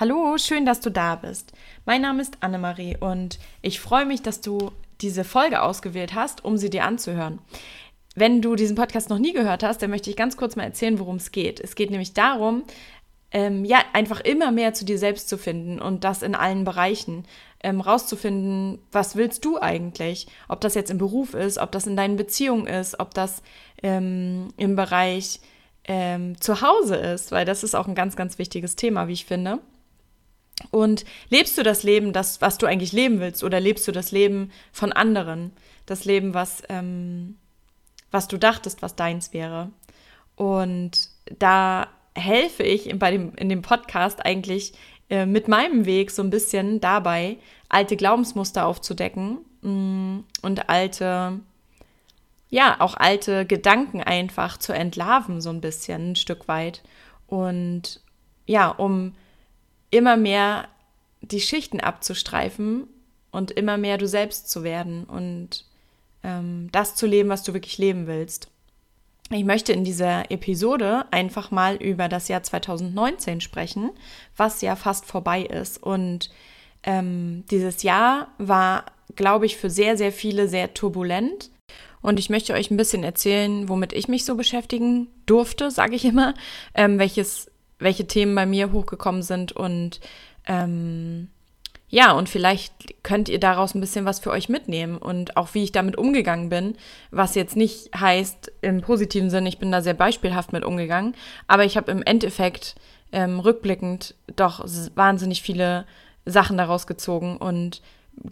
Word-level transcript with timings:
Hallo, 0.00 0.38
schön, 0.38 0.64
dass 0.64 0.80
du 0.80 0.88
da 0.88 1.14
bist. 1.14 1.52
Mein 1.84 2.00
Name 2.00 2.22
ist 2.22 2.38
Annemarie 2.40 2.96
und 2.98 3.38
ich 3.60 3.80
freue 3.80 4.06
mich, 4.06 4.22
dass 4.22 4.40
du 4.40 4.70
diese 5.02 5.24
Folge 5.24 5.60
ausgewählt 5.60 6.14
hast, 6.14 6.42
um 6.42 6.56
sie 6.56 6.70
dir 6.70 6.84
anzuhören. 6.84 7.38
Wenn 8.14 8.40
du 8.40 8.56
diesen 8.56 8.76
Podcast 8.76 9.10
noch 9.10 9.18
nie 9.18 9.34
gehört 9.34 9.62
hast, 9.62 9.82
dann 9.82 9.90
möchte 9.90 10.08
ich 10.08 10.16
ganz 10.16 10.38
kurz 10.38 10.56
mal 10.56 10.62
erzählen, 10.62 10.98
worum 10.98 11.16
es 11.16 11.32
geht. 11.32 11.60
Es 11.60 11.74
geht 11.74 11.90
nämlich 11.90 12.14
darum, 12.14 12.64
ähm, 13.30 13.66
ja, 13.66 13.76
einfach 13.92 14.20
immer 14.22 14.52
mehr 14.52 14.72
zu 14.72 14.86
dir 14.86 14.96
selbst 14.96 15.28
zu 15.28 15.36
finden 15.36 15.78
und 15.78 16.02
das 16.02 16.22
in 16.22 16.34
allen 16.34 16.64
Bereichen. 16.64 17.26
Ähm, 17.62 17.82
rauszufinden, 17.82 18.78
was 18.92 19.16
willst 19.16 19.44
du 19.44 19.60
eigentlich? 19.60 20.28
Ob 20.48 20.62
das 20.62 20.74
jetzt 20.74 20.90
im 20.90 20.96
Beruf 20.96 21.34
ist, 21.34 21.58
ob 21.58 21.72
das 21.72 21.86
in 21.86 21.94
deinen 21.94 22.16
Beziehungen 22.16 22.66
ist, 22.66 22.98
ob 23.00 23.12
das 23.12 23.42
ähm, 23.82 24.48
im 24.56 24.76
Bereich 24.76 25.40
ähm, 25.84 26.40
zu 26.40 26.62
Hause 26.62 26.96
ist, 26.96 27.32
weil 27.32 27.44
das 27.44 27.62
ist 27.64 27.74
auch 27.74 27.86
ein 27.86 27.94
ganz, 27.94 28.16
ganz 28.16 28.38
wichtiges 28.38 28.76
Thema, 28.76 29.06
wie 29.06 29.12
ich 29.12 29.26
finde. 29.26 29.60
Und 30.70 31.04
lebst 31.28 31.56
du 31.58 31.62
das 31.62 31.82
Leben, 31.82 32.12
das, 32.12 32.40
was 32.40 32.58
du 32.58 32.66
eigentlich 32.66 32.92
leben 32.92 33.20
willst, 33.20 33.42
oder 33.42 33.60
lebst 33.60 33.86
du 33.88 33.92
das 33.92 34.12
Leben 34.12 34.50
von 34.72 34.92
anderen? 34.92 35.52
Das 35.86 36.04
Leben, 36.04 36.34
was, 36.34 36.62
ähm, 36.68 37.36
was 38.10 38.28
du 38.28 38.36
dachtest, 38.36 38.82
was 38.82 38.96
deins 38.96 39.32
wäre. 39.32 39.70
Und 40.36 41.08
da 41.38 41.88
helfe 42.14 42.62
ich 42.62 42.96
bei 42.98 43.10
dem, 43.10 43.34
in 43.34 43.48
dem 43.48 43.62
Podcast 43.62 44.24
eigentlich 44.24 44.72
äh, 45.08 45.26
mit 45.26 45.48
meinem 45.48 45.86
Weg 45.86 46.10
so 46.10 46.22
ein 46.22 46.30
bisschen 46.30 46.80
dabei, 46.80 47.38
alte 47.68 47.96
Glaubensmuster 47.96 48.66
aufzudecken 48.66 49.38
mh, 49.62 49.70
mm, 49.70 50.24
und 50.42 50.68
alte, 50.68 51.40
ja, 52.48 52.76
auch 52.80 52.96
alte 52.96 53.46
Gedanken 53.46 54.02
einfach 54.02 54.58
zu 54.58 54.72
entlarven, 54.72 55.40
so 55.40 55.50
ein 55.50 55.60
bisschen, 55.60 56.12
ein 56.12 56.16
Stück 56.16 56.48
weit. 56.48 56.82
Und 57.26 58.00
ja, 58.46 58.68
um 58.68 59.14
immer 59.90 60.16
mehr 60.16 60.68
die 61.20 61.40
Schichten 61.40 61.80
abzustreifen 61.80 62.86
und 63.30 63.50
immer 63.50 63.76
mehr 63.76 63.98
du 63.98 64.08
selbst 64.08 64.50
zu 64.50 64.64
werden 64.64 65.04
und 65.04 65.64
ähm, 66.22 66.68
das 66.72 66.94
zu 66.94 67.06
leben, 67.06 67.28
was 67.28 67.42
du 67.42 67.54
wirklich 67.54 67.78
leben 67.78 68.06
willst. 68.06 68.48
Ich 69.32 69.44
möchte 69.44 69.72
in 69.72 69.84
dieser 69.84 70.30
Episode 70.32 71.04
einfach 71.12 71.52
mal 71.52 71.76
über 71.76 72.08
das 72.08 72.26
Jahr 72.26 72.42
2019 72.42 73.40
sprechen, 73.40 73.90
was 74.36 74.60
ja 74.60 74.74
fast 74.74 75.06
vorbei 75.06 75.42
ist. 75.42 75.80
Und 75.80 76.30
ähm, 76.82 77.44
dieses 77.48 77.84
Jahr 77.84 78.32
war, 78.38 78.86
glaube 79.14 79.46
ich, 79.46 79.56
für 79.56 79.70
sehr, 79.70 79.96
sehr 79.96 80.10
viele 80.10 80.48
sehr 80.48 80.74
turbulent. 80.74 81.50
Und 82.02 82.18
ich 82.18 82.28
möchte 82.28 82.54
euch 82.54 82.72
ein 82.72 82.76
bisschen 82.76 83.04
erzählen, 83.04 83.68
womit 83.68 83.92
ich 83.92 84.08
mich 84.08 84.24
so 84.24 84.34
beschäftigen 84.34 85.06
durfte, 85.26 85.70
sage 85.70 85.94
ich 85.94 86.04
immer, 86.04 86.34
ähm, 86.74 86.98
welches 86.98 87.49
welche 87.80 88.06
Themen 88.06 88.34
bei 88.34 88.46
mir 88.46 88.72
hochgekommen 88.72 89.22
sind 89.22 89.52
und 89.52 90.00
ähm, 90.46 91.28
ja, 91.92 92.12
und 92.12 92.28
vielleicht 92.28 93.02
könnt 93.02 93.28
ihr 93.28 93.40
daraus 93.40 93.74
ein 93.74 93.80
bisschen 93.80 94.04
was 94.04 94.20
für 94.20 94.30
euch 94.30 94.48
mitnehmen 94.48 94.96
und 94.96 95.36
auch 95.36 95.54
wie 95.54 95.64
ich 95.64 95.72
damit 95.72 95.98
umgegangen 95.98 96.48
bin, 96.48 96.76
was 97.10 97.34
jetzt 97.34 97.56
nicht 97.56 97.90
heißt 97.98 98.52
im 98.60 98.80
positiven 98.80 99.28
Sinne, 99.28 99.48
ich 99.48 99.58
bin 99.58 99.72
da 99.72 99.82
sehr 99.82 99.94
beispielhaft 99.94 100.52
mit 100.52 100.64
umgegangen, 100.64 101.16
aber 101.48 101.64
ich 101.64 101.76
habe 101.76 101.90
im 101.90 102.04
Endeffekt 102.04 102.76
ähm, 103.10 103.40
rückblickend 103.40 104.14
doch 104.36 104.64
wahnsinnig 104.94 105.42
viele 105.42 105.84
Sachen 106.24 106.56
daraus 106.56 106.86
gezogen 106.86 107.36
und 107.38 107.82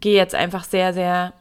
gehe 0.01 0.15
jetzt 0.15 0.37
einfach 0.37 0.63
sehr, 0.63 0.95
sehr 0.95 1.33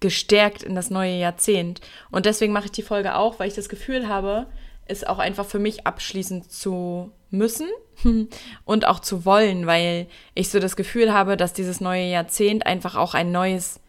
gestärkt 0.00 0.64
in 0.64 0.74
das 0.74 0.90
neue 0.90 1.16
Jahrzehnt. 1.16 1.80
Und 2.10 2.26
deswegen 2.26 2.52
mache 2.52 2.66
ich 2.66 2.72
die 2.72 2.82
Folge 2.82 3.14
auch, 3.14 3.38
weil 3.38 3.48
ich 3.48 3.54
das 3.54 3.68
Gefühl 3.68 4.08
habe, 4.08 4.46
es 4.86 5.04
auch 5.04 5.18
einfach 5.18 5.46
für 5.46 5.58
mich 5.58 5.86
abschließen 5.86 6.48
zu 6.48 7.10
müssen 7.30 7.68
und 8.64 8.86
auch 8.86 9.00
zu 9.00 9.24
wollen, 9.24 9.66
weil 9.66 10.06
ich 10.34 10.48
so 10.48 10.58
das 10.58 10.76
Gefühl 10.76 11.12
habe, 11.12 11.36
dass 11.36 11.52
dieses 11.52 11.80
neue 11.80 12.06
Jahrzehnt 12.06 12.66
einfach 12.66 12.96
auch 12.96 13.14
ein 13.14 13.32
neues 13.32 13.80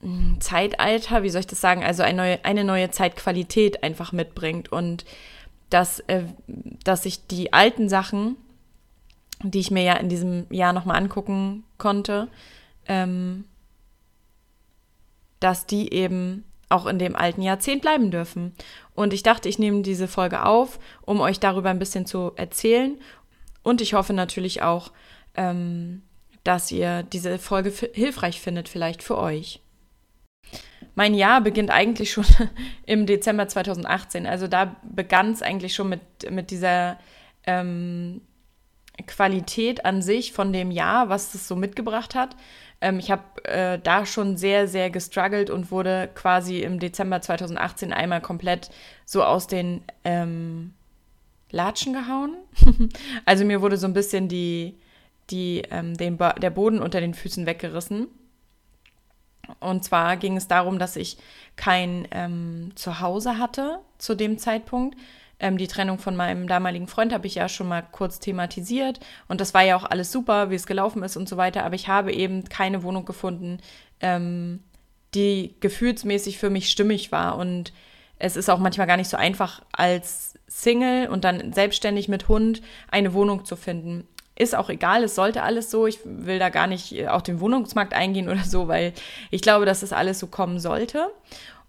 hm, 0.00 0.36
Zeitalter, 0.40 1.22
wie 1.22 1.30
soll 1.30 1.40
ich 1.40 1.46
das 1.46 1.60
sagen, 1.60 1.84
also 1.84 2.02
eine 2.02 2.16
neue, 2.16 2.44
eine 2.44 2.64
neue 2.64 2.90
Zeitqualität 2.90 3.82
einfach 3.82 4.12
mitbringt 4.12 4.70
und 4.70 5.04
dass, 5.70 6.00
äh, 6.00 6.24
dass 6.84 7.06
ich 7.06 7.26
die 7.26 7.52
alten 7.52 7.88
Sachen, 7.88 8.36
die 9.42 9.60
ich 9.60 9.70
mir 9.70 9.82
ja 9.82 9.94
in 9.94 10.08
diesem 10.08 10.46
Jahr 10.50 10.72
nochmal 10.72 10.96
angucken 10.96 11.64
konnte, 11.78 12.28
ähm, 12.86 13.44
dass 15.40 15.66
die 15.66 15.92
eben 15.92 16.44
auch 16.68 16.86
in 16.86 16.98
dem 16.98 17.14
alten 17.14 17.42
Jahrzehnt 17.42 17.82
bleiben 17.82 18.10
dürfen. 18.10 18.54
Und 18.94 19.12
ich 19.12 19.22
dachte, 19.22 19.48
ich 19.48 19.58
nehme 19.58 19.82
diese 19.82 20.08
Folge 20.08 20.44
auf, 20.44 20.78
um 21.02 21.20
euch 21.20 21.38
darüber 21.38 21.70
ein 21.70 21.78
bisschen 21.78 22.06
zu 22.06 22.32
erzählen. 22.36 22.98
Und 23.62 23.80
ich 23.80 23.94
hoffe 23.94 24.12
natürlich 24.12 24.62
auch, 24.62 24.92
ähm, 25.34 26.02
dass 26.44 26.70
ihr 26.70 27.02
diese 27.02 27.38
Folge 27.38 27.72
hilfreich 27.92 28.40
findet, 28.40 28.68
vielleicht 28.68 29.02
für 29.02 29.18
euch. 29.18 29.60
Mein 30.94 31.14
Jahr 31.14 31.40
beginnt 31.40 31.70
eigentlich 31.70 32.12
schon 32.12 32.24
im 32.86 33.06
Dezember 33.06 33.48
2018. 33.48 34.26
Also 34.26 34.46
da 34.46 34.76
begann 34.82 35.32
es 35.32 35.42
eigentlich 35.42 35.74
schon 35.74 35.88
mit, 35.88 36.30
mit 36.30 36.50
dieser 36.50 36.98
ähm, 37.46 38.22
Qualität 39.06 39.84
an 39.84 40.00
sich 40.00 40.32
von 40.32 40.52
dem 40.52 40.70
Jahr, 40.70 41.08
was 41.08 41.34
es 41.34 41.46
so 41.48 41.56
mitgebracht 41.56 42.14
hat. 42.14 42.34
Ähm, 42.80 42.98
ich 42.98 43.10
habe 43.10 43.44
äh, 43.44 43.78
da 43.78 44.06
schon 44.06 44.36
sehr, 44.36 44.68
sehr 44.68 44.90
gestruggelt 44.90 45.50
und 45.50 45.70
wurde 45.70 46.10
quasi 46.14 46.60
im 46.60 46.78
Dezember 46.78 47.20
2018 47.20 47.92
einmal 47.92 48.20
komplett 48.20 48.70
so 49.04 49.22
aus 49.24 49.46
den 49.46 49.82
ähm, 50.04 50.74
Latschen 51.50 51.92
gehauen. 51.92 52.36
also 53.24 53.44
mir 53.44 53.62
wurde 53.62 53.76
so 53.76 53.86
ein 53.86 53.94
bisschen 53.94 54.28
die, 54.28 54.78
die, 55.30 55.62
ähm, 55.70 55.96
den 55.96 56.18
der 56.18 56.50
Boden 56.50 56.80
unter 56.80 57.00
den 57.00 57.14
Füßen 57.14 57.46
weggerissen. 57.46 58.08
Und 59.60 59.84
zwar 59.84 60.16
ging 60.16 60.36
es 60.36 60.48
darum, 60.48 60.78
dass 60.78 60.96
ich 60.96 61.18
kein 61.54 62.08
ähm, 62.10 62.72
Zuhause 62.74 63.38
hatte 63.38 63.78
zu 63.98 64.14
dem 64.14 64.38
Zeitpunkt. 64.38 64.96
Ähm, 65.38 65.58
die 65.58 65.68
Trennung 65.68 65.98
von 65.98 66.16
meinem 66.16 66.48
damaligen 66.48 66.88
Freund 66.88 67.12
habe 67.12 67.26
ich 67.26 67.34
ja 67.34 67.48
schon 67.48 67.68
mal 67.68 67.82
kurz 67.92 68.20
thematisiert 68.20 69.00
und 69.28 69.40
das 69.40 69.52
war 69.52 69.62
ja 69.62 69.76
auch 69.76 69.84
alles 69.84 70.10
super, 70.10 70.50
wie 70.50 70.54
es 70.54 70.66
gelaufen 70.66 71.02
ist 71.02 71.16
und 71.16 71.28
so 71.28 71.36
weiter, 71.36 71.64
aber 71.64 71.74
ich 71.74 71.88
habe 71.88 72.12
eben 72.12 72.44
keine 72.44 72.82
Wohnung 72.82 73.04
gefunden, 73.04 73.58
ähm, 74.00 74.60
die 75.14 75.54
gefühlsmäßig 75.60 76.38
für 76.38 76.50
mich 76.50 76.70
stimmig 76.70 77.12
war 77.12 77.36
und 77.36 77.72
es 78.18 78.36
ist 78.36 78.48
auch 78.48 78.58
manchmal 78.58 78.86
gar 78.86 78.96
nicht 78.96 79.10
so 79.10 79.16
einfach 79.16 79.62
als 79.72 80.34
Single 80.48 81.08
und 81.08 81.24
dann 81.24 81.52
selbstständig 81.52 82.08
mit 82.08 82.28
Hund 82.28 82.62
eine 82.90 83.12
Wohnung 83.12 83.44
zu 83.44 83.56
finden. 83.56 84.06
Ist 84.38 84.54
auch 84.54 84.68
egal, 84.68 85.02
es 85.02 85.14
sollte 85.14 85.42
alles 85.42 85.70
so. 85.70 85.86
Ich 85.86 85.98
will 86.04 86.38
da 86.38 86.50
gar 86.50 86.66
nicht 86.66 87.08
auf 87.08 87.22
den 87.22 87.40
Wohnungsmarkt 87.40 87.94
eingehen 87.94 88.28
oder 88.28 88.44
so, 88.44 88.68
weil 88.68 88.92
ich 89.30 89.40
glaube, 89.40 89.64
dass 89.64 89.80
das 89.80 89.92
alles 89.92 90.18
so 90.18 90.26
kommen 90.26 90.60
sollte. 90.60 91.08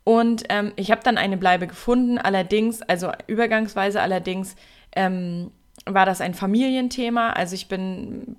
Und 0.08 0.46
ähm, 0.48 0.72
ich 0.78 0.90
habe 0.90 1.04
dann 1.04 1.18
eine 1.18 1.36
Bleibe 1.36 1.68
gefunden, 1.68 2.18
allerdings, 2.18 2.82
also 2.82 3.12
übergangsweise 3.28 4.00
allerdings, 4.00 4.56
ähm, 4.96 5.52
war 5.86 6.06
das 6.06 6.22
ein 6.22 6.34
Familienthema. 6.34 7.32
Also 7.32 7.56
ich 7.56 7.68
bin 7.68 8.38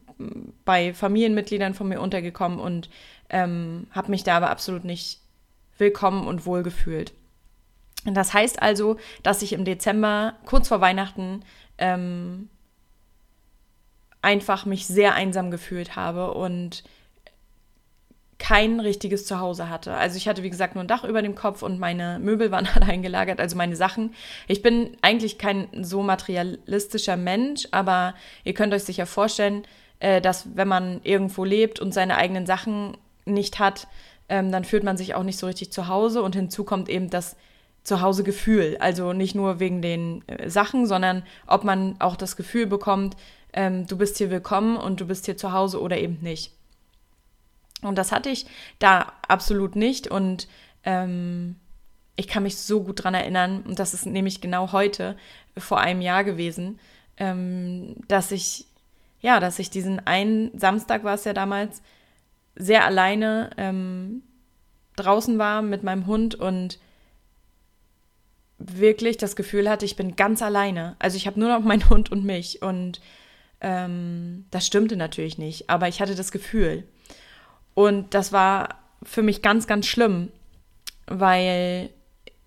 bei 0.64 0.94
Familienmitgliedern 0.94 1.74
von 1.74 1.86
mir 1.88 2.00
untergekommen 2.00 2.58
und 2.58 2.88
ähm, 3.28 3.86
habe 3.90 4.10
mich 4.10 4.24
da 4.24 4.38
aber 4.38 4.48
absolut 4.48 4.84
nicht 4.84 5.20
willkommen 5.76 6.26
und 6.26 6.46
wohl 6.46 6.62
gefühlt. 6.62 7.12
Das 8.06 8.32
heißt 8.32 8.62
also, 8.62 8.96
dass 9.22 9.42
ich 9.42 9.52
im 9.52 9.66
Dezember, 9.66 10.36
kurz 10.46 10.68
vor 10.68 10.80
Weihnachten, 10.80 11.42
ähm, 11.76 12.48
einfach 14.22 14.64
mich 14.64 14.86
sehr 14.86 15.12
einsam 15.12 15.50
gefühlt 15.50 15.96
habe 15.96 16.32
und 16.32 16.82
kein 18.38 18.80
richtiges 18.80 19.26
Zuhause 19.26 19.68
hatte. 19.68 19.94
Also 19.94 20.16
ich 20.16 20.28
hatte, 20.28 20.42
wie 20.42 20.50
gesagt, 20.50 20.74
nur 20.74 20.84
ein 20.84 20.88
Dach 20.88 21.04
über 21.04 21.22
dem 21.22 21.34
Kopf 21.34 21.62
und 21.62 21.78
meine 21.78 22.18
Möbel 22.20 22.50
waren 22.50 22.68
alle 22.74 22.86
eingelagert, 22.86 23.40
also 23.40 23.56
meine 23.56 23.76
Sachen. 23.76 24.14
Ich 24.46 24.62
bin 24.62 24.96
eigentlich 25.02 25.38
kein 25.38 25.68
so 25.82 26.02
materialistischer 26.02 27.16
Mensch, 27.16 27.66
aber 27.72 28.14
ihr 28.44 28.54
könnt 28.54 28.72
euch 28.72 28.84
sicher 28.84 29.06
vorstellen, 29.06 29.64
äh, 30.00 30.20
dass 30.20 30.56
wenn 30.56 30.68
man 30.68 31.00
irgendwo 31.02 31.44
lebt 31.44 31.80
und 31.80 31.92
seine 31.92 32.16
eigenen 32.16 32.46
Sachen 32.46 32.96
nicht 33.24 33.58
hat, 33.58 33.88
ähm, 34.28 34.52
dann 34.52 34.64
fühlt 34.64 34.84
man 34.84 34.96
sich 34.96 35.14
auch 35.14 35.22
nicht 35.22 35.38
so 35.38 35.46
richtig 35.46 35.72
zu 35.72 35.88
Hause 35.88 36.22
und 36.22 36.34
hinzu 36.34 36.64
kommt 36.64 36.88
eben 36.88 37.10
das 37.10 37.36
Zuhausegefühl. 37.82 38.76
Also 38.78 39.12
nicht 39.12 39.34
nur 39.34 39.58
wegen 39.60 39.82
den 39.82 40.22
äh, 40.28 40.48
Sachen, 40.48 40.86
sondern 40.86 41.24
ob 41.46 41.64
man 41.64 41.96
auch 41.98 42.16
das 42.16 42.36
Gefühl 42.36 42.66
bekommt, 42.66 43.16
ähm, 43.52 43.86
du 43.86 43.96
bist 43.96 44.18
hier 44.18 44.30
willkommen 44.30 44.76
und 44.76 45.00
du 45.00 45.06
bist 45.06 45.24
hier 45.24 45.36
zu 45.36 45.52
Hause 45.52 45.80
oder 45.80 45.98
eben 45.98 46.18
nicht. 46.20 46.52
Und 47.82 47.96
das 47.96 48.12
hatte 48.12 48.28
ich 48.28 48.46
da 48.78 49.12
absolut 49.26 49.76
nicht. 49.76 50.08
Und 50.08 50.48
ähm, 50.84 51.56
ich 52.16 52.28
kann 52.28 52.42
mich 52.42 52.56
so 52.56 52.82
gut 52.82 53.04
dran 53.04 53.14
erinnern, 53.14 53.62
und 53.62 53.78
das 53.78 53.94
ist 53.94 54.06
nämlich 54.06 54.40
genau 54.40 54.72
heute, 54.72 55.16
vor 55.56 55.78
einem 55.80 56.00
Jahr 56.00 56.24
gewesen, 56.24 56.78
ähm, 57.16 57.96
dass 58.08 58.32
ich, 58.32 58.66
ja, 59.20 59.40
dass 59.40 59.58
ich 59.58 59.70
diesen 59.70 60.06
einen 60.06 60.56
Samstag 60.58 61.04
war 61.04 61.14
es 61.14 61.24
ja 61.24 61.32
damals, 61.32 61.82
sehr 62.56 62.84
alleine 62.84 63.50
ähm, 63.56 64.22
draußen 64.96 65.38
war 65.38 65.62
mit 65.62 65.82
meinem 65.82 66.06
Hund 66.06 66.34
und 66.34 66.78
wirklich 68.58 69.16
das 69.16 69.36
Gefühl 69.36 69.70
hatte, 69.70 69.84
ich 69.84 69.96
bin 69.96 70.16
ganz 70.16 70.42
alleine. 70.42 70.96
Also 70.98 71.16
ich 71.16 71.26
habe 71.26 71.38
nur 71.38 71.48
noch 71.48 71.64
meinen 71.64 71.88
Hund 71.88 72.10
und 72.10 72.24
mich. 72.24 72.62
Und 72.62 73.00
Ähm, 73.60 74.44
das 74.52 74.66
stimmte 74.68 74.96
natürlich 74.96 75.36
nicht, 75.36 75.68
aber 75.68 75.88
ich 75.88 76.00
hatte 76.00 76.14
das 76.14 76.30
Gefühl. 76.30 76.84
Und 77.78 78.12
das 78.12 78.32
war 78.32 78.80
für 79.04 79.22
mich 79.22 79.40
ganz, 79.40 79.68
ganz 79.68 79.86
schlimm, 79.86 80.32
weil 81.06 81.90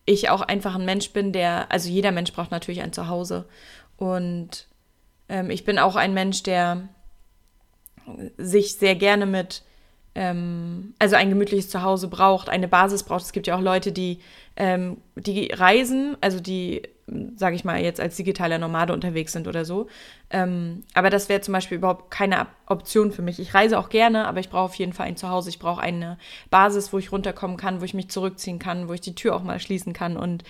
ich 0.04 0.30
auch 0.30 0.42
einfach 0.42 0.75
ein 0.75 0.83
Mensch 0.83 1.12
bin, 1.13 1.31
der, 1.31 1.72
also 1.72 1.88
jeder 1.88 2.12
Mensch 2.12 2.33
braucht 2.33 2.51
natürlich 2.51 2.81
ein 2.81 2.92
Zuhause. 2.92 3.45
Und 3.95 4.68
ähm, 5.30 5.50
ich 5.50 5.63
bin 5.63 5.80
auch 5.80 5.95
ein 5.95 6.13
Mensch, 6.13 6.44
der 6.44 6.89
sich 8.38 8.75
sehr 8.75 8.95
gerne 8.95 9.25
mit, 9.25 9.63
ähm, 10.16 10.95
also 11.00 11.16
ein 11.16 11.30
gemütliches 11.30 11.69
Zuhause 11.69 12.10
braucht, 12.10 12.50
eine 12.50 12.68
Basis 12.68 13.04
braucht. 13.04 13.24
Es 13.24 13.31
gibt 13.31 13.48
ja 13.48 13.56
auch 13.56 13.62
Leute, 13.62 13.94
die, 13.94 14.19
ähm, 14.57 14.98
die 15.16 15.50
reisen, 15.54 16.18
also 16.19 16.42
die 16.42 16.81
sage 17.36 17.56
ich 17.56 17.66
mal, 17.66 17.81
jetzt 17.81 18.00
als 18.00 18.16
digitaler 18.16 18.58
Nomade 18.58 18.94
unterwegs 18.94 19.34
sind 19.34 19.48
oder 19.48 19.66
so. 19.66 19.88
Ähm, 20.30 20.84
aber 20.94 21.10
das 21.10 21.30
wäre 21.30 21.42
zum 21.42 21.54
Beispiel 21.54 21.78
überhaupt 21.78 22.12
keine 22.12 22.48
Option 22.68 23.12
für 23.12 23.22
mich. 23.22 23.40
Ich 23.40 23.54
reise 23.54 23.78
auch 23.78 23.90
gerne, 23.90 24.28
aber 24.28 24.40
ich 24.40 24.50
brauche 24.50 24.63
auf 24.63 24.75
jeden 24.75 24.94
Fall 24.94 25.08
ein 25.08 25.18
Zuhause. 25.18 25.50
Ich 25.50 25.60
brauche 25.60 25.81
eine 25.81 26.18
Basis, 26.50 26.94
wo 26.94 26.98
ich 26.98 27.12
runterkommen 27.12 27.58
kann, 27.58 27.81
wo 27.81 27.86
ich 27.86 27.94
mich 27.94 28.10
zurückziehen 28.10 28.60
kann, 28.60 28.88
wo 28.88 28.94
ich 28.94 29.02
die 29.02 29.16
Tür 29.16 29.36
auch 29.36 29.44
mal 29.44 29.60
schließen 29.60 29.94
kann. 29.94 30.18
Und 30.18 30.44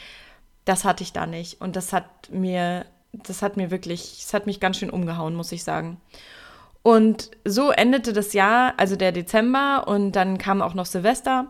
das 0.65 0.85
hatte 0.85 1.03
ich 1.03 1.13
da 1.13 1.25
nicht. 1.25 1.61
Und 1.61 1.75
das 1.75 1.93
hat 1.93 2.05
mir, 2.31 2.85
das 3.11 3.41
hat 3.41 3.57
mir 3.57 3.71
wirklich, 3.71 4.19
das 4.21 4.33
hat 4.33 4.45
mich 4.45 4.59
ganz 4.59 4.77
schön 4.77 4.89
umgehauen, 4.89 5.35
muss 5.35 5.51
ich 5.51 5.63
sagen. 5.63 5.97
Und 6.83 7.31
so 7.45 7.71
endete 7.71 8.13
das 8.13 8.33
Jahr, 8.33 8.73
also 8.77 8.95
der 8.95 9.11
Dezember, 9.11 9.87
und 9.87 10.13
dann 10.13 10.37
kam 10.37 10.61
auch 10.61 10.73
noch 10.73 10.85
Silvester. 10.85 11.47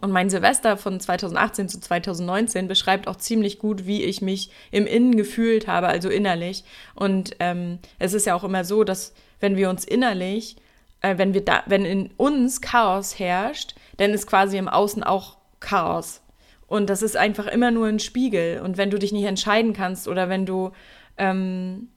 Und 0.00 0.12
mein 0.12 0.30
Silvester 0.30 0.76
von 0.76 1.00
2018 1.00 1.68
zu 1.68 1.80
2019 1.80 2.68
beschreibt 2.68 3.08
auch 3.08 3.16
ziemlich 3.16 3.58
gut, 3.58 3.86
wie 3.86 4.04
ich 4.04 4.22
mich 4.22 4.50
im 4.70 4.86
Innen 4.86 5.16
gefühlt 5.16 5.66
habe, 5.66 5.88
also 5.88 6.08
innerlich. 6.08 6.64
Und 6.94 7.36
ähm, 7.40 7.80
es 7.98 8.14
ist 8.14 8.26
ja 8.26 8.34
auch 8.34 8.44
immer 8.44 8.64
so, 8.64 8.84
dass 8.84 9.14
wenn 9.40 9.56
wir 9.56 9.68
uns 9.68 9.84
innerlich, 9.84 10.56
äh, 11.00 11.18
wenn 11.18 11.34
wir 11.34 11.44
da, 11.44 11.64
wenn 11.66 11.84
in 11.84 12.10
uns 12.16 12.60
Chaos 12.60 13.18
herrscht, 13.18 13.74
dann 13.96 14.12
ist 14.12 14.26
quasi 14.26 14.58
im 14.58 14.68
Außen 14.68 15.02
auch 15.02 15.38
Chaos. 15.58 16.22
Und 16.66 16.88
das 16.88 17.02
ist 17.02 17.16
einfach 17.16 17.48
immer 17.48 17.72
nur 17.72 17.88
ein 17.88 17.98
Spiegel. 17.98 18.60
Und 18.60 18.76
wenn 18.76 18.90
du 18.90 18.98
dich 18.98 19.12
nicht 19.12 19.24
entscheiden 19.24 19.72
kannst 19.72 20.06
oder 20.06 20.28
wenn 20.28 20.46
du 20.46 20.70
ähm, 21.18 21.88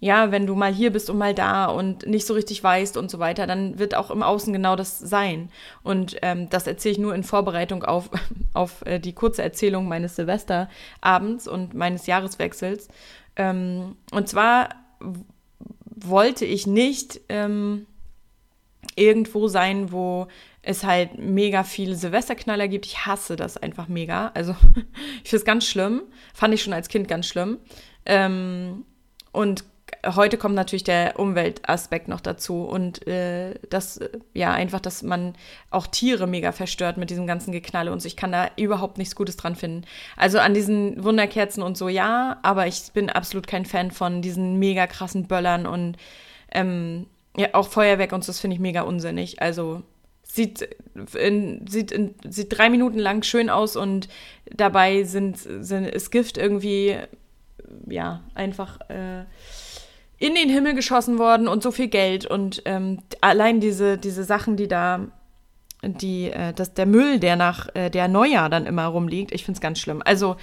ja, 0.00 0.32
wenn 0.32 0.46
du 0.46 0.54
mal 0.54 0.72
hier 0.72 0.90
bist 0.90 1.10
und 1.10 1.18
mal 1.18 1.34
da 1.34 1.66
und 1.66 2.06
nicht 2.06 2.26
so 2.26 2.32
richtig 2.32 2.64
weißt 2.64 2.96
und 2.96 3.10
so 3.10 3.18
weiter, 3.18 3.46
dann 3.46 3.78
wird 3.78 3.94
auch 3.94 4.10
im 4.10 4.22
Außen 4.22 4.50
genau 4.50 4.74
das 4.74 4.98
sein. 4.98 5.50
Und 5.82 6.16
ähm, 6.22 6.48
das 6.48 6.66
erzähle 6.66 6.92
ich 6.92 6.98
nur 6.98 7.14
in 7.14 7.22
Vorbereitung 7.22 7.84
auf, 7.84 8.08
auf 8.54 8.84
äh, 8.86 8.98
die 8.98 9.12
kurze 9.12 9.42
Erzählung 9.42 9.88
meines 9.88 10.16
Silvesterabends 10.16 11.46
und 11.46 11.74
meines 11.74 12.06
Jahreswechsels. 12.06 12.88
Ähm, 13.36 13.96
und 14.10 14.26
zwar 14.26 14.70
wollte 15.84 16.46
ich 16.46 16.66
nicht 16.66 17.20
ähm, 17.28 17.86
irgendwo 18.96 19.48
sein, 19.48 19.92
wo 19.92 20.28
es 20.62 20.82
halt 20.84 21.18
mega 21.18 21.62
viele 21.62 21.94
Silvesterknaller 21.94 22.68
gibt. 22.68 22.86
Ich 22.86 23.04
hasse 23.04 23.36
das 23.36 23.58
einfach 23.58 23.88
mega. 23.88 24.28
Also 24.32 24.52
ich 25.22 25.28
finde 25.28 25.40
es 25.40 25.44
ganz 25.44 25.66
schlimm. 25.66 26.02
Fand 26.32 26.54
ich 26.54 26.62
schon 26.62 26.72
als 26.72 26.88
Kind 26.88 27.06
ganz 27.06 27.26
schlimm. 27.26 27.58
Ähm, 28.06 28.86
und 29.32 29.64
heute 30.06 30.38
kommt 30.38 30.54
natürlich 30.54 30.84
der 30.84 31.18
Umweltaspekt 31.18 32.08
noch 32.08 32.20
dazu 32.20 32.64
und 32.64 33.06
äh, 33.06 33.54
das, 33.68 34.00
ja, 34.34 34.52
einfach, 34.52 34.80
dass 34.80 35.02
man 35.02 35.34
auch 35.70 35.86
Tiere 35.86 36.26
mega 36.26 36.52
verstört 36.52 36.96
mit 36.96 37.10
diesem 37.10 37.26
ganzen 37.26 37.52
Geknalle 37.52 37.92
und 37.92 38.00
so. 38.00 38.06
Ich 38.06 38.16
kann 38.16 38.32
da 38.32 38.50
überhaupt 38.56 38.98
nichts 38.98 39.14
Gutes 39.14 39.36
dran 39.36 39.56
finden. 39.56 39.84
Also 40.16 40.38
an 40.38 40.54
diesen 40.54 41.02
Wunderkerzen 41.02 41.62
und 41.62 41.76
so, 41.76 41.88
ja, 41.88 42.38
aber 42.42 42.66
ich 42.66 42.92
bin 42.92 43.10
absolut 43.10 43.46
kein 43.46 43.66
Fan 43.66 43.90
von 43.90 44.22
diesen 44.22 44.58
mega 44.58 44.86
krassen 44.86 45.26
Böllern 45.26 45.66
und 45.66 45.96
ähm, 46.52 47.06
ja, 47.36 47.48
auch 47.52 47.68
Feuerwerk 47.68 48.12
und 48.12 48.24
so, 48.24 48.28
das 48.28 48.40
finde 48.40 48.54
ich 48.54 48.60
mega 48.60 48.82
unsinnig. 48.82 49.40
Also 49.42 49.82
sieht, 50.22 50.68
in, 51.14 51.66
sieht, 51.66 51.92
in, 51.92 52.14
sieht 52.28 52.56
drei 52.56 52.70
Minuten 52.70 52.98
lang 52.98 53.22
schön 53.22 53.50
aus 53.50 53.76
und 53.76 54.08
dabei 54.46 55.04
sind, 55.04 55.36
sind, 55.38 55.86
ist 55.86 56.10
Gift 56.10 56.38
irgendwie, 56.38 56.96
ja, 57.86 58.22
einfach. 58.34 58.80
Äh, 58.88 59.24
in 60.20 60.34
den 60.34 60.50
Himmel 60.50 60.74
geschossen 60.74 61.18
worden 61.18 61.48
und 61.48 61.62
so 61.62 61.72
viel 61.72 61.88
Geld 61.88 62.26
und 62.26 62.62
ähm, 62.66 62.98
allein 63.22 63.58
diese, 63.58 63.96
diese 63.96 64.22
Sachen, 64.22 64.56
die 64.56 64.68
da, 64.68 65.06
die, 65.82 66.30
äh, 66.30 66.52
das, 66.52 66.74
der 66.74 66.84
Müll, 66.84 67.18
der 67.18 67.36
nach 67.36 67.74
äh, 67.74 67.88
der 67.88 68.06
Neujahr 68.06 68.50
dann 68.50 68.66
immer 68.66 68.84
rumliegt, 68.86 69.32
ich 69.32 69.44
finde 69.44 69.56
es 69.56 69.62
ganz 69.62 69.78
schlimm. 69.78 70.02
Also, 70.04 70.36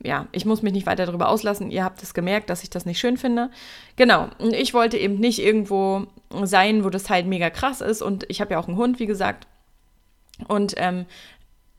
ja, 0.00 0.28
ich 0.30 0.44
muss 0.44 0.62
mich 0.62 0.72
nicht 0.72 0.86
weiter 0.86 1.06
darüber 1.06 1.28
auslassen. 1.28 1.72
Ihr 1.72 1.82
habt 1.82 2.02
es 2.02 2.14
gemerkt, 2.14 2.50
dass 2.50 2.62
ich 2.62 2.70
das 2.70 2.86
nicht 2.86 3.00
schön 3.00 3.16
finde. 3.16 3.50
Genau. 3.96 4.28
Und 4.38 4.52
ich 4.52 4.74
wollte 4.74 4.96
eben 4.96 5.18
nicht 5.18 5.40
irgendwo 5.40 6.06
sein, 6.44 6.84
wo 6.84 6.90
das 6.90 7.10
halt 7.10 7.26
mega 7.26 7.50
krass 7.50 7.80
ist. 7.80 8.02
Und 8.02 8.24
ich 8.28 8.40
habe 8.40 8.52
ja 8.52 8.60
auch 8.60 8.68
einen 8.68 8.76
Hund, 8.76 9.00
wie 9.00 9.06
gesagt. 9.06 9.48
Und 10.46 10.74
ähm, 10.76 11.06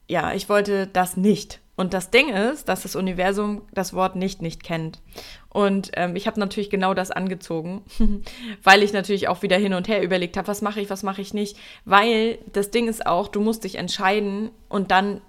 ja, 0.10 0.34
ich 0.34 0.50
wollte 0.50 0.88
das 0.88 1.16
nicht. 1.16 1.62
Und 1.78 1.94
das 1.94 2.10
Ding 2.10 2.30
ist, 2.30 2.68
dass 2.68 2.82
das 2.82 2.96
Universum 2.96 3.62
das 3.72 3.94
Wort 3.94 4.16
nicht 4.16 4.42
nicht 4.42 4.64
kennt. 4.64 5.00
Und 5.57 5.89
ähm, 5.95 6.15
ich 6.15 6.27
habe 6.27 6.39
natürlich 6.39 6.69
genau 6.69 6.94
das 6.94 7.09
angezogen, 7.09 7.81
weil 8.63 8.83
ich 8.83 8.94
natürlich 8.94 9.27
auch 9.27 9.42
wieder 9.42 9.57
hin 9.57 9.74
und 9.74 9.88
her 9.88 10.04
überlegt 10.04 10.38
habe, 10.38 10.48
was 10.48 10.62
mache 10.62 10.81
ich, 10.81 10.92
was 10.92 11.01
mache 11.01 11.19
ich 11.19 11.33
nicht. 11.33 11.57
Weil 11.83 12.38
das 12.54 12.69
Ding 12.69 12.88
ist 12.88 13.07
auch, 13.07 13.27
du 13.27 13.42
musst 13.42 13.63
dich 13.63 13.74
entscheiden 13.74 14.51
und 14.69 14.92
dann 14.92 15.19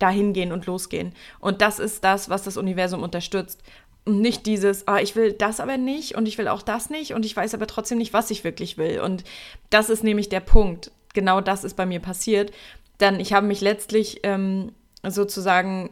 dahin 0.00 0.32
gehen 0.32 0.50
und 0.50 0.66
losgehen. 0.66 1.12
Und 1.38 1.62
das 1.62 1.78
ist 1.78 2.02
das, 2.02 2.28
was 2.28 2.42
das 2.42 2.56
Universum 2.56 3.04
unterstützt. 3.04 3.62
Und 4.04 4.20
nicht 4.20 4.46
dieses, 4.46 4.88
ah, 4.88 4.98
ich 4.98 5.14
will 5.14 5.32
das 5.32 5.60
aber 5.60 5.76
nicht 5.76 6.16
und 6.16 6.26
ich 6.26 6.36
will 6.36 6.48
auch 6.48 6.62
das 6.62 6.90
nicht 6.90 7.14
und 7.14 7.24
ich 7.24 7.36
weiß 7.36 7.54
aber 7.54 7.68
trotzdem 7.68 7.98
nicht, 7.98 8.12
was 8.12 8.32
ich 8.32 8.42
wirklich 8.42 8.78
will. 8.78 8.98
Und 8.98 9.22
das 9.70 9.88
ist 9.88 10.02
nämlich 10.02 10.28
der 10.28 10.40
Punkt. 10.40 10.90
Genau 11.14 11.40
das 11.40 11.62
ist 11.62 11.76
bei 11.76 11.86
mir 11.86 12.00
passiert. 12.00 12.50
Dann, 12.98 13.20
ich 13.20 13.32
habe 13.32 13.46
mich 13.46 13.60
letztlich 13.60 14.18
ähm, 14.24 14.72
sozusagen 15.04 15.90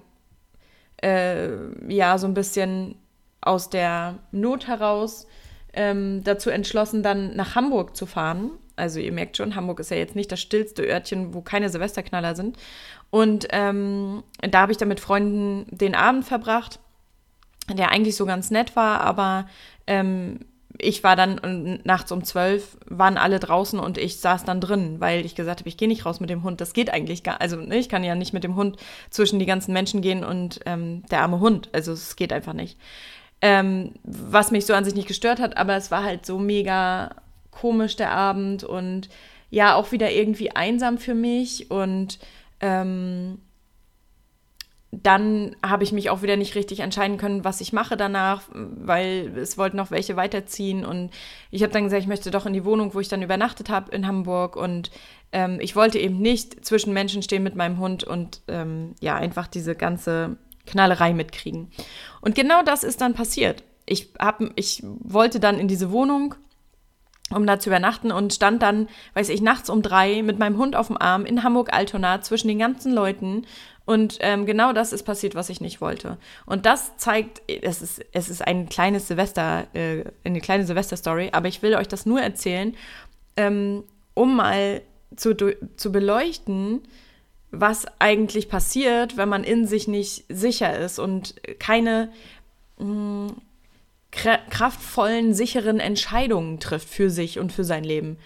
äh, 1.00 1.50
ja 1.87 2.19
so 2.19 2.26
ein 2.26 2.35
bisschen 2.35 2.97
aus 3.44 3.70
der 3.70 4.17
Not 4.32 4.67
heraus 4.67 5.26
ähm, 5.73 6.23
dazu 6.25 6.50
entschlossen, 6.50 7.02
dann 7.02 7.37
nach 7.37 7.55
Hamburg 7.55 7.96
zu 7.96 8.06
fahren. 8.06 8.50
Also 8.76 8.99
ihr 8.99 9.12
merkt 9.12 9.37
schon, 9.37 9.55
Hamburg 9.55 9.81
ist 9.81 9.91
ja 9.91 9.96
jetzt 9.96 10.17
nicht 10.17 10.32
das 10.32 10.41
stillste 10.41 10.82
Örtchen, 10.82 11.35
wo 11.35 11.43
keine 11.43 11.69
Silvesterknaller 11.69 12.35
sind. 12.35 12.56
Und 13.11 13.46
ähm, 13.50 14.25
da 14.41 14.62
habe 14.62 14.73
ich 14.73 14.79
dann 14.79 14.88
mit 14.88 15.00
Freunden 15.00 15.67
den 15.70 15.94
Abend 15.94 16.25
verbracht, 16.25 16.81
der 17.73 17.91
eigentlich 17.91 18.17
so 18.17 18.26
ganz 18.26 18.50
nett 18.50 18.75
war, 18.76 19.00
aber 19.00 19.47
ähm, 19.87 20.40
ich 20.79 21.05
war 21.05 21.14
dann 21.14 21.81
nachts 21.85 22.11
um 22.11 22.25
zwölf, 22.25 22.76
waren 22.87 23.17
alle 23.17 23.38
draußen 23.38 23.78
und 23.78 23.97
ich 23.97 24.19
saß 24.19 24.45
dann 24.45 24.61
drin, 24.61 24.97
weil 24.99 25.25
ich 25.25 25.35
gesagt 25.35 25.61
habe, 25.61 25.69
ich 25.69 25.76
gehe 25.76 25.87
nicht 25.88 26.04
raus 26.04 26.19
mit 26.19 26.30
dem 26.30 26.42
Hund. 26.42 26.61
Das 26.61 26.73
geht 26.73 26.90
eigentlich 26.90 27.23
gar, 27.23 27.40
also 27.40 27.57
ne, 27.57 27.76
ich 27.78 27.88
kann 27.88 28.02
ja 28.02 28.14
nicht 28.14 28.33
mit 28.33 28.42
dem 28.42 28.57
Hund 28.57 28.76
zwischen 29.11 29.38
die 29.38 29.47
ganzen 29.47 29.73
Menschen 29.73 30.00
gehen 30.00 30.25
und 30.25 30.61
ähm, 30.66 31.04
der 31.11 31.23
arme 31.23 31.38
Hund. 31.38 31.69
Also 31.73 31.92
es 31.92 32.16
geht 32.16 32.33
einfach 32.33 32.54
nicht. 32.54 32.76
Ähm, 33.41 33.95
was 34.05 34.50
mich 34.50 34.64
so 34.64 34.75
an 34.75 34.85
sich 34.85 34.95
nicht 34.95 35.09
gestört 35.09 35.38
hat, 35.38 35.57
aber 35.57 35.76
es 35.76 35.91
war 35.91 36.03
halt 36.03 36.25
so 36.25 36.38
mega 36.38 37.14
komisch 37.50 37.97
der 37.97 38.11
Abend 38.11 38.64
und 38.64 39.09
ja 39.50 39.75
auch 39.75 39.93
wieder 39.93 40.11
irgendwie 40.11 40.50
einsam 40.50 40.99
für 40.99 41.14
mich 41.14 41.71
und 41.71 42.19
ähm, 42.61 43.38
dann 45.03 45.57
habe 45.64 45.85
ich 45.85 45.93
mich 45.93 46.11
auch 46.11 46.23
wieder 46.23 46.37
nicht 46.37 46.55
richtig 46.55 46.81
entscheiden 46.81 47.17
können, 47.17 47.45
was 47.45 47.61
ich 47.61 47.73
mache 47.73 47.97
danach, 47.97 48.43
weil 48.53 49.33
es 49.37 49.59
wollten 49.59 49.76
noch 49.76 49.91
welche 49.91 50.17
weiterziehen. 50.17 50.85
Und 50.85 51.11
ich 51.50 51.62
habe 51.62 51.73
dann 51.73 51.85
gesagt, 51.85 52.03
ich 52.03 52.09
möchte 52.09 52.31
doch 52.31 52.47
in 52.47 52.53
die 52.53 52.64
Wohnung, 52.64 52.95
wo 52.95 53.00
ich 53.00 53.09
dann 53.09 53.23
übernachtet 53.23 53.71
habe 53.71 53.95
in 53.95 54.07
Hamburg. 54.07 54.57
Und 54.57 54.91
ähm, 55.33 55.59
ich 55.61 55.75
wollte 55.75 55.99
eben 55.99 56.19
nicht 56.19 56.64
zwischen 56.64 56.93
Menschen 56.93 57.23
stehen 57.23 57.43
mit 57.43 57.57
meinem 57.57 57.79
Hund 57.79 58.05
und 58.05 58.43
ähm, 58.49 58.95
ja, 59.00 59.17
einfach 59.17 59.47
diese 59.47 59.75
ganze 59.75 60.37
Knallerei 60.66 61.12
mitkriegen. 61.12 61.71
Und 62.21 62.35
genau 62.35 62.62
das 62.62 62.85
ist 62.85 63.00
dann 63.00 63.14
passiert. 63.14 63.62
Ich, 63.87 64.12
hab, 64.18 64.40
ich 64.56 64.83
wollte 64.83 65.40
dann 65.40 65.59
in 65.59 65.68
diese 65.68 65.90
Wohnung 65.90 66.35
um 67.30 67.47
da 67.47 67.59
zu 67.59 67.71
übernachten 67.71 68.12
und 68.12 68.35
stand 68.35 68.62
dann, 68.62 68.87
weiß 69.14 69.30
ich, 69.30 69.40
nachts 69.40 69.71
um 69.71 69.80
drei 69.80 70.23
mit 70.23 70.38
meinem 70.38 70.59
Hund 70.59 70.76
auf 70.76 70.88
dem 70.88 71.00
Arm 71.00 71.25
in 71.25 71.42
Hamburg-Altona 71.42 72.21
zwischen 72.21 72.49
den 72.49 72.59
ganzen 72.59 72.92
Leuten 72.92 73.47
und 73.87 74.18
ähm, 74.21 74.47
genau 74.47 74.73
das 74.73 74.92
ist 74.92 75.02
passiert, 75.02 75.35
was 75.35 75.50
ich 75.50 75.61
nicht 75.61 75.80
wollte. 75.80 76.16
Und 76.47 76.64
das 76.64 76.97
zeigt, 76.97 77.42
es 77.49 77.83
ist, 77.83 78.04
es 78.12 78.28
ist 78.30 78.47
ein 78.47 78.68
kleines 78.68 79.09
Silvester, 79.09 79.66
äh, 79.75 80.04
eine 80.25 80.40
kleine 80.40 80.64
Silvester-Story, 80.64 81.30
aber 81.33 81.49
ich 81.49 81.62
will 81.62 81.75
euch 81.75 81.88
das 81.88 82.06
nur 82.06 82.21
erzählen, 82.21 82.75
ähm, 83.37 83.85
um 84.14 84.37
mal 84.37 84.80
zu, 85.16 85.35
zu 85.76 85.92
beleuchten, 85.92 86.83
was 87.61 87.87
eigentlich 87.99 88.49
passiert, 88.49 89.16
wenn 89.16 89.28
man 89.28 89.44
in 89.44 89.66
sich 89.66 89.88
nicht 89.88 90.25
sicher 90.28 90.78
ist 90.78 90.99
und 90.99 91.34
keine 91.58 92.11
mh, 92.78 93.28
hm, 93.28 93.37
kraftvollen, 94.11 95.34
sicheren 95.34 95.80
Entscheidungen 95.80 96.61
trifft 96.61 96.88
für 96.88 97.11
sich 97.11 97.40
und 97.40 97.52
für 97.52 97.64
sein 97.64 97.82
Leben 97.82 98.16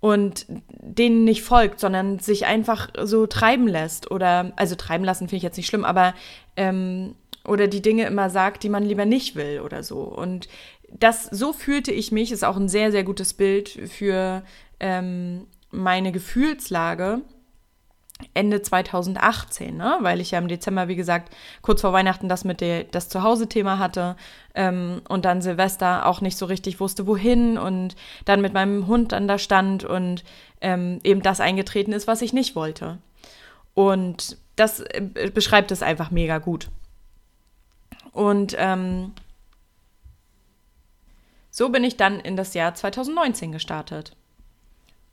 und 0.00 0.46
denen 0.48 1.24
nicht 1.24 1.42
folgt, 1.42 1.78
sondern 1.78 2.18
sich 2.18 2.46
einfach 2.46 2.88
so 3.02 3.26
treiben 3.26 3.68
lässt 3.68 4.10
oder, 4.10 4.52
also 4.56 4.74
treiben 4.74 5.04
lassen 5.04 5.28
finde 5.28 5.36
ich 5.36 5.42
jetzt 5.42 5.58
nicht 5.58 5.66
schlimm, 5.66 5.84
aber 5.84 6.14
ähm, 6.56 7.14
oder 7.46 7.68
die 7.68 7.82
Dinge 7.82 8.06
immer 8.06 8.30
sagt, 8.30 8.62
die 8.62 8.68
man 8.68 8.82
lieber 8.82 9.04
nicht 9.04 9.36
will 9.36 9.60
oder 9.60 9.82
so. 9.82 10.00
Und 10.00 10.48
das, 10.90 11.24
so 11.24 11.52
fühlte 11.52 11.92
ich 11.92 12.12
mich, 12.12 12.32
ist 12.32 12.44
auch 12.44 12.56
ein 12.56 12.68
sehr, 12.68 12.90
sehr 12.90 13.04
gutes 13.04 13.34
Bild 13.34 13.68
für 13.68 14.42
ähm, 14.78 15.46
meine 15.70 16.12
Gefühlslage 16.12 17.20
Ende 18.34 18.62
2018, 18.62 19.76
ne? 19.76 19.98
weil 20.00 20.20
ich 20.20 20.30
ja 20.30 20.38
im 20.38 20.48
Dezember, 20.48 20.88
wie 20.88 20.96
gesagt, 20.96 21.34
kurz 21.62 21.80
vor 21.80 21.92
Weihnachten 21.92 22.28
das 22.28 22.44
mit 22.44 22.60
der, 22.60 22.84
das 22.84 23.08
Zuhause-Thema 23.08 23.78
hatte 23.78 24.16
ähm, 24.54 25.02
und 25.08 25.24
dann 25.24 25.42
Silvester 25.42 26.06
auch 26.06 26.20
nicht 26.20 26.36
so 26.36 26.46
richtig 26.46 26.80
wusste, 26.80 27.06
wohin 27.06 27.58
und 27.58 27.96
dann 28.24 28.40
mit 28.40 28.52
meinem 28.52 28.86
Hund 28.86 29.12
dann 29.12 29.28
da 29.28 29.38
stand 29.38 29.84
und 29.84 30.24
ähm, 30.60 31.00
eben 31.04 31.22
das 31.22 31.40
eingetreten 31.40 31.92
ist, 31.92 32.06
was 32.06 32.22
ich 32.22 32.32
nicht 32.32 32.56
wollte. 32.56 32.98
Und 33.74 34.36
das 34.56 34.80
äh, 34.80 35.30
beschreibt 35.32 35.70
es 35.70 35.82
einfach 35.82 36.10
mega 36.10 36.38
gut. 36.38 36.68
Und 38.12 38.54
ähm, 38.58 39.12
so 41.50 41.68
bin 41.68 41.84
ich 41.84 41.96
dann 41.96 42.20
in 42.20 42.36
das 42.36 42.54
Jahr 42.54 42.74
2019 42.74 43.52
gestartet. 43.52 44.16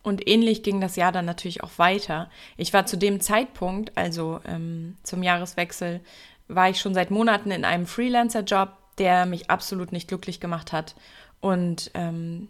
Und 0.08 0.26
ähnlich 0.26 0.64
ging 0.64 0.80
das 0.80 0.96
Jahr 0.96 1.12
dann 1.12 1.26
natürlich 1.26 1.64
auch 1.66 1.72
weiter. 1.76 2.30
Ich 2.56 2.72
war 2.72 2.86
zu 2.86 2.96
dem 2.96 3.20
Zeitpunkt, 3.20 3.98
also 3.98 4.40
ähm, 4.48 4.96
zum 5.04 5.22
Jahreswechsel, 5.22 6.00
war 6.48 6.70
ich 6.70 6.80
schon 6.80 6.94
seit 6.94 7.12
Monaten 7.12 7.52
in 7.52 7.66
einem 7.66 7.86
Freelancer-Job, 7.86 8.70
der 9.00 9.26
mich 9.26 9.50
absolut 9.50 9.92
nicht 9.92 10.08
glücklich 10.08 10.40
gemacht 10.40 10.72
hat. 10.72 10.96
Und 11.42 11.92
ähm, 11.94 12.48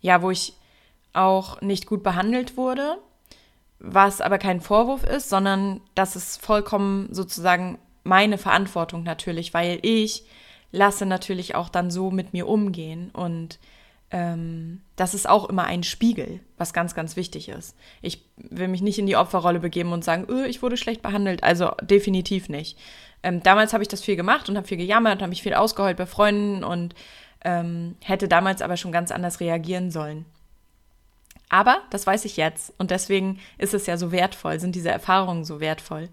ja, 0.00 0.22
wo 0.22 0.30
ich 0.30 0.52
auch 1.12 1.60
nicht 1.62 1.86
gut 1.86 2.04
behandelt 2.04 2.56
wurde, 2.56 2.98
was 3.80 4.20
aber 4.20 4.38
kein 4.38 4.60
Vorwurf 4.60 5.02
ist, 5.02 5.30
sondern 5.30 5.80
das 5.96 6.14
ist 6.14 6.40
vollkommen 6.40 7.12
sozusagen 7.12 7.80
meine 8.04 8.38
Verantwortung 8.38 9.02
natürlich, 9.02 9.52
weil 9.52 9.80
ich 9.82 10.22
lasse 10.70 11.06
natürlich 11.06 11.56
auch 11.56 11.70
dann 11.70 11.90
so 11.90 12.12
mit 12.12 12.34
mir 12.34 12.46
umgehen 12.46 13.10
und 13.10 13.58
ähm, 14.10 14.80
das 14.96 15.14
ist 15.14 15.28
auch 15.28 15.48
immer 15.48 15.64
ein 15.64 15.82
Spiegel, 15.82 16.40
was 16.58 16.72
ganz, 16.72 16.94
ganz 16.94 17.16
wichtig 17.16 17.48
ist. 17.48 17.76
Ich 18.02 18.24
will 18.36 18.68
mich 18.68 18.82
nicht 18.82 18.98
in 18.98 19.06
die 19.06 19.16
Opferrolle 19.16 19.60
begeben 19.60 19.92
und 19.92 20.04
sagen, 20.04 20.26
öh, 20.28 20.46
ich 20.46 20.62
wurde 20.62 20.76
schlecht 20.76 21.02
behandelt. 21.02 21.44
Also 21.44 21.72
definitiv 21.82 22.48
nicht. 22.48 22.76
Ähm, 23.22 23.42
damals 23.42 23.72
habe 23.72 23.82
ich 23.82 23.88
das 23.88 24.02
viel 24.02 24.16
gemacht 24.16 24.48
und 24.48 24.56
habe 24.56 24.66
viel 24.66 24.78
gejammert, 24.78 25.20
habe 25.20 25.30
mich 25.30 25.42
viel 25.42 25.54
ausgeheult 25.54 25.96
bei 25.96 26.06
Freunden 26.06 26.64
und 26.64 26.94
ähm, 27.44 27.96
hätte 28.02 28.28
damals 28.28 28.62
aber 28.62 28.76
schon 28.76 28.92
ganz 28.92 29.10
anders 29.10 29.40
reagieren 29.40 29.90
sollen. 29.90 30.24
Aber 31.48 31.78
das 31.90 32.06
weiß 32.06 32.24
ich 32.24 32.36
jetzt 32.36 32.72
und 32.78 32.90
deswegen 32.90 33.40
ist 33.58 33.74
es 33.74 33.86
ja 33.86 33.96
so 33.96 34.12
wertvoll, 34.12 34.60
sind 34.60 34.74
diese 34.74 34.90
Erfahrungen 34.90 35.44
so 35.44 35.60
wertvoll. 35.60 36.08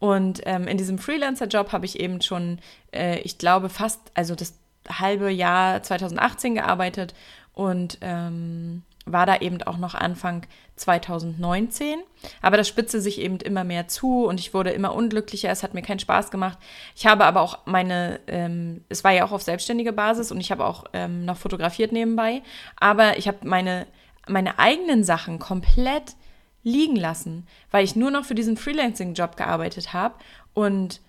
Und 0.00 0.42
ähm, 0.44 0.66
in 0.66 0.76
diesem 0.76 0.98
Freelancer-Job 0.98 1.72
habe 1.72 1.86
ich 1.86 2.00
eben 2.00 2.20
schon, 2.20 2.58
äh, 2.92 3.20
ich 3.20 3.38
glaube, 3.38 3.68
fast, 3.68 4.00
also 4.14 4.34
das 4.34 4.54
halbe 4.88 5.30
Jahr 5.30 5.82
2018 5.82 6.54
gearbeitet 6.56 7.14
und 7.52 7.98
ähm, 8.00 8.82
war 9.06 9.26
da 9.26 9.36
eben 9.36 9.62
auch 9.62 9.76
noch 9.76 9.94
Anfang 9.94 10.46
2019. 10.76 12.00
Aber 12.40 12.56
das 12.56 12.68
spitzte 12.68 13.00
sich 13.00 13.20
eben 13.20 13.38
immer 13.38 13.64
mehr 13.64 13.86
zu 13.86 14.24
und 14.24 14.40
ich 14.40 14.54
wurde 14.54 14.70
immer 14.70 14.94
unglücklicher. 14.94 15.50
Es 15.50 15.62
hat 15.62 15.74
mir 15.74 15.82
keinen 15.82 15.98
Spaß 15.98 16.30
gemacht. 16.30 16.58
Ich 16.96 17.06
habe 17.06 17.24
aber 17.24 17.42
auch 17.42 17.66
meine, 17.66 18.20
ähm, 18.26 18.82
es 18.88 19.04
war 19.04 19.12
ja 19.12 19.24
auch 19.24 19.32
auf 19.32 19.42
selbstständige 19.42 19.92
Basis 19.92 20.32
und 20.32 20.40
ich 20.40 20.50
habe 20.50 20.64
auch 20.64 20.84
ähm, 20.92 21.24
noch 21.24 21.36
fotografiert 21.36 21.92
nebenbei. 21.92 22.42
Aber 22.76 23.18
ich 23.18 23.28
habe 23.28 23.38
meine, 23.42 23.86
meine 24.26 24.58
eigenen 24.58 25.04
Sachen 25.04 25.38
komplett 25.38 26.16
liegen 26.62 26.96
lassen, 26.96 27.46
weil 27.70 27.84
ich 27.84 27.94
nur 27.94 28.10
noch 28.10 28.24
für 28.24 28.34
diesen 28.34 28.56
Freelancing-Job 28.56 29.36
gearbeitet 29.36 29.92
habe 29.92 30.14
und 30.54 31.02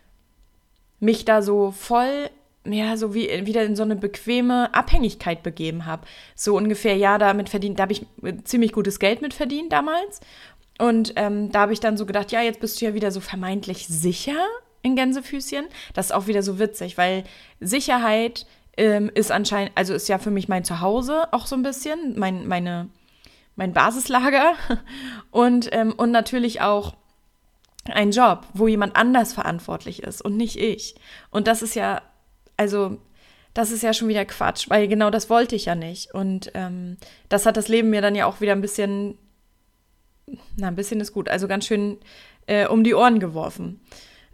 mich 1.00 1.24
da 1.24 1.42
so 1.42 1.72
voll 1.72 2.30
ja, 2.66 2.98
so 2.98 3.14
wie 3.14 3.46
wieder 3.46 3.64
in 3.64 3.76
so 3.76 3.84
eine 3.84 3.96
bequeme 3.96 4.74
Abhängigkeit 4.74 5.44
begeben 5.44 5.86
habe. 5.86 6.06
So 6.36 6.58
ungefähr, 6.58 6.96
ja, 6.96 7.18
damit 7.18 7.50
verdient, 7.50 7.80
da 7.80 7.84
habe 7.84 7.94
ich 7.94 8.06
ziemlich 8.44 8.72
gutes 8.72 9.00
Geld 9.00 9.22
mit 9.22 9.34
verdient 9.34 9.72
damals. 9.72 10.22
Und 10.78 11.14
ähm, 11.16 11.52
da 11.52 11.62
habe 11.62 11.74
ich 11.74 11.80
dann 11.80 11.98
so 11.98 12.06
gedacht, 12.06 12.32
ja, 12.32 12.42
jetzt 12.42 12.60
bist 12.60 12.82
du 12.82 12.86
ja 12.86 12.94
wieder 12.94 13.12
so 13.12 13.22
vermeintlich 13.22 13.88
sicher 13.88 14.46
in 14.82 14.96
Gänsefüßchen. 14.96 15.66
Das 15.94 16.08
ist 16.08 16.12
auch 16.12 16.28
wieder 16.28 16.44
so 16.44 16.60
witzig, 16.60 16.98
weil 16.98 17.24
Sicherheit 17.60 18.46
ähm, 18.78 19.10
ist 19.14 19.32
anscheinend, 19.32 19.72
also 19.76 19.94
ist 19.94 20.10
ja 20.10 20.20
für 20.20 20.32
mich 20.32 20.48
mein 20.48 20.66
Zuhause 20.66 21.32
auch 21.32 21.48
so 21.48 21.56
ein 21.56 21.64
bisschen, 21.64 22.20
mein, 22.20 22.48
meine, 22.48 22.90
mein 23.56 23.74
Basislager 23.74 24.54
und, 25.32 25.70
ähm, 25.72 25.94
und 25.96 26.12
natürlich 26.12 26.62
auch 26.62 26.96
ein 27.86 28.12
Job, 28.12 28.48
wo 28.54 28.68
jemand 28.68 28.96
anders 28.96 29.34
verantwortlich 29.34 30.04
ist 30.04 30.22
und 30.22 30.36
nicht 30.38 30.58
ich. 30.58 30.96
Und 31.30 31.48
das 31.48 31.62
ist 31.62 31.76
ja 31.76 32.02
also 32.58 32.98
das 33.56 33.72
ist 33.72 33.84
ja 33.84 33.94
schon 33.94 34.10
wieder 34.10 34.26
Quatsch, 34.26 34.70
weil 34.70 34.88
genau 34.88 35.10
das 35.10 35.30
wollte 35.30 35.56
ich 35.56 35.66
ja 35.66 35.76
nicht. 35.76 36.14
Und 36.14 36.52
ähm, 36.54 36.98
das 37.30 37.46
hat 37.46 37.58
das 37.58 37.70
Leben 37.70 37.90
mir 37.90 38.02
dann 38.02 38.14
ja 38.14 38.26
auch 38.26 38.42
wieder 38.42 38.52
ein 38.52 38.62
bisschen, 38.62 39.18
na, 40.58 40.68
ein 40.68 40.76
bisschen 40.76 41.00
ist 41.00 41.14
gut, 41.14 41.30
also 41.30 41.48
ganz 41.48 41.66
schön 41.66 41.98
äh, 42.48 42.68
um 42.68 42.84
die 42.84 42.94
Ohren 42.94 43.20
geworfen, 43.20 43.80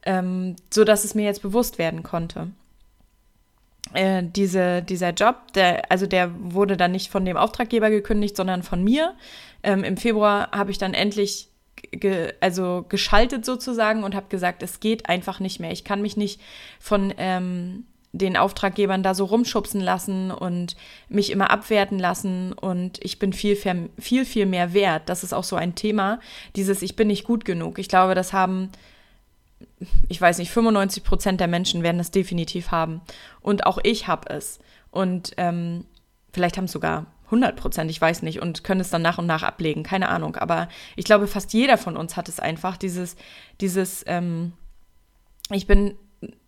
ähm, 0.06 0.56
so 0.72 0.84
dass 0.84 1.04
es 1.06 1.13
mir 1.13 1.24
jetzt 1.24 1.44
bewusst 1.44 1.78
werden 1.78 2.01
konnte. 2.01 2.48
Äh, 3.94 4.24
diese, 4.24 4.82
dieser 4.82 5.12
Job, 5.12 5.54
der, 5.54 5.92
also 5.92 6.08
der 6.08 6.32
wurde 6.40 6.75
dann 6.75 6.92
nicht 6.92 7.12
von 7.12 7.24
dem 7.24 7.38
Auftraggeber 7.38 7.92
gekündigt, 7.92 8.36
sondern 8.36 8.63
von 8.63 8.84
mir. 8.84 9.13
Ähm, 9.62 9.84
Im 9.84 9.98
Februar 9.98 10.50
habe 10.51 10.72
ich 10.72 10.80
dann 10.80 10.96
endlich 10.96 11.50
ge, 11.92 12.34
also 12.40 12.86
geschaltet 12.88 13.46
sozusagen 13.46 14.04
und 14.04 14.16
habe 14.16 14.30
gesagt, 14.30 14.63
es 14.63 14.80
geht 14.80 15.10
einfach 15.10 15.40
nicht 15.40 15.60
mehr. 15.60 15.72
Ich 15.72 15.84
kann 15.84 16.01
mich 16.01 16.18
nicht 16.18 16.42
von 16.80 17.13
ähm, 17.18 17.86
den 18.13 18.36
Auftraggebern 18.36 19.03
da 19.03 19.13
so 19.13 19.25
rumschubsen 19.25 19.80
lassen 19.80 20.32
und 20.32 20.75
mich 21.08 21.32
immer 21.32 21.50
abwerten 21.50 21.98
lassen 21.98 22.51
und 22.53 23.00
ich 23.03 23.20
bin 23.20 23.32
viel, 23.32 23.56
viel, 23.56 24.25
viel 24.25 24.46
mehr 24.46 24.74
wert. 24.74 25.03
Das 25.08 25.24
ist 25.24 25.34
auch 25.34 25.46
so 25.46 25.56
ein 25.56 25.75
Thema, 25.75 26.20
dieses 26.56 26.82
Ich 26.82 26.96
bin 26.96 27.08
nicht 27.08 27.24
gut 27.24 27.46
genug. 27.46 27.80
Ich 27.80 27.88
glaube, 27.88 28.13
das 28.13 28.34
haben, 28.34 28.70
ich 30.10 30.20
weiß 30.20 30.39
nicht, 30.39 30.51
95 30.51 31.03
Prozent 31.03 31.39
der 31.39 31.48
Menschen 31.48 31.84
werden 31.84 32.00
das 32.00 32.12
definitiv 32.12 32.72
haben. 32.72 33.01
Und 33.39 33.65
auch 33.65 33.80
ich 33.84 34.08
habe 34.08 34.30
es. 34.30 34.60
Und 34.89 35.32
ähm, 35.38 35.86
vielleicht 36.34 36.58
haben 36.58 36.65
es 36.65 36.74
sogar 36.74 37.06
100 37.27 37.56
Prozent, 37.56 37.89
ich 37.89 38.01
weiß 38.01 38.24
nicht, 38.24 38.41
und 38.41 38.65
können 38.65 38.82
es 38.82 38.89
dann 38.89 39.01
nach 39.01 39.18
und 39.20 39.25
nach 39.25 39.44
ablegen, 39.44 39.84
keine 39.84 40.10
Ahnung. 40.10 40.36
Aber 40.36 40.68
ich 40.98 41.06
glaube, 41.06 41.27
fast 41.27 41.53
jeder 41.53 41.77
von 41.77 41.96
uns 41.96 42.18
hat 42.18 42.27
es 42.27 42.41
einfach, 42.41 42.75
dieses, 42.75 43.15
dieses, 43.62 44.03
ähm, 44.06 44.51
ich 45.50 45.65
bin 45.65 45.96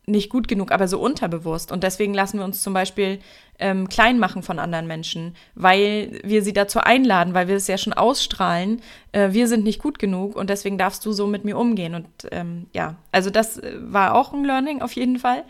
nicht 0.05 0.29
gut 0.29 0.47
genug, 0.47 0.71
aber 0.71 0.87
so 0.87 0.99
unterbewusst. 0.99 1.71
Und 1.71 1.83
deswegen 1.83 2.13
lassen 2.13 2.37
wir 2.37 2.45
uns 2.45 2.61
zum 2.61 2.73
Beispiel 2.73 3.19
ähm, 3.59 3.87
klein 3.87 4.19
machen 4.19 4.43
von 4.43 4.59
anderen 4.59 4.87
Menschen, 4.87 5.35
weil 5.55 6.19
wir 6.23 6.43
sie 6.43 6.51
dazu 6.53 6.79
einladen, 6.79 7.33
weil 7.33 7.47
wir 7.47 7.55
es 7.55 7.67
ja 7.67 7.77
schon 7.77 7.93
ausstrahlen, 7.93 8.81
äh, 9.11 9.31
wir 9.31 9.47
sind 9.47 9.63
nicht 9.63 9.81
gut 9.81 9.99
genug 9.99 10.35
und 10.35 10.49
deswegen 10.49 10.77
darfst 10.77 11.05
du 11.05 11.13
so 11.13 11.27
mit 11.27 11.45
mir 11.45 11.57
umgehen. 11.57 11.95
Und 11.95 12.07
ähm, 12.31 12.67
ja, 12.73 12.95
also 13.11 13.29
das 13.29 13.59
äh, 13.59 13.77
war 13.79 14.15
auch 14.15 14.33
ein 14.33 14.43
Learning 14.43 14.81
auf 14.81 14.93
jeden 14.93 15.19
Fall. 15.19 15.43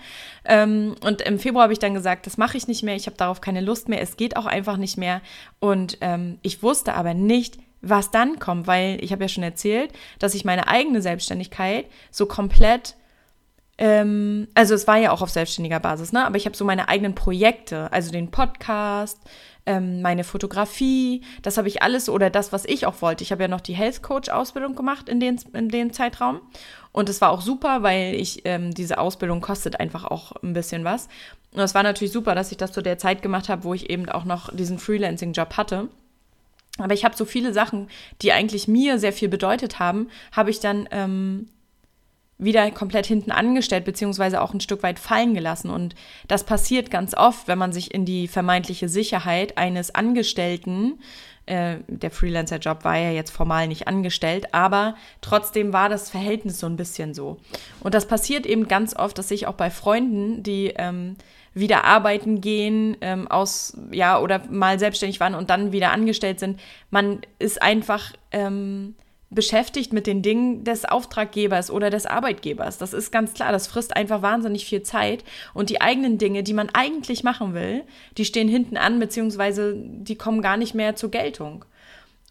Ähm, 0.46 0.96
und 1.04 1.22
im 1.22 1.40
Februar 1.40 1.64
habe 1.64 1.74
ich 1.74 1.80
dann 1.80 1.94
gesagt, 1.94 2.28
das 2.28 2.38
mache 2.38 2.58
ich 2.58 2.68
nicht 2.68 2.84
mehr, 2.84 2.96
ich 2.96 3.08
habe 3.08 3.18
darauf 3.18 3.42
keine 3.42 3.62
Lust 3.62 3.90
mehr, 3.90 4.02
es 4.02 4.18
geht 4.18 4.38
auch 4.38 4.46
einfach 4.46 4.78
nicht 4.78 4.98
mehr. 4.98 5.22
Und 5.60 5.98
ähm, 6.02 6.38
ich 6.44 6.62
wusste 6.62 6.94
aber 6.94 7.14
nicht, 7.14 7.58
was 7.82 8.12
dann 8.12 8.40
kommt, 8.40 8.68
weil 8.68 9.04
ich 9.04 9.12
habe 9.12 9.24
ja 9.24 9.28
schon 9.28 9.44
erzählt, 9.44 9.92
dass 10.20 10.36
ich 10.36 10.46
meine 10.46 10.68
eigene 10.68 11.02
Selbstständigkeit 11.02 11.86
so 12.12 12.26
komplett 12.26 12.96
ähm, 13.78 14.48
also 14.54 14.76
es 14.76 14.88
war 14.88 14.98
ja 14.98 15.12
auch 15.12 15.22
auf 15.22 15.30
selbstständiger 15.30 15.80
Basis, 15.80 16.12
ne? 16.14 16.26
Aber 16.26 16.38
ich 16.38 16.46
habe 16.46 16.56
so 16.56 16.66
meine 16.66 16.90
eigenen 16.90 17.16
Projekte, 17.16 17.92
also 17.92 18.12
den 18.12 18.30
Podcast, 18.30 19.20
ähm, 19.66 20.02
meine 20.02 20.24
Fotografie, 20.24 21.22
das 21.42 21.58
habe 21.58 21.68
ich 21.68 21.82
alles 21.82 22.10
oder 22.10 22.30
das, 22.30 22.52
was 22.52 22.66
ich 22.66 22.86
auch 22.86 23.02
wollte. 23.02 23.24
Ich 23.24 23.32
habe 23.32 23.44
ja 23.44 23.48
noch 23.48 23.62
die 23.62 23.74
Health 23.74 24.04
Coach 24.04 24.30
Ausbildung 24.30 24.76
gemacht 24.76 25.10
in, 25.10 25.20
den, 25.20 25.40
in 25.54 25.70
dem 25.70 25.94
Zeitraum. 25.94 26.42
Und 26.92 27.10
es 27.10 27.22
war 27.22 27.32
auch 27.32 27.42
super, 27.42 27.82
weil 27.82 28.14
ich 28.14 28.42
ähm, 28.46 28.74
diese 28.74 29.00
Ausbildung 29.00 29.42
kostet 29.42 29.80
einfach 29.80 30.04
auch 30.04 30.34
ein 30.44 30.54
bisschen 30.54 30.84
was. 30.84 31.08
Und 31.52 31.62
es 31.62 31.74
war 31.74 31.82
natürlich 31.82 32.14
super, 32.14 32.36
dass 32.36 32.52
ich 32.52 32.58
das 32.58 32.72
zu 32.72 32.82
der 32.82 33.00
Zeit 33.00 33.22
gemacht 33.22 33.50
habe, 33.50 33.64
wo 33.64 33.74
ich 33.74 33.90
eben 33.90 34.08
auch 34.10 34.26
noch 34.26 34.54
diesen 34.54 34.78
Freelancing-Job 34.78 35.58
hatte. 35.58 35.88
Aber 36.78 36.94
ich 36.94 37.06
habe 37.06 37.16
so 37.16 37.26
viele 37.26 37.54
Sachen, 37.54 37.88
die 38.22 38.32
eigentlich 38.32 38.68
mir 38.68 39.00
sehr 39.00 39.14
viel 39.14 39.30
bedeutet 39.30 39.80
haben, 39.80 40.10
habe 40.32 40.50
ich 40.50 40.60
dann 40.60 40.88
ähm, 40.92 41.48
wieder 42.38 42.70
komplett 42.72 43.06
hinten 43.06 43.32
angestellt, 43.32 43.86
beziehungsweise 43.86 44.42
auch 44.42 44.54
ein 44.54 44.60
Stück 44.60 44.84
weit 44.84 45.00
fallen 45.00 45.34
gelassen. 45.34 45.70
Und 45.70 45.96
das 46.28 46.44
passiert 46.44 46.92
ganz 46.92 47.16
oft, 47.16 47.48
wenn 47.48 47.58
man 47.58 47.72
sich 47.72 47.94
in 47.94 48.06
die 48.06 48.28
vermeintliche 48.28 48.90
Sicherheit 48.90 49.58
eines 49.58 49.94
Angestellten, 49.94 51.00
äh, 51.46 51.78
der 51.88 52.12
Freelancer-Job 52.12 52.86
war 52.86 52.98
ja 52.98 53.12
jetzt 53.12 53.32
formal 53.32 53.68
nicht 53.68 53.88
angestellt, 53.88 54.54
aber 54.54 54.96
trotzdem 55.22 55.74
war 55.74 55.90
das 55.90 56.10
Verhältnis 56.10 56.60
so 56.60 56.68
ein 56.68 56.78
bisschen 56.78 57.14
so. 57.14 57.38
Und 57.82 57.94
das 57.94 58.08
passiert 58.08 58.46
eben 58.46 58.68
ganz 58.68 58.96
oft, 58.96 59.18
dass 59.18 59.30
ich 59.32 59.48
auch 59.48 59.56
bei 59.56 59.70
Freunden, 59.70 60.42
die 60.44 60.74
ähm, 60.78 61.18
wieder 61.54 61.84
arbeiten 61.84 62.40
gehen, 62.42 62.98
ähm, 63.02 63.28
aus, 63.28 63.78
ja, 63.92 64.20
oder 64.20 64.42
mal 64.50 64.80
selbstständig 64.80 65.20
waren 65.20 65.36
und 65.36 65.50
dann 65.50 65.72
wieder 65.72 65.92
angestellt 65.92 66.40
sind, 66.40 66.60
man 66.90 67.22
ist 67.40 67.62
einfach, 67.62 68.14
ähm, 68.32 68.96
beschäftigt 69.34 69.94
mit 69.94 70.08
den 70.08 70.22
Dingen 70.22 70.64
des 70.64 70.86
Auftraggebers 70.86 71.72
oder 71.72 71.90
des 71.90 72.06
Arbeitgebers. 72.06 72.78
Das 72.78 72.94
ist 72.94 73.12
ganz 73.12 73.34
klar, 73.34 73.52
das 73.52 73.68
frisst 73.68 73.96
einfach 73.96 74.22
wahnsinnig 74.22 74.66
viel 74.66 74.84
Zeit 74.84 75.24
und 75.54 75.70
die 75.70 75.82
eigenen 75.82 76.18
Dinge, 76.18 76.44
die 76.44 76.54
man 76.54 76.70
eigentlich 76.74 77.24
machen 77.24 77.54
will, 77.54 77.84
die 78.18 78.26
stehen 78.26 78.48
hinten 78.48 78.78
an, 78.78 79.00
beziehungsweise 79.00 79.76
die 79.76 80.16
kommen 80.16 80.42
gar 80.42 80.58
nicht 80.58 80.74
mehr 80.74 80.96
zur 80.96 81.12
Geltung. 81.12 81.66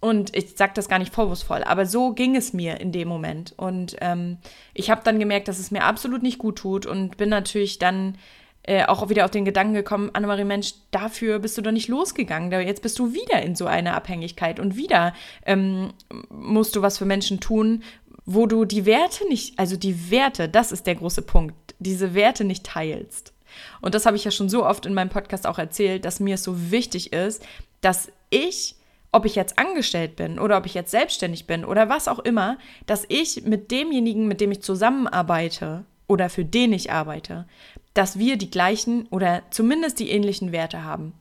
Und 0.00 0.35
ich 0.37 0.56
sage 0.56 0.73
das 0.75 0.88
gar 0.88 0.99
nicht 0.99 1.14
vorwurfsvoll, 1.14 1.62
aber 1.62 1.87
so 1.87 2.12
ging 2.12 2.35
es 2.35 2.52
mir 2.52 2.80
in 2.80 2.90
dem 2.90 3.06
Moment. 3.06 3.54
Und 3.56 3.97
ähm, 4.00 4.38
ich 4.75 4.90
habe 4.90 5.02
dann 5.04 5.21
gemerkt, 5.21 5.47
dass 5.47 5.61
es 5.61 5.71
mir 5.71 5.85
absolut 5.85 6.25
nicht 6.25 6.38
gut 6.38 6.56
tut 6.56 6.87
und 6.87 7.16
bin 7.16 7.28
natürlich 7.28 7.78
dann 7.78 8.16
äh, 8.64 8.85
auch 8.85 9.09
wieder 9.09 9.25
auf 9.25 9.31
den 9.31 9.45
Gedanken 9.45 9.75
gekommen, 9.75 10.11
Annemarie 10.12 10.45
Mensch, 10.45 10.75
dafür 10.90 11.38
bist 11.40 11.59
du 11.59 11.62
doch 11.62 11.73
nicht 11.73 11.88
losgegangen. 11.88 12.52
Jetzt 12.66 12.83
bist 12.83 12.99
du 12.99 13.12
wieder 13.12 13.42
in 13.42 13.57
so 13.57 13.66
einer 13.66 13.95
Abhängigkeit 13.95 14.61
und 14.61 14.76
wieder 14.76 15.14
ähm, 15.45 15.92
musst 16.28 16.76
du 16.76 16.83
was 16.83 16.99
für 16.99 17.04
Menschen 17.04 17.40
tun, 17.40 17.83
wo 18.25 18.47
du 18.47 18.64
die 18.64 18.87
Werte 18.87 19.26
nicht, 19.28 19.59
also 19.59 19.76
die 19.76 20.11
Werte, 20.11 20.49
das 20.49 20.71
ist 20.71 20.87
der 20.87 20.95
große 20.95 21.23
Punkt, 21.23 21.75
diese 21.81 22.14
Werte 22.14 22.45
nicht 22.45 22.64
teilst. 22.64 23.33
Und 23.81 23.95
das 23.95 24.07
habe 24.07 24.16
ich 24.16 24.25
ja 24.25 24.31
schon 24.31 24.49
so 24.49 24.64
oft 24.64 24.87
in 24.87 24.95
meinem 24.95 25.11
Podcast 25.11 25.47
auch 25.47 25.59
erzählt, 25.59 26.04
dass 26.04 26.21
mir 26.21 26.37
es 26.37 26.45
so 26.45 26.71
wichtig 26.71 27.12
ist, 27.12 27.45
dass 27.81 28.11
ich, 28.31 28.76
ob 29.11 29.26
ich 29.26 29.35
jetzt 29.35 29.59
angestellt 29.59 30.16
bin 30.16 30.38
oder 30.38 30.57
ob 30.57 30.66
ich 30.66 30.75
jetzt 30.75 30.90
selbstständig 30.90 31.47
bin 31.47 31.64
oder 31.64 31.88
was 31.88 32.09
auch 32.09 32.21
immer, 32.21 32.59
dass 32.87 33.04
ich 33.09 33.42
mit 33.45 33.71
demjenigen, 33.71 34.28
mit 34.28 34.40
dem 34.40 34.52
ich 34.52 34.62
zusammenarbeite 34.62 35.85
oder 36.07 36.31
für 36.31 36.45
den 36.45 36.73
ich 36.73 36.92
arbeite, 36.92 37.47
dass 37.95 38.19
wir 38.19 38.37
die 38.37 38.51
gleichen 38.51 39.07
oder 39.09 39.43
zumindest 39.51 39.99
die 40.01 40.11
ähnlichen 40.11 40.53
Werte 40.53 40.85
haben. 40.85 41.13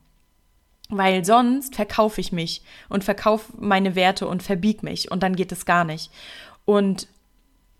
Weil 0.88 1.24
sonst 1.24 1.74
verkaufe 1.74 2.20
ich 2.20 2.32
mich 2.32 2.62
und 2.88 3.04
verkaufe 3.04 3.52
meine 3.58 3.94
Werte 3.94 4.26
und 4.26 4.42
verbieg 4.42 4.82
mich 4.82 5.10
und 5.10 5.22
dann 5.22 5.36
geht 5.36 5.52
es 5.52 5.64
gar 5.64 5.84
nicht. 5.84 6.10
Und 6.64 7.08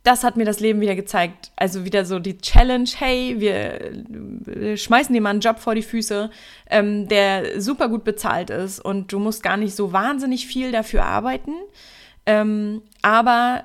das 0.02 0.24
hat 0.24 0.36
mir 0.36 0.44
das 0.44 0.60
Leben 0.60 0.80
wieder 0.80 0.96
gezeigt. 0.96 1.52
Also 1.56 1.84
wieder 1.84 2.04
so 2.04 2.18
die 2.18 2.38
Challenge, 2.38 2.88
hey, 2.96 3.36
wir, 3.38 4.76
schmeißen 4.76 5.14
dir 5.14 5.20
mal 5.20 5.30
einen 5.30 5.40
Job 5.40 5.60
vor 5.60 5.74
die 5.74 5.82
Füße, 5.82 6.30
ähm, 6.70 7.06
der 7.08 7.60
super 7.60 7.88
gut 7.88 8.02
bezahlt 8.02 8.50
ist 8.50 8.80
und 8.80 9.12
du 9.12 9.18
musst 9.18 9.42
gar 9.42 9.56
nicht 9.56 9.76
so 9.76 9.92
wahnsinnig 9.92 10.46
viel 10.46 10.72
dafür 10.72 11.04
arbeiten. 11.04 11.52
Ähm, 12.26 12.82
aber 13.02 13.64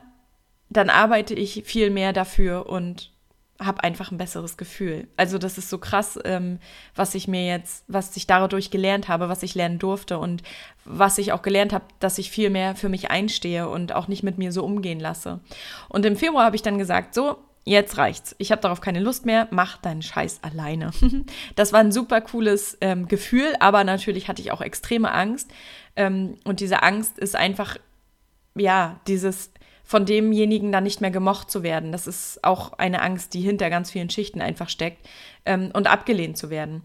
dann 0.70 0.90
arbeite 0.90 1.34
ich 1.34 1.64
viel 1.66 1.90
mehr 1.90 2.14
dafür 2.14 2.68
und 2.68 3.12
habe 3.60 3.84
einfach 3.84 4.12
ein 4.12 4.18
besseres 4.18 4.58
Gefühl. 4.58 5.08
Also 5.18 5.38
das 5.38 5.58
ist 5.58 5.70
so 5.70 5.78
krass, 5.78 6.20
ähm, 6.26 6.60
was 6.96 7.16
ich 7.16 7.28
mir 7.28 7.46
jetzt, 7.46 7.84
was 7.88 8.16
ich 8.16 8.28
dadurch 8.28 8.70
gelernt 8.70 9.08
habe, 9.08 9.30
was 9.30 9.44
ich 9.44 9.56
lernen 9.56 9.80
durfte 9.80 10.20
und 10.20 10.44
was 10.86 11.18
ich 11.18 11.32
auch 11.32 11.42
gelernt 11.42 11.74
habe, 11.74 11.86
dass 12.00 12.18
ich 12.18 12.30
viel 12.30 12.50
mehr 12.50 12.76
für 12.76 12.90
mich 12.90 13.10
einstehe 13.10 13.68
und 13.68 13.94
auch 13.94 14.08
nicht 14.08 14.24
mit 14.24 14.38
mir 14.38 14.52
so 14.52 14.64
umgehen 14.64 15.00
lasse. 15.00 15.40
Und 15.90 16.06
im 16.06 16.16
Februar 16.16 16.46
habe 16.46 16.56
ich 16.56 16.62
dann 16.62 16.78
gesagt, 16.78 17.16
so, 17.16 17.38
jetzt 17.64 17.98
reicht's. 17.98 18.36
Ich 18.38 18.52
habe 18.52 18.62
darauf 18.62 18.80
keine 18.80 19.00
Lust 19.00 19.26
mehr, 19.26 19.48
mach 19.52 19.78
deinen 19.78 20.02
Scheiß 20.02 20.44
alleine. 20.44 20.92
das 21.56 21.74
war 21.74 21.80
ein 21.80 21.92
super 21.92 22.22
cooles 22.22 22.78
ähm, 22.82 23.08
Gefühl, 23.08 23.56
aber 23.60 23.84
natürlich 23.84 24.28
hatte 24.28 24.42
ich 24.42 24.52
auch 24.52 24.62
extreme 24.62 25.12
Angst. 25.12 25.52
Ähm, 25.96 26.38
und 26.46 26.60
diese 26.60 26.84
Angst 26.84 27.18
ist 27.18 27.36
einfach, 27.36 27.78
ja, 28.56 29.00
dieses 29.08 29.52
von 29.88 30.06
demjenigen 30.06 30.74
dann 30.74 30.84
nicht 30.84 31.00
mehr 31.00 31.12
gemocht 31.12 31.50
zu 31.50 31.64
werden. 31.64 31.94
Das 31.94 32.08
ist 32.08 32.44
auch 32.44 32.74
eine 32.74 33.02
Angst, 33.02 33.34
die 33.34 33.40
hinter 33.40 33.70
ganz 33.70 33.90
vielen 33.90 34.10
Schichten 34.10 34.42
einfach 34.42 34.68
steckt 34.68 35.08
ähm, 35.46 35.72
und 35.74 35.88
abgelehnt 35.88 36.38
zu 36.38 36.50
werden. 36.50 36.82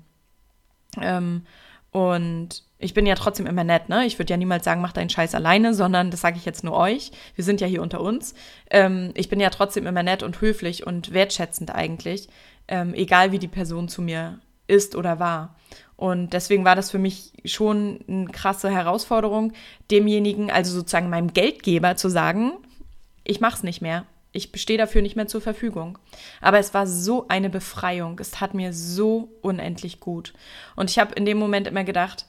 Ähm, 1.00 1.42
und 1.90 2.62
ich 2.78 2.94
bin 2.94 3.04
ja 3.04 3.16
trotzdem 3.16 3.46
immer 3.46 3.64
nett, 3.64 3.88
ne? 3.88 4.06
Ich 4.06 4.20
würde 4.20 4.30
ja 4.30 4.36
niemals 4.36 4.64
sagen, 4.64 4.80
mach 4.80 4.92
deinen 4.92 5.10
Scheiß 5.10 5.34
alleine, 5.34 5.74
sondern 5.74 6.12
das 6.12 6.20
sage 6.20 6.36
ich 6.36 6.44
jetzt 6.44 6.62
nur 6.62 6.76
euch. 6.76 7.10
Wir 7.34 7.42
sind 7.42 7.60
ja 7.60 7.66
hier 7.66 7.82
unter 7.82 8.00
uns. 8.00 8.34
Ähm, 8.70 9.10
ich 9.14 9.28
bin 9.28 9.40
ja 9.40 9.50
trotzdem 9.50 9.84
immer 9.88 10.04
nett 10.04 10.22
und 10.22 10.40
höflich 10.40 10.86
und 10.86 11.12
wertschätzend 11.12 11.74
eigentlich, 11.74 12.28
ähm, 12.68 12.94
egal 12.94 13.32
wie 13.32 13.40
die 13.40 13.48
Person 13.48 13.88
zu 13.88 14.00
mir 14.00 14.38
ist 14.68 14.94
oder 14.94 15.18
war. 15.18 15.56
Und 15.96 16.32
deswegen 16.34 16.64
war 16.64 16.76
das 16.76 16.92
für 16.92 17.00
mich 17.00 17.32
schon 17.44 17.98
eine 18.08 18.26
krasse 18.26 18.70
Herausforderung, 18.70 19.54
demjenigen, 19.90 20.52
also 20.52 20.72
sozusagen 20.72 21.10
meinem 21.10 21.32
Geldgeber 21.32 21.96
zu 21.96 22.08
sagen, 22.08 22.52
ich 23.24 23.40
mache 23.40 23.56
es 23.56 23.62
nicht 23.62 23.82
mehr. 23.82 24.06
Ich 24.32 24.50
stehe 24.54 24.78
dafür 24.78 25.02
nicht 25.02 25.14
mehr 25.14 25.26
zur 25.26 25.42
Verfügung. 25.42 25.98
Aber 26.40 26.58
es 26.58 26.72
war 26.72 26.86
so 26.86 27.26
eine 27.28 27.50
Befreiung. 27.50 28.18
Es 28.18 28.30
tat 28.30 28.54
mir 28.54 28.72
so 28.72 29.28
unendlich 29.42 30.00
gut. 30.00 30.32
Und 30.74 30.90
ich 30.90 30.98
habe 30.98 31.14
in 31.14 31.26
dem 31.26 31.38
Moment 31.38 31.66
immer 31.66 31.84
gedacht, 31.84 32.26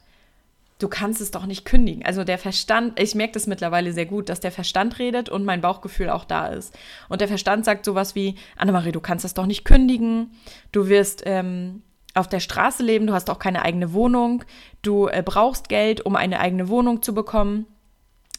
du 0.80 0.90
kannst 0.90 1.22
es 1.22 1.32
doch 1.32 1.46
nicht 1.46 1.64
kündigen. 1.64 2.06
Also 2.06 2.26
der 2.26 2.38
Verstand, 2.38 3.00
ich 3.00 3.16
merke 3.16 3.34
das 3.34 3.48
mittlerweile 3.48 3.94
sehr 3.94 4.06
gut, 4.06 4.28
dass 4.28 4.42
der 4.42 4.52
Verstand 4.52 5.00
redet 5.00 5.30
und 5.30 5.46
mein 5.46 5.62
Bauchgefühl 5.62 6.10
auch 6.10 6.26
da 6.26 6.48
ist. 6.48 6.78
Und 7.08 7.22
der 7.22 7.30
Verstand 7.30 7.64
sagt 7.64 7.86
sowas 7.86 8.16
wie, 8.16 8.36
Annemarie, 8.58 8.92
du 8.92 9.00
kannst 9.00 9.24
es 9.24 9.34
doch 9.34 9.46
nicht 9.46 9.64
kündigen. 9.64 10.32
Du 10.74 10.90
wirst 10.90 11.24
ähm, 11.26 11.84
auf 12.16 12.28
der 12.28 12.42
Straße 12.42 12.84
leben, 12.84 13.08
du 13.08 13.14
hast 13.14 13.30
auch 13.30 13.40
keine 13.40 13.64
eigene 13.64 13.94
Wohnung. 13.94 14.44
Du 14.82 15.08
äh, 15.08 15.24
brauchst 15.26 15.70
Geld, 15.70 16.02
um 16.06 16.18
eine 16.18 16.42
eigene 16.42 16.68
Wohnung 16.68 17.02
zu 17.02 17.14
bekommen. 17.14 17.66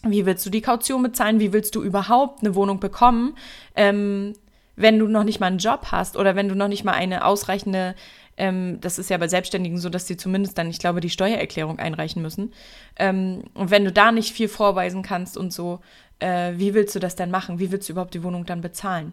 Wie 0.07 0.27
willst 0.27 0.45
du 0.45 0.51
die 0.51 0.61
Kaution 0.61 1.03
bezahlen? 1.03 1.41
Wie 1.41 1.53
willst 1.53 1.75
du 1.75 1.83
überhaupt 1.83 2.43
eine 2.43 2.55
Wohnung 2.55 2.81
bekommen, 2.81 3.37
ähm, 3.75 4.35
wenn 4.77 4.99
du 4.99 5.07
noch 5.07 5.25
nicht 5.25 5.41
mal 5.41 5.47
einen 5.47 5.59
Job 5.59 5.87
hast 5.91 6.17
oder 6.17 6.35
wenn 6.37 6.49
du 6.49 6.55
noch 6.55 6.69
nicht 6.69 6.85
mal 6.85 6.93
eine 6.93 7.25
ausreichende, 7.25 7.95
ähm, 8.37 8.79
das 8.81 8.99
ist 8.99 9.11
ja 9.11 9.19
bei 9.19 9.29
Selbstständigen 9.29 9.79
so, 9.79 9.89
dass 9.89 10.07
sie 10.07 10.17
zumindest 10.17 10.59
dann, 10.59 10.69
ich 10.69 10.79
glaube, 10.79 11.01
die 11.01 11.11
Steuererklärung 11.11 11.79
einreichen 11.79 12.23
müssen. 12.23 12.53
Ähm, 12.97 13.45
und 13.55 13.71
wenn 13.71 13.85
du 13.85 13.93
da 13.93 14.11
nicht 14.11 14.33
viel 14.33 14.49
vorweisen 14.49 15.03
kannst 15.03 15.37
und 15.37 15.53
so, 15.53 15.81
äh, 16.19 16.53
wie 16.57 16.75
willst 16.75 16.95
du 16.95 16.99
das 16.99 17.17
denn 17.17 17.31
machen? 17.31 17.59
Wie 17.59 17.71
willst 17.71 17.89
du 17.89 17.93
überhaupt 17.93 18.15
die 18.15 18.25
Wohnung 18.25 18.47
dann 18.47 18.61
bezahlen? 18.61 19.13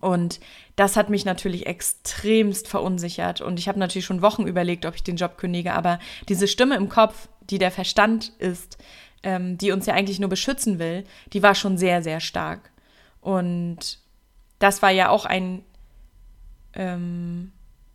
Und 0.00 0.40
das 0.76 0.96
hat 0.96 1.10
mich 1.10 1.24
natürlich 1.24 1.66
extremst 1.66 2.68
verunsichert. 2.68 3.40
Und 3.40 3.58
ich 3.58 3.68
habe 3.68 3.78
natürlich 3.78 4.06
schon 4.06 4.22
Wochen 4.22 4.46
überlegt, 4.46 4.86
ob 4.86 4.94
ich 4.94 5.02
den 5.02 5.16
Job 5.16 5.36
kündige. 5.36 5.74
Aber 5.74 5.98
diese 6.28 6.48
Stimme 6.48 6.76
im 6.76 6.88
Kopf, 6.88 7.28
die 7.50 7.58
der 7.58 7.70
Verstand 7.70 8.32
ist, 8.38 8.78
ähm, 9.22 9.58
die 9.58 9.72
uns 9.72 9.86
ja 9.86 9.94
eigentlich 9.94 10.20
nur 10.20 10.28
beschützen 10.28 10.78
will, 10.78 11.04
die 11.32 11.42
war 11.42 11.54
schon 11.54 11.78
sehr, 11.78 12.02
sehr 12.02 12.20
stark. 12.20 12.70
Und 13.20 13.98
das 14.58 14.82
war 14.82 14.90
ja 14.90 15.08
auch 15.08 15.24
ein 15.24 15.64
ähm, 16.74 17.52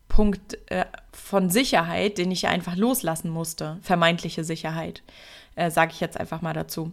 Punkt 0.08 0.58
äh, 0.70 0.86
von 1.12 1.50
Sicherheit, 1.50 2.18
den 2.18 2.30
ich 2.30 2.42
ja 2.42 2.50
einfach 2.50 2.76
loslassen 2.76 3.30
musste. 3.30 3.78
Vermeintliche 3.82 4.44
Sicherheit, 4.44 5.02
äh, 5.54 5.70
sage 5.70 5.92
ich 5.92 6.00
jetzt 6.00 6.18
einfach 6.18 6.42
mal 6.42 6.54
dazu. 6.54 6.92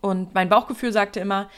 Und 0.00 0.34
mein 0.34 0.48
Bauchgefühl 0.48 0.92
sagte 0.92 1.20
immer, 1.20 1.50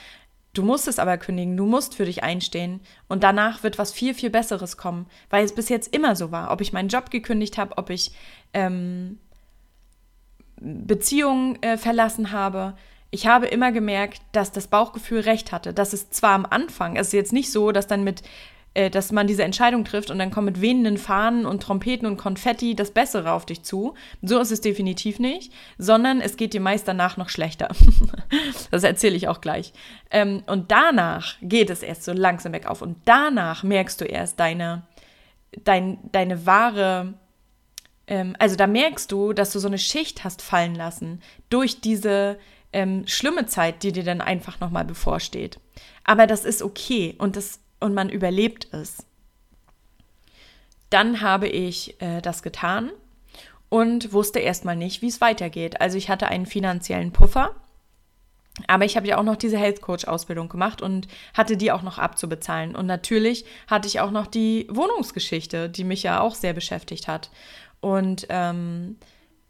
du 0.53 0.63
musst 0.63 0.89
es 0.89 0.99
aber 0.99 1.19
kündigen, 1.19 1.57
du 1.57 1.67
musst 1.67 1.95
für 1.95 2.07
dich 2.07 2.23
einstehen 2.23 2.81
und 3.09 3.23
danach 3.23 3.63
wird 3.63 3.79
was 3.79 3.93
viel, 3.93 4.15
viel 4.15 4.31
Besseres 4.31 4.77
kommen, 4.77 5.07
weil 5.31 5.45
es 5.45 5.55
bis 5.55 5.69
jetzt 5.69 5.95
immer 5.95 6.17
so 6.17 6.33
war. 6.33 6.51
Ob 6.51 6.61
ich 6.61 6.73
meinen 6.73 6.89
Job 6.89 7.11
gekündigt 7.11 7.59
habe, 7.59 7.77
ob 7.77 7.91
ich 7.91 8.13
ähm, 8.53 9.19
Beziehungen 10.61 11.63
äh, 11.63 11.77
verlassen 11.77 12.33
habe, 12.33 12.75
ich 13.11 13.27
habe 13.27 13.47
immer 13.47 13.73
gemerkt, 13.73 14.21
dass 14.33 14.53
das 14.53 14.67
Bauchgefühl 14.67 15.21
recht 15.21 15.53
hatte. 15.53 15.73
Das 15.73 15.95
ist 15.95 16.13
zwar 16.15 16.33
am 16.33 16.47
Anfang, 16.47 16.97
es 16.97 17.09
ist 17.09 17.13
jetzt 17.13 17.33
nicht 17.33 17.53
so, 17.53 17.73
dass 17.73 17.87
dann 17.87 18.05
mit, 18.05 18.23
äh, 18.75 18.91
dass 18.91 19.13
man 19.13 19.27
diese 19.27 19.45
Entscheidung 19.45 19.85
trifft 19.85 20.11
und 20.11 20.19
dann 20.19 20.31
kommt 20.31 20.47
mit 20.47 20.61
wehenden 20.61 20.99
Fahnen 20.99 21.47
und 21.47 21.63
Trompeten 21.63 22.07
und 22.07 22.17
Konfetti 22.17 22.75
das 22.75 22.91
Bessere 22.91 23.33
auf 23.33 23.47
dich 23.47 23.63
zu. 23.63 23.95
So 24.23 24.39
ist 24.41 24.51
es 24.51 24.61
definitiv 24.61 25.19
nicht, 25.19 25.53
sondern 25.79 26.21
es 26.21 26.37
geht 26.37 26.53
dir 26.53 26.61
meist 26.61 26.89
danach 26.89 27.17
noch 27.17 27.29
schlechter. 27.29 27.69
das 28.71 28.83
erzähle 28.83 29.17
ich 29.17 29.29
auch 29.29 29.41
gleich. 29.41 29.73
Ähm, 30.11 30.43
und 30.47 30.71
danach 30.73 31.37
geht 31.41 31.71
es 31.71 31.83
erst 31.83 32.05
so 32.05 32.13
langsam 32.13 32.53
bergauf 32.53 32.83
und 32.83 32.99
danach 33.05 33.63
merkst 33.63 34.01
du 34.01 34.05
erst 34.05 34.41
deine, 34.41 34.83
dein, 35.65 35.99
deine 36.11 36.45
wahre 36.45 37.15
ähm, 38.07 38.37
also 38.39 38.57
da 38.57 38.67
merkst 38.67 39.11
du, 39.11 39.33
dass 39.33 39.53
du 39.53 39.59
so 39.59 39.69
eine 39.69 39.79
Schicht 39.79 40.25
hast 40.25 40.43
fallen 40.43 40.75
lassen 40.75 41.23
durch 41.51 41.81
diese 41.81 42.39
ähm, 42.73 43.07
schlimme 43.07 43.47
Zeit, 43.47 43.83
die 43.83 43.93
dir 43.93 44.05
dann 44.05 44.21
einfach 44.21 44.61
nochmal 44.61 44.85
bevorsteht. 44.85 45.59
Aber 46.05 46.27
das 46.27 46.45
ist 46.45 46.63
okay 46.63 47.15
und, 47.19 47.37
das, 47.37 47.61
und 47.81 47.95
man 47.95 48.09
überlebt 48.09 48.73
es. 48.73 49.05
Dann 50.91 51.21
habe 51.21 51.49
ich 51.49 52.01
äh, 52.01 52.21
das 52.21 52.43
getan 52.43 52.91
und 53.69 54.13
wusste 54.13 54.39
erstmal 54.39 54.77
nicht, 54.77 55.03
wie 55.03 55.09
es 55.09 55.21
weitergeht. 55.21 55.81
Also 55.81 55.99
ich 55.99 56.09
hatte 56.09 56.29
einen 56.29 56.47
finanziellen 56.47 57.13
Puffer, 57.13 57.57
aber 58.69 58.85
ich 58.85 58.97
habe 58.97 59.07
ja 59.07 59.19
auch 59.19 59.23
noch 59.23 59.37
diese 59.37 59.59
Health 59.59 59.83
Coach 59.83 60.07
Ausbildung 60.07 60.49
gemacht 60.49 60.81
und 60.81 61.09
hatte 61.35 61.57
die 61.57 61.73
auch 61.73 61.83
noch 61.83 61.99
abzubezahlen. 61.99 62.75
Und 62.75 62.87
natürlich 62.87 63.45
hatte 63.67 63.89
ich 63.89 64.01
auch 64.01 64.11
noch 64.11 64.27
die 64.27 64.67
Wohnungsgeschichte, 64.71 65.69
die 65.69 65.85
mich 65.85 66.03
ja 66.03 66.21
auch 66.21 66.35
sehr 66.35 66.53
beschäftigt 66.53 67.09
hat. 67.09 67.31
Und 67.81 68.27
ähm, 68.29 68.97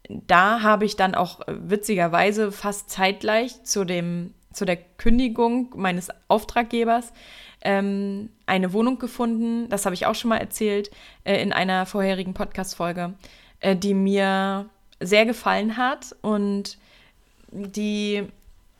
da 0.09 0.61
habe 0.61 0.85
ich 0.85 0.95
dann 0.95 1.15
auch 1.15 1.41
witzigerweise 1.47 2.51
fast 2.51 2.89
zeitgleich 2.89 3.63
zu, 3.63 3.83
dem, 3.83 4.33
zu 4.53 4.65
der 4.65 4.77
Kündigung 4.77 5.73
meines 5.75 6.09
Auftraggebers 6.27 7.11
ähm, 7.61 8.29
eine 8.45 8.71
Wohnung 8.73 8.99
gefunden, 8.99 9.67
das 9.69 9.85
habe 9.85 9.95
ich 9.95 10.05
auch 10.05 10.15
schon 10.15 10.29
mal 10.29 10.37
erzählt 10.37 10.91
äh, 11.23 11.41
in 11.41 11.51
einer 11.51 11.85
vorherigen 11.85 12.33
Podcast-Folge, 12.33 13.13
äh, 13.59 13.75
die 13.75 13.93
mir 13.93 14.69
sehr 14.99 15.25
gefallen 15.25 15.77
hat 15.77 16.15
und 16.21 16.77
die 17.51 18.27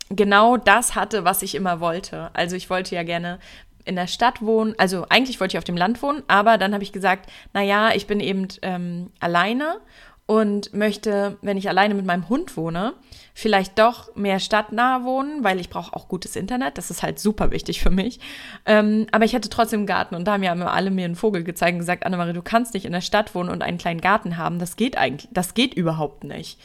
genau 0.10 0.58
das 0.58 0.96
hatte, 0.96 1.26
was 1.26 1.42
ich 1.42 1.56
immer 1.56 1.80
wollte. 1.80 2.30
Also 2.34 2.56
ich 2.56 2.70
wollte 2.70 2.96
ja 2.96 3.04
gerne 3.04 3.40
in 3.88 3.96
der 3.96 4.08
Stadt 4.08 4.42
wohnen, 4.42 4.76
also 4.78 5.06
eigentlich 5.10 5.40
wollte 5.40 5.56
ich 5.56 5.58
auf 5.58 5.64
dem 5.64 5.78
Land 5.78 6.02
wohnen, 6.02 6.24
aber 6.28 6.58
dann 6.58 6.74
habe 6.74 6.84
ich 6.84 6.92
gesagt, 6.92 7.30
naja, 7.54 7.92
ich 7.94 8.08
bin 8.08 8.20
eben 8.20 8.48
ähm, 8.62 9.12
alleine 9.20 9.80
und 10.28 10.74
möchte, 10.74 11.38
wenn 11.42 11.58
ich 11.58 11.70
alleine 11.70 11.94
mit 11.94 12.06
meinem 12.06 12.28
Hund 12.28 12.58
wohne, 12.58 12.94
vielleicht 13.34 13.80
doch 13.80 14.14
mehr 14.16 14.40
stadtnah 14.40 15.06
wohnen, 15.06 15.44
weil 15.44 15.60
ich 15.60 15.70
brauche 15.70 15.96
auch 15.96 16.10
gutes 16.10 16.36
Internet. 16.36 16.78
Das 16.78 16.92
ist 16.92 17.02
halt 17.02 17.18
super 17.18 17.52
wichtig 17.52 17.82
für 17.82 17.90
mich. 17.90 18.20
Ähm, 18.66 19.08
aber 19.14 19.24
ich 19.24 19.34
hatte 19.34 19.50
trotzdem 19.50 19.80
einen 19.82 19.88
Garten 19.88 20.16
und 20.16 20.26
da 20.26 20.34
haben 20.34 20.44
ja 20.44 20.54
alle 20.54 20.92
mir 20.92 21.06
einen 21.06 21.16
Vogel 21.16 21.46
gezeigt 21.46 21.74
und 21.74 21.80
gesagt, 21.80 22.06
Annemarie, 22.06 22.34
du 22.34 22.42
kannst 22.42 22.74
nicht 22.74 22.86
in 22.86 22.92
der 22.92 23.02
Stadt 23.02 23.36
wohnen 23.36 23.50
und 23.50 23.62
einen 23.62 23.78
kleinen 23.78 24.02
Garten 24.02 24.38
haben. 24.38 24.60
Das 24.60 24.76
geht 24.76 24.98
eigentlich, 24.98 25.30
das 25.32 25.54
geht 25.54 25.74
überhaupt 25.74 26.26
nicht. 26.26 26.60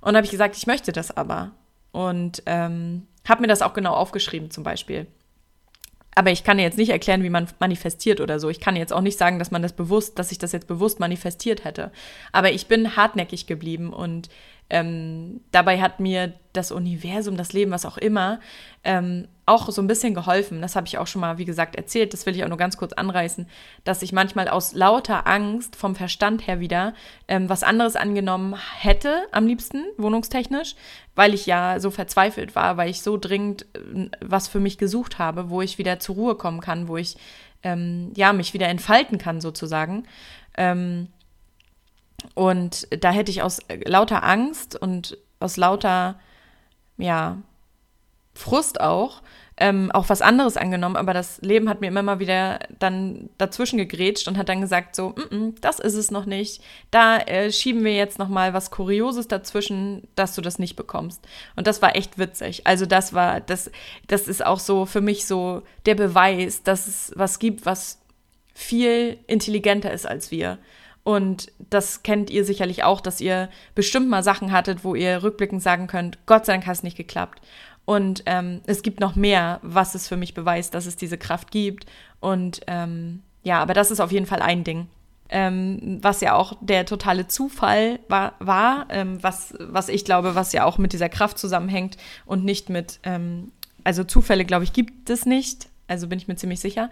Und 0.00 0.16
habe 0.16 0.24
ich 0.24 0.30
gesagt, 0.30 0.56
ich 0.56 0.66
möchte 0.66 0.90
das 0.90 1.14
aber. 1.14 1.50
Und 1.92 2.42
ähm, 2.46 3.06
habe 3.28 3.42
mir 3.42 3.48
das 3.48 3.60
auch 3.60 3.74
genau 3.74 3.92
aufgeschrieben 3.92 4.50
zum 4.50 4.64
Beispiel. 4.64 5.06
Aber 6.14 6.30
ich 6.30 6.44
kann 6.44 6.58
jetzt 6.58 6.76
nicht 6.76 6.90
erklären, 6.90 7.22
wie 7.22 7.30
man 7.30 7.48
manifestiert 7.58 8.20
oder 8.20 8.38
so. 8.38 8.50
Ich 8.50 8.60
kann 8.60 8.76
jetzt 8.76 8.92
auch 8.92 9.00
nicht 9.00 9.18
sagen, 9.18 9.38
dass 9.38 9.50
man 9.50 9.62
das 9.62 9.72
bewusst, 9.72 10.18
dass 10.18 10.30
ich 10.30 10.38
das 10.38 10.52
jetzt 10.52 10.66
bewusst 10.66 11.00
manifestiert 11.00 11.64
hätte. 11.64 11.90
Aber 12.32 12.52
ich 12.52 12.66
bin 12.66 12.96
hartnäckig 12.96 13.46
geblieben 13.46 13.92
und 13.92 14.28
ähm, 14.72 15.42
dabei 15.50 15.82
hat 15.82 16.00
mir 16.00 16.32
das 16.54 16.72
Universum, 16.72 17.36
das 17.36 17.52
Leben, 17.52 17.70
was 17.72 17.84
auch 17.84 17.98
immer, 17.98 18.40
ähm, 18.84 19.28
auch 19.44 19.68
so 19.68 19.82
ein 19.82 19.86
bisschen 19.86 20.14
geholfen. 20.14 20.62
Das 20.62 20.76
habe 20.76 20.86
ich 20.86 20.96
auch 20.96 21.06
schon 21.06 21.20
mal, 21.20 21.36
wie 21.36 21.44
gesagt, 21.44 21.76
erzählt. 21.76 22.14
Das 22.14 22.24
will 22.24 22.34
ich 22.34 22.42
auch 22.42 22.48
nur 22.48 22.56
ganz 22.56 22.78
kurz 22.78 22.94
anreißen, 22.94 23.46
dass 23.84 24.00
ich 24.00 24.12
manchmal 24.12 24.48
aus 24.48 24.72
lauter 24.72 25.26
Angst 25.26 25.76
vom 25.76 25.94
Verstand 25.94 26.46
her 26.46 26.58
wieder 26.58 26.94
ähm, 27.28 27.50
was 27.50 27.62
anderes 27.62 27.96
angenommen 27.96 28.56
hätte, 28.78 29.26
am 29.30 29.46
liebsten, 29.46 29.84
wohnungstechnisch, 29.98 30.74
weil 31.14 31.34
ich 31.34 31.44
ja 31.44 31.78
so 31.78 31.90
verzweifelt 31.90 32.54
war, 32.54 32.78
weil 32.78 32.88
ich 32.88 33.02
so 33.02 33.18
dringend 33.18 33.66
äh, 33.74 34.08
was 34.20 34.48
für 34.48 34.60
mich 34.60 34.78
gesucht 34.78 35.18
habe, 35.18 35.50
wo 35.50 35.60
ich 35.60 35.76
wieder 35.76 35.98
zur 35.98 36.14
Ruhe 36.14 36.34
kommen 36.34 36.62
kann, 36.62 36.88
wo 36.88 36.96
ich 36.96 37.16
ähm, 37.62 38.10
ja 38.16 38.32
mich 38.32 38.54
wieder 38.54 38.68
entfalten 38.68 39.18
kann, 39.18 39.42
sozusagen. 39.42 40.04
Ähm, 40.56 41.08
und 42.34 42.86
da 43.02 43.10
hätte 43.10 43.30
ich 43.30 43.42
aus 43.42 43.60
lauter 43.84 44.22
Angst 44.22 44.76
und 44.76 45.18
aus 45.40 45.56
lauter, 45.56 46.18
ja, 46.98 47.38
Frust 48.34 48.80
auch, 48.80 49.22
ähm, 49.58 49.92
auch 49.92 50.08
was 50.08 50.22
anderes 50.22 50.56
angenommen, 50.56 50.96
aber 50.96 51.12
das 51.12 51.40
Leben 51.42 51.68
hat 51.68 51.82
mir 51.82 51.88
immer 51.88 52.02
mal 52.02 52.18
wieder 52.18 52.60
dann 52.78 53.28
dazwischen 53.36 53.76
gegrätscht 53.76 54.26
und 54.26 54.38
hat 54.38 54.48
dann 54.48 54.62
gesagt 54.62 54.96
so, 54.96 55.10
mm 55.10 55.20
-mm, 55.30 55.54
das 55.60 55.78
ist 55.78 55.94
es 55.94 56.10
noch 56.10 56.24
nicht. 56.24 56.62
Da 56.90 57.18
äh, 57.18 57.52
schieben 57.52 57.84
wir 57.84 57.94
jetzt 57.94 58.18
noch 58.18 58.28
mal 58.28 58.54
was 58.54 58.70
Kurioses 58.70 59.28
dazwischen, 59.28 60.08
dass 60.14 60.34
du 60.34 60.40
das 60.40 60.58
nicht 60.58 60.74
bekommst. 60.74 61.22
Und 61.54 61.66
das 61.66 61.82
war 61.82 61.94
echt 61.94 62.18
witzig. 62.18 62.66
Also 62.66 62.86
das 62.86 63.12
war, 63.12 63.40
das, 63.40 63.70
das 64.08 64.26
ist 64.26 64.44
auch 64.44 64.58
so 64.58 64.86
für 64.86 65.02
mich 65.02 65.26
so 65.26 65.62
der 65.84 65.94
Beweis, 65.94 66.62
dass 66.62 66.86
es 66.86 67.12
was 67.14 67.38
gibt, 67.38 67.66
was 67.66 68.00
viel 68.54 69.18
intelligenter 69.26 69.92
ist 69.92 70.06
als 70.06 70.30
wir. 70.30 70.58
Und 71.04 71.50
das 71.58 72.02
kennt 72.02 72.30
ihr 72.30 72.44
sicherlich 72.44 72.84
auch, 72.84 73.00
dass 73.00 73.20
ihr 73.20 73.48
bestimmt 73.74 74.08
mal 74.08 74.22
Sachen 74.22 74.52
hattet, 74.52 74.84
wo 74.84 74.94
ihr 74.94 75.22
rückblickend 75.22 75.62
sagen 75.62 75.88
könnt, 75.88 76.18
Gott 76.26 76.46
sei 76.46 76.52
Dank 76.52 76.66
hat 76.66 76.76
es 76.76 76.82
nicht 76.82 76.96
geklappt. 76.96 77.40
Und 77.84 78.22
ähm, 78.26 78.60
es 78.66 78.82
gibt 78.82 79.00
noch 79.00 79.16
mehr, 79.16 79.58
was 79.62 79.94
es 79.94 80.06
für 80.06 80.16
mich 80.16 80.34
beweist, 80.34 80.74
dass 80.74 80.86
es 80.86 80.96
diese 80.96 81.18
Kraft 81.18 81.50
gibt. 81.50 81.86
Und 82.20 82.60
ähm, 82.68 83.22
ja, 83.42 83.60
aber 83.60 83.74
das 83.74 83.90
ist 83.90 84.00
auf 84.00 84.12
jeden 84.12 84.26
Fall 84.26 84.40
ein 84.40 84.62
Ding. 84.62 84.86
Ähm, 85.28 85.98
was 86.02 86.20
ja 86.20 86.34
auch 86.34 86.56
der 86.60 86.84
totale 86.84 87.26
Zufall 87.26 87.98
war, 88.08 88.34
war 88.38 88.86
ähm, 88.90 89.20
was, 89.22 89.54
was 89.58 89.88
ich 89.88 90.04
glaube, 90.04 90.34
was 90.34 90.52
ja 90.52 90.64
auch 90.64 90.78
mit 90.78 90.92
dieser 90.92 91.08
Kraft 91.08 91.38
zusammenhängt 91.38 91.96
und 92.26 92.44
nicht 92.44 92.68
mit, 92.68 93.00
ähm, 93.02 93.50
also 93.82 94.04
Zufälle, 94.04 94.44
glaube 94.44 94.64
ich, 94.64 94.72
gibt 94.72 95.10
es 95.10 95.26
nicht. 95.26 95.68
Also 95.88 96.06
bin 96.06 96.18
ich 96.18 96.28
mir 96.28 96.36
ziemlich 96.36 96.60
sicher. 96.60 96.90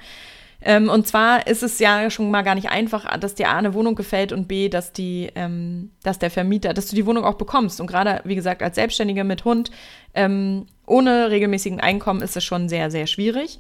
Ähm, 0.63 0.89
und 0.89 1.07
zwar 1.07 1.47
ist 1.47 1.63
es 1.63 1.79
ja 1.79 2.11
schon 2.11 2.31
mal 2.31 2.43
gar 2.43 2.55
nicht 2.55 2.71
einfach, 2.71 3.19
dass 3.19 3.35
dir 3.35 3.49
A 3.49 3.57
eine 3.57 3.75
Wohnung 3.75 3.95
gefällt 3.95 4.33
und 4.33 4.47
B, 4.47 4.69
dass 4.69 4.93
die, 4.93 5.31
ähm, 5.35 5.91
dass 6.03 6.19
der 6.19 6.31
Vermieter, 6.31 6.75
dass 6.75 6.89
du 6.89 6.97
die 6.97 7.07
Wohnung 7.07 7.25
auch 7.25 7.35
bekommst. 7.35 7.81
Und 7.81 7.87
gerade, 7.87 8.21
wie 8.25 8.35
gesagt, 8.35 8.63
als 8.63 8.75
Selbstständige 8.75 9.25
mit 9.25 9.45
Hund, 9.45 9.71
ähm, 10.15 10.67
ohne 10.87 11.31
regelmäßigen 11.31 11.81
Einkommen 11.81 12.21
ist 12.21 12.37
es 12.37 12.45
schon 12.45 12.69
sehr, 12.69 12.91
sehr 12.91 13.07
schwierig. 13.07 13.59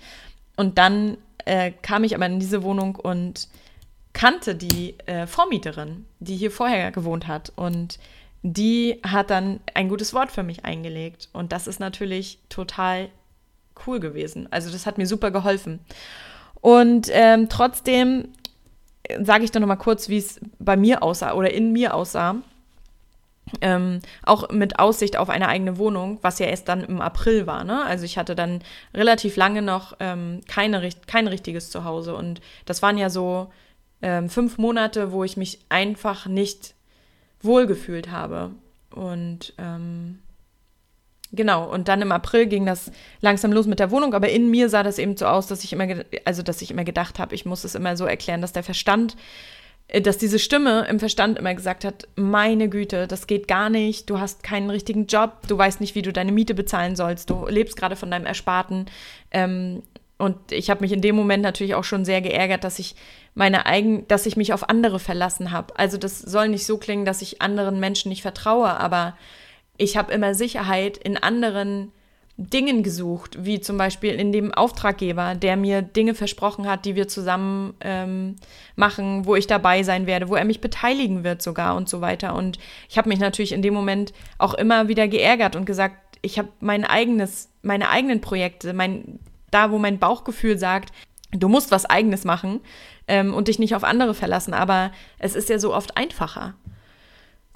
Und 0.56 0.78
dann 0.78 1.16
äh, 1.46 1.72
kam 1.82 2.04
ich 2.04 2.14
aber 2.14 2.26
in 2.26 2.40
diese 2.40 2.62
Wohnung 2.62 2.96
und 2.96 3.48
kannte 4.12 4.54
die 4.54 4.96
äh, 5.06 5.26
Vormieterin, 5.26 6.04
die 6.18 6.36
hier 6.36 6.50
vorher 6.50 6.90
gewohnt 6.90 7.26
hat. 7.26 7.52
Und 7.56 7.98
die 8.42 9.00
hat 9.06 9.30
dann 9.30 9.60
ein 9.74 9.88
gutes 9.88 10.12
Wort 10.12 10.30
für 10.32 10.42
mich 10.42 10.64
eingelegt. 10.64 11.28
Und 11.32 11.52
das 11.52 11.66
ist 11.66 11.80
natürlich 11.80 12.38
total 12.48 13.08
cool 13.86 14.00
gewesen. 14.00 14.48
Also 14.50 14.70
das 14.70 14.84
hat 14.84 14.98
mir 14.98 15.06
super 15.06 15.30
geholfen. 15.30 15.80
Und 16.60 17.08
ähm, 17.10 17.48
trotzdem 17.48 18.28
sage 19.20 19.44
ich 19.44 19.50
dann 19.50 19.62
noch 19.62 19.68
mal 19.68 19.76
kurz, 19.76 20.08
wie 20.08 20.18
es 20.18 20.40
bei 20.58 20.76
mir 20.76 21.02
aussah 21.02 21.34
oder 21.34 21.52
in 21.52 21.72
mir 21.72 21.94
aussah. 21.94 22.36
Ähm, 23.60 23.98
auch 24.22 24.50
mit 24.50 24.78
Aussicht 24.78 25.16
auf 25.16 25.28
eine 25.28 25.48
eigene 25.48 25.76
Wohnung, 25.76 26.20
was 26.22 26.38
ja 26.38 26.46
erst 26.46 26.68
dann 26.68 26.84
im 26.84 27.00
April 27.00 27.48
war. 27.48 27.64
Ne? 27.64 27.84
Also 27.84 28.04
ich 28.04 28.16
hatte 28.16 28.36
dann 28.36 28.60
relativ 28.94 29.34
lange 29.34 29.60
noch 29.60 29.96
ähm, 29.98 30.40
keine, 30.46 30.88
kein 31.08 31.26
richtiges 31.26 31.70
Zuhause. 31.70 32.14
Und 32.14 32.40
das 32.64 32.80
waren 32.80 32.96
ja 32.96 33.10
so 33.10 33.50
ähm, 34.02 34.28
fünf 34.28 34.56
Monate, 34.58 35.10
wo 35.10 35.24
ich 35.24 35.36
mich 35.36 35.58
einfach 35.68 36.26
nicht 36.26 36.74
wohlgefühlt 37.42 38.12
habe. 38.12 38.52
Und 38.94 39.52
ähm, 39.58 40.20
Genau, 41.32 41.70
und 41.70 41.86
dann 41.86 42.02
im 42.02 42.10
April 42.10 42.46
ging 42.46 42.66
das 42.66 42.90
langsam 43.20 43.52
los 43.52 43.66
mit 43.66 43.78
der 43.78 43.92
Wohnung, 43.92 44.14
aber 44.14 44.30
in 44.30 44.50
mir 44.50 44.68
sah 44.68 44.82
das 44.82 44.98
eben 44.98 45.16
so 45.16 45.26
aus, 45.26 45.46
dass 45.46 45.62
ich 45.62 45.72
immer, 45.72 45.86
also 46.24 46.42
dass 46.42 46.60
ich 46.60 46.72
immer 46.72 46.82
gedacht 46.82 47.20
habe, 47.20 47.36
ich 47.36 47.46
muss 47.46 47.62
es 47.62 47.76
immer 47.76 47.96
so 47.96 48.04
erklären, 48.04 48.40
dass 48.40 48.52
der 48.52 48.64
Verstand, 48.64 49.16
äh, 49.86 50.00
dass 50.00 50.18
diese 50.18 50.40
Stimme 50.40 50.86
im 50.88 50.98
Verstand 50.98 51.38
immer 51.38 51.54
gesagt 51.54 51.84
hat, 51.84 52.08
meine 52.16 52.68
Güte, 52.68 53.06
das 53.06 53.28
geht 53.28 53.46
gar 53.46 53.70
nicht, 53.70 54.10
du 54.10 54.18
hast 54.18 54.42
keinen 54.42 54.70
richtigen 54.70 55.06
Job, 55.06 55.46
du 55.46 55.56
weißt 55.56 55.80
nicht, 55.80 55.94
wie 55.94 56.02
du 56.02 56.12
deine 56.12 56.32
Miete 56.32 56.54
bezahlen 56.54 56.96
sollst, 56.96 57.30
du 57.30 57.46
lebst 57.46 57.76
gerade 57.76 57.94
von 57.94 58.10
deinem 58.10 58.26
Ersparten. 58.26 58.86
Ähm, 59.30 59.84
und 60.18 60.50
ich 60.50 60.68
habe 60.68 60.80
mich 60.82 60.92
in 60.92 61.00
dem 61.00 61.14
Moment 61.14 61.44
natürlich 61.44 61.76
auch 61.76 61.84
schon 61.84 62.04
sehr 62.04 62.20
geärgert, 62.20 62.64
dass 62.64 62.80
ich 62.80 62.96
meine 63.34 63.66
eigen, 63.66 64.06
dass 64.08 64.26
ich 64.26 64.36
mich 64.36 64.52
auf 64.52 64.68
andere 64.68 64.98
verlassen 64.98 65.52
habe. 65.52 65.78
Also 65.78 65.96
das 65.96 66.18
soll 66.18 66.48
nicht 66.48 66.66
so 66.66 66.76
klingen, 66.76 67.04
dass 67.04 67.22
ich 67.22 67.40
anderen 67.40 67.78
Menschen 67.78 68.08
nicht 68.08 68.22
vertraue, 68.22 68.68
aber 68.68 69.16
ich 69.80 69.96
habe 69.96 70.12
immer 70.12 70.34
Sicherheit 70.34 70.98
in 70.98 71.16
anderen 71.16 71.90
Dingen 72.36 72.82
gesucht, 72.82 73.44
wie 73.44 73.60
zum 73.60 73.78
Beispiel 73.78 74.12
in 74.12 74.30
dem 74.30 74.52
Auftraggeber, 74.52 75.34
der 75.34 75.56
mir 75.56 75.82
Dinge 75.82 76.14
versprochen 76.14 76.68
hat, 76.68 76.84
die 76.84 76.96
wir 76.96 77.08
zusammen 77.08 77.74
ähm, 77.80 78.36
machen, 78.76 79.24
wo 79.24 79.36
ich 79.36 79.46
dabei 79.46 79.82
sein 79.82 80.06
werde, 80.06 80.28
wo 80.28 80.36
er 80.36 80.44
mich 80.44 80.60
beteiligen 80.60 81.24
wird 81.24 81.40
sogar 81.42 81.76
und 81.76 81.88
so 81.88 82.00
weiter. 82.00 82.34
Und 82.34 82.58
ich 82.88 82.98
habe 82.98 83.08
mich 83.08 83.20
natürlich 83.20 83.52
in 83.52 83.62
dem 83.62 83.74
Moment 83.74 84.12
auch 84.38 84.54
immer 84.54 84.88
wieder 84.88 85.08
geärgert 85.08 85.56
und 85.56 85.64
gesagt, 85.64 85.96
ich 86.22 86.38
habe 86.38 86.48
mein 86.60 86.84
eigenes, 86.84 87.50
meine 87.62 87.88
eigenen 87.88 88.20
Projekte, 88.20 88.74
mein, 88.74 89.18
da 89.50 89.70
wo 89.70 89.78
mein 89.78 89.98
Bauchgefühl 89.98 90.58
sagt, 90.58 90.92
du 91.32 91.48
musst 91.48 91.70
was 91.70 91.86
eigenes 91.86 92.24
machen 92.24 92.60
ähm, 93.08 93.32
und 93.34 93.48
dich 93.48 93.58
nicht 93.58 93.74
auf 93.74 93.84
andere 93.84 94.14
verlassen. 94.14 94.52
Aber 94.52 94.92
es 95.18 95.34
ist 95.34 95.48
ja 95.48 95.58
so 95.58 95.74
oft 95.74 95.96
einfacher 95.96 96.54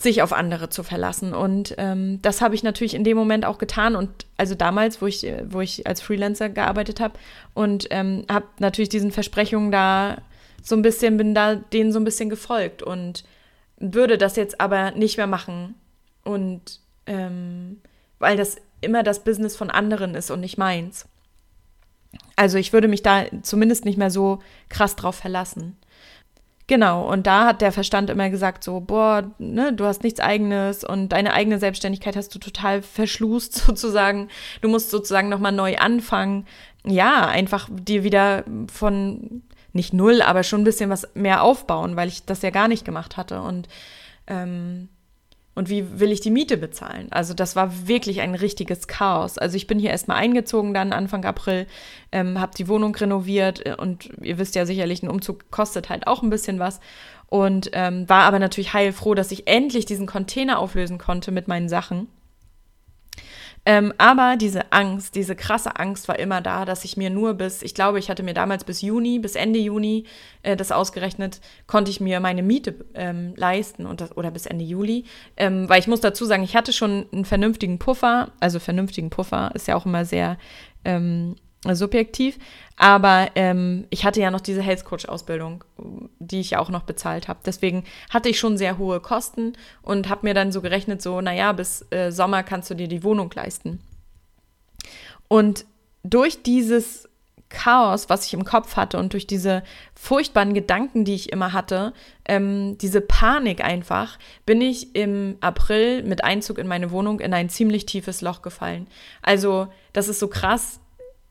sich 0.05 0.23
auf 0.23 0.33
andere 0.33 0.69
zu 0.69 0.85
verlassen. 0.85 1.35
Und 1.35 1.75
ähm, 1.79 2.23
das 2.23 2.41
habe 2.41 2.55
ich 2.55 2.63
natürlich 2.63 2.95
in 2.95 3.03
dem 3.03 3.17
Moment 3.17 3.45
auch 3.45 3.59
getan. 3.59 3.97
Und 3.97 4.27
also 4.37 4.55
damals, 4.55 5.03
wo 5.03 5.07
ich, 5.07 5.27
wo 5.47 5.61
ich 5.61 5.87
als 5.89 6.01
Freelancer 6.01 6.49
gearbeitet 6.49 7.01
habe 7.01 7.19
und 7.55 7.89
ähm, 7.91 8.25
habe 8.31 8.47
natürlich 8.61 8.89
diesen 8.89 9.11
Versprechungen 9.11 9.73
da 9.73 10.19
so 10.63 10.77
ein 10.77 10.83
bisschen, 10.83 11.17
bin 11.17 11.35
da 11.35 11.57
denen 11.57 11.93
so 11.93 11.99
ein 11.99 12.05
bisschen 12.05 12.31
gefolgt 12.31 12.83
und 12.83 13.25
würde 13.79 14.17
das 14.17 14.37
jetzt 14.37 14.61
aber 14.61 14.93
nicht 14.93 15.17
mehr 15.17 15.27
machen. 15.27 15.75
Und 16.23 16.81
ähm, 17.07 17.81
weil 18.19 18.37
das 18.37 18.57
immer 18.81 19.03
das 19.03 19.25
Business 19.25 19.57
von 19.57 19.71
anderen 19.71 20.15
ist 20.15 20.31
und 20.31 20.41
nicht 20.41 20.57
meins. 20.57 21.07
Also 22.37 22.59
ich 22.59 22.73
würde 22.73 22.89
mich 22.89 23.03
da 23.03 23.25
zumindest 23.43 23.85
nicht 23.85 23.99
mehr 23.99 24.11
so 24.11 24.41
krass 24.69 24.97
drauf 24.97 25.17
verlassen. 25.17 25.77
Genau, 26.67 27.07
und 27.07 27.27
da 27.27 27.47
hat 27.47 27.61
der 27.61 27.73
Verstand 27.73 28.09
immer 28.09 28.31
gesagt, 28.31 28.65
so, 28.65 28.81
boah, 28.81 29.31
ne, 29.39 29.75
du 29.75 29.85
hast 29.85 30.03
nichts 30.03 30.19
eigenes 30.21 30.83
und 30.83 31.11
deine 31.11 31.35
eigene 31.35 31.59
Selbstständigkeit 31.59 32.17
hast 32.17 32.35
du 32.35 32.39
total 32.39 32.81
verschlust 32.81 33.55
sozusagen. 33.67 34.29
Du 34.63 34.69
musst 34.69 34.91
sozusagen 34.91 35.29
nochmal 35.29 35.53
neu 35.53 35.77
anfangen. 35.77 36.47
Ja, 36.87 37.27
einfach 37.27 37.69
dir 37.71 38.03
wieder 38.03 38.45
von, 38.73 39.43
nicht 39.73 39.93
null, 39.93 40.23
aber 40.23 40.43
schon 40.43 40.63
ein 40.63 40.65
bisschen 40.65 40.89
was 40.89 41.09
mehr 41.15 41.43
aufbauen, 41.43 41.97
weil 41.97 42.09
ich 42.09 42.25
das 42.25 42.41
ja 42.43 42.51
gar 42.51 42.69
nicht 42.69 42.85
gemacht 42.85 43.19
hatte. 43.19 43.43
Und 43.43 43.69
ähm, 44.27 44.89
und 45.55 45.69
wie 45.69 46.01
will 46.01 46.13
ich 46.13 46.21
die 46.21 46.31
Miete 46.31 46.57
bezahlen? 46.57 47.09
Also 47.11 47.35
das 47.35 47.55
war 47.57 47.87
wirklich 47.87 48.21
ein 48.21 48.35
richtiges 48.35 48.89
Chaos. 48.89 49.39
Also 49.39 49.57
ich 49.57 49.67
bin 49.67 49.79
hier 49.79 49.91
erstmal 49.91 50.17
eingezogen 50.17 50.75
dann 50.75 50.93
Anfang 50.93 51.25
April, 51.25 51.67
ähm, 52.13 52.41
habe 52.41 52.53
die 52.57 52.69
Wohnung 52.69 52.95
renoviert 52.95 53.65
äh, 53.65 53.77
und 53.77 54.11
ihr 54.21 54.39
wisst 54.39 54.55
ja 54.55 54.67
sicherlich, 54.67 55.03
ein 55.03 55.11
Umzug 55.11 55.51
kostet 55.51 55.89
halt 55.89 56.07
auch 56.07 56.23
ein 56.23 56.31
bisschen 56.31 56.59
was. 56.59 56.81
Und 57.29 57.71
ähm, 57.73 58.09
war 58.09 58.25
aber 58.25 58.39
natürlich 58.39 58.75
heilfroh, 58.75 59.15
dass 59.15 59.33
ich 59.33 59.49
endlich 59.49 59.87
diesen 59.87 60.07
Container 60.07 60.59
auflösen 60.59 60.99
konnte 60.99 61.33
mit 61.33 61.49
meinen 61.49 61.69
Sachen. 61.69 62.09
Ähm, 63.67 63.95
aber 63.97 64.37
diese 64.37 64.73
Angst, 64.73 65.15
diese 65.15 65.35
krasse 65.35 65.77
Angst 65.77 66.07
war 66.09 66.19
immer 66.19 66.41
da, 66.41 66.65
dass 66.65 66.85
ich 66.85 66.97
mir 66.97 67.09
nur 67.09 67.35
bis, 67.35 67.63
ich 67.63 67.75
glaube, 67.75 67.99
ich 67.99 68.11
hatte 68.11 68.23
mir 68.23 68.35
damals 68.35 68.65
bis 68.65 68.83
Juni, 68.83 69.19
bis 69.19 69.37
Ende 69.37 69.59
Juni 69.59 70.05
äh, 70.43 70.57
das 70.57 70.71
ausgerechnet, 70.71 71.41
konnte 71.67 71.91
ich 71.91 72.01
mir 72.01 72.21
meine 72.21 72.43
Miete 72.43 72.75
ähm, 72.95 73.33
leisten 73.37 73.87
und 73.87 74.01
das, 74.01 74.17
oder 74.17 74.31
bis 74.31 74.47
Ende 74.47 74.65
Juli. 74.65 75.05
Ähm, 75.37 75.69
weil 75.69 75.81
ich 75.81 75.87
muss 75.87 76.01
dazu 76.01 76.27
sagen, 76.27 76.43
ich 76.43 76.57
hatte 76.57 76.73
schon 76.73 77.07
einen 77.13 77.25
vernünftigen 77.25 77.79
Puffer, 77.79 78.33
also 78.41 78.59
vernünftigen 78.59 79.09
Puffer 79.11 79.51
ist 79.55 79.67
ja 79.67 79.77
auch 79.77 79.87
immer 79.87 80.05
sehr 80.05 80.37
ähm, 80.85 81.37
subjektiv. 81.73 82.39
Aber 82.77 83.29
ähm, 83.35 83.87
ich 83.91 84.05
hatte 84.05 84.21
ja 84.21 84.31
noch 84.31 84.41
diese 84.41 84.63
Health 84.63 84.85
Coach 84.85 85.07
Ausbildung, 85.07 85.65
die 86.19 86.41
ich 86.41 86.51
ja 86.51 86.59
auch 86.59 86.71
noch 86.71 86.83
bezahlt 86.83 87.29
habe. 87.29 87.41
Deswegen 87.47 87.85
hatte 88.11 88.29
ich 88.29 88.39
schon 88.39 88.59
sehr 88.59 88.79
hohe 88.79 89.01
Kosten 89.01 89.55
und 89.83 90.09
habe 90.09 90.27
mir 90.27 90.35
dann 90.35 90.53
so 90.53 90.61
gerechnet, 90.61 91.01
so, 91.01 91.21
naja, 91.21 91.53
bis 91.53 91.87
äh, 91.91 92.11
Sommer 92.11 92.43
kannst 92.43 92.71
du 92.71 92.75
dir 92.75 92.89
die 92.89 93.05
Wohnung 93.05 93.31
leisten. 93.35 93.81
Und 95.29 95.65
durch 96.03 96.43
dieses 96.43 97.09
Chaos, 97.49 98.09
was 98.09 98.27
ich 98.27 98.35
im 98.35 98.45
Kopf 98.45 98.77
hatte 98.77 98.99
und 98.99 99.13
durch 99.13 99.27
diese 99.27 99.63
furchtbaren 99.95 100.55
Gedanken, 100.55 101.05
die 101.05 101.15
ich 101.15 101.33
immer 101.33 101.53
hatte, 101.53 101.93
ähm, 102.25 102.77
diese 102.79 103.01
Panik 103.01 103.65
einfach, 103.65 104.19
bin 104.45 104.61
ich 104.61 104.95
im 104.97 105.37
April 105.41 106.03
mit 106.03 106.25
Einzug 106.25 106.59
in 106.59 106.67
meine 106.67 106.91
Wohnung 106.91 107.21
in 107.21 107.33
ein 107.33 107.49
ziemlich 107.49 107.87
tiefes 107.87 108.21
Loch 108.21 108.43
gefallen. 108.43 108.89
Also, 109.23 109.69
das 109.93 110.09
ist 110.09 110.19
so 110.19 110.29
krass 110.29 110.81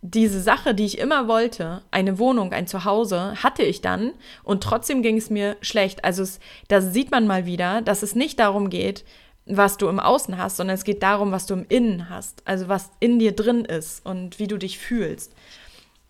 diese 0.06 0.42
Sache, 0.42 0.76
die 0.76 0.84
ich 0.84 1.00
immer 1.00 1.30
wollte, 1.30 1.82
eine 1.90 2.20
Wohnung, 2.20 2.52
ein 2.52 2.68
Zuhause, 2.68 3.42
hatte 3.42 3.64
ich 3.64 3.80
dann 3.80 4.12
und 4.44 4.62
trotzdem 4.62 5.02
ging 5.02 5.18
es 5.18 5.30
mir 5.30 5.56
schlecht. 5.62 6.04
Also 6.04 6.24
es, 6.24 6.42
da 6.68 6.82
sieht 6.82 7.10
man 7.10 7.26
mal 7.26 7.46
wieder, 7.46 7.82
dass 7.82 8.04
es 8.04 8.14
nicht 8.14 8.38
darum 8.38 8.70
geht, 8.70 9.06
was 9.46 9.78
du 9.78 9.88
im 9.88 10.02
Außen 10.02 10.38
hast, 10.38 10.58
sondern 10.58 10.76
es 10.76 10.84
geht 10.84 11.04
darum, 11.04 11.32
was 11.32 11.46
du 11.46 11.54
im 11.54 11.66
Innen 11.70 12.10
hast, 12.10 12.42
also 12.46 12.68
was 12.68 12.92
in 13.00 13.18
dir 13.18 13.34
drin 13.34 13.64
ist 13.64 14.06
und 14.06 14.40
wie 14.40 14.48
du 14.48 14.58
dich 14.58 14.78
fühlst. 14.78 15.34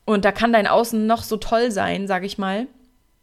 Und 0.06 0.26
da 0.26 0.32
kann 0.32 0.54
dein 0.54 0.68
Außen 0.68 1.06
noch 1.06 1.22
so 1.22 1.38
toll 1.38 1.72
sein, 1.72 2.08
sag 2.08 2.24
ich 2.24 2.40
mal. 2.40 2.66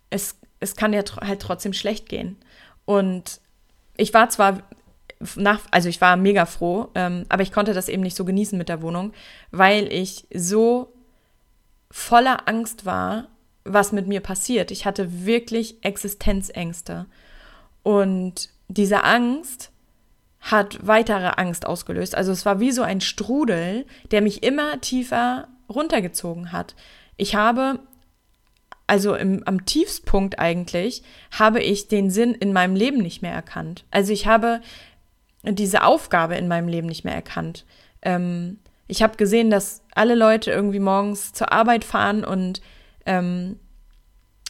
Es, 0.08 0.38
es 0.60 0.76
kann 0.76 0.92
dir 0.92 1.04
halt 1.20 1.42
trotzdem 1.42 1.72
schlecht 1.72 2.08
gehen. 2.08 2.36
Und 2.84 3.40
ich 3.96 4.14
war 4.14 4.30
zwar 4.30 4.62
nach, 5.36 5.60
also 5.70 5.88
ich 5.88 6.00
war 6.00 6.16
mega 6.16 6.46
froh, 6.46 6.88
ähm, 6.94 7.26
aber 7.28 7.42
ich 7.42 7.52
konnte 7.52 7.74
das 7.74 7.88
eben 7.88 8.02
nicht 8.02 8.16
so 8.16 8.24
genießen 8.24 8.56
mit 8.56 8.68
der 8.68 8.82
Wohnung, 8.82 9.12
weil 9.50 9.92
ich 9.92 10.26
so 10.34 10.92
voller 11.90 12.48
Angst 12.48 12.86
war, 12.86 13.28
was 13.64 13.92
mit 13.92 14.06
mir 14.06 14.20
passiert. 14.20 14.70
Ich 14.70 14.86
hatte 14.86 15.26
wirklich 15.26 15.84
Existenzängste. 15.84 17.06
Und 17.82 18.48
diese 18.68 19.04
Angst 19.04 19.70
hat 20.40 20.78
weitere 20.86 21.32
Angst 21.36 21.66
ausgelöst. 21.66 22.14
Also 22.14 22.32
es 22.32 22.46
war 22.46 22.60
wie 22.60 22.72
so 22.72 22.82
ein 22.82 23.00
Strudel, 23.00 23.86
der 24.10 24.22
mich 24.22 24.42
immer 24.42 24.80
tiefer 24.80 25.48
runtergezogen 25.68 26.52
hat. 26.52 26.74
Ich 27.16 27.34
habe, 27.34 27.80
also 28.86 29.14
im, 29.14 29.42
am 29.46 29.66
Tiefspunkt 29.66 30.38
eigentlich, 30.38 31.02
habe 31.30 31.60
ich 31.60 31.88
den 31.88 32.10
Sinn 32.10 32.34
in 32.34 32.52
meinem 32.52 32.74
Leben 32.74 32.98
nicht 32.98 33.20
mehr 33.20 33.34
erkannt. 33.34 33.84
Also 33.90 34.12
ich 34.12 34.26
habe 34.26 34.60
diese 35.42 35.84
Aufgabe 35.84 36.36
in 36.36 36.48
meinem 36.48 36.68
Leben 36.68 36.88
nicht 36.88 37.04
mehr 37.04 37.14
erkannt. 37.14 37.64
Ähm, 38.02 38.58
ich 38.86 39.02
habe 39.02 39.16
gesehen, 39.16 39.50
dass 39.50 39.82
alle 39.94 40.14
Leute 40.14 40.50
irgendwie 40.50 40.80
morgens 40.80 41.32
zur 41.32 41.52
Arbeit 41.52 41.84
fahren 41.84 42.24
und, 42.24 42.60
ähm, 43.06 43.58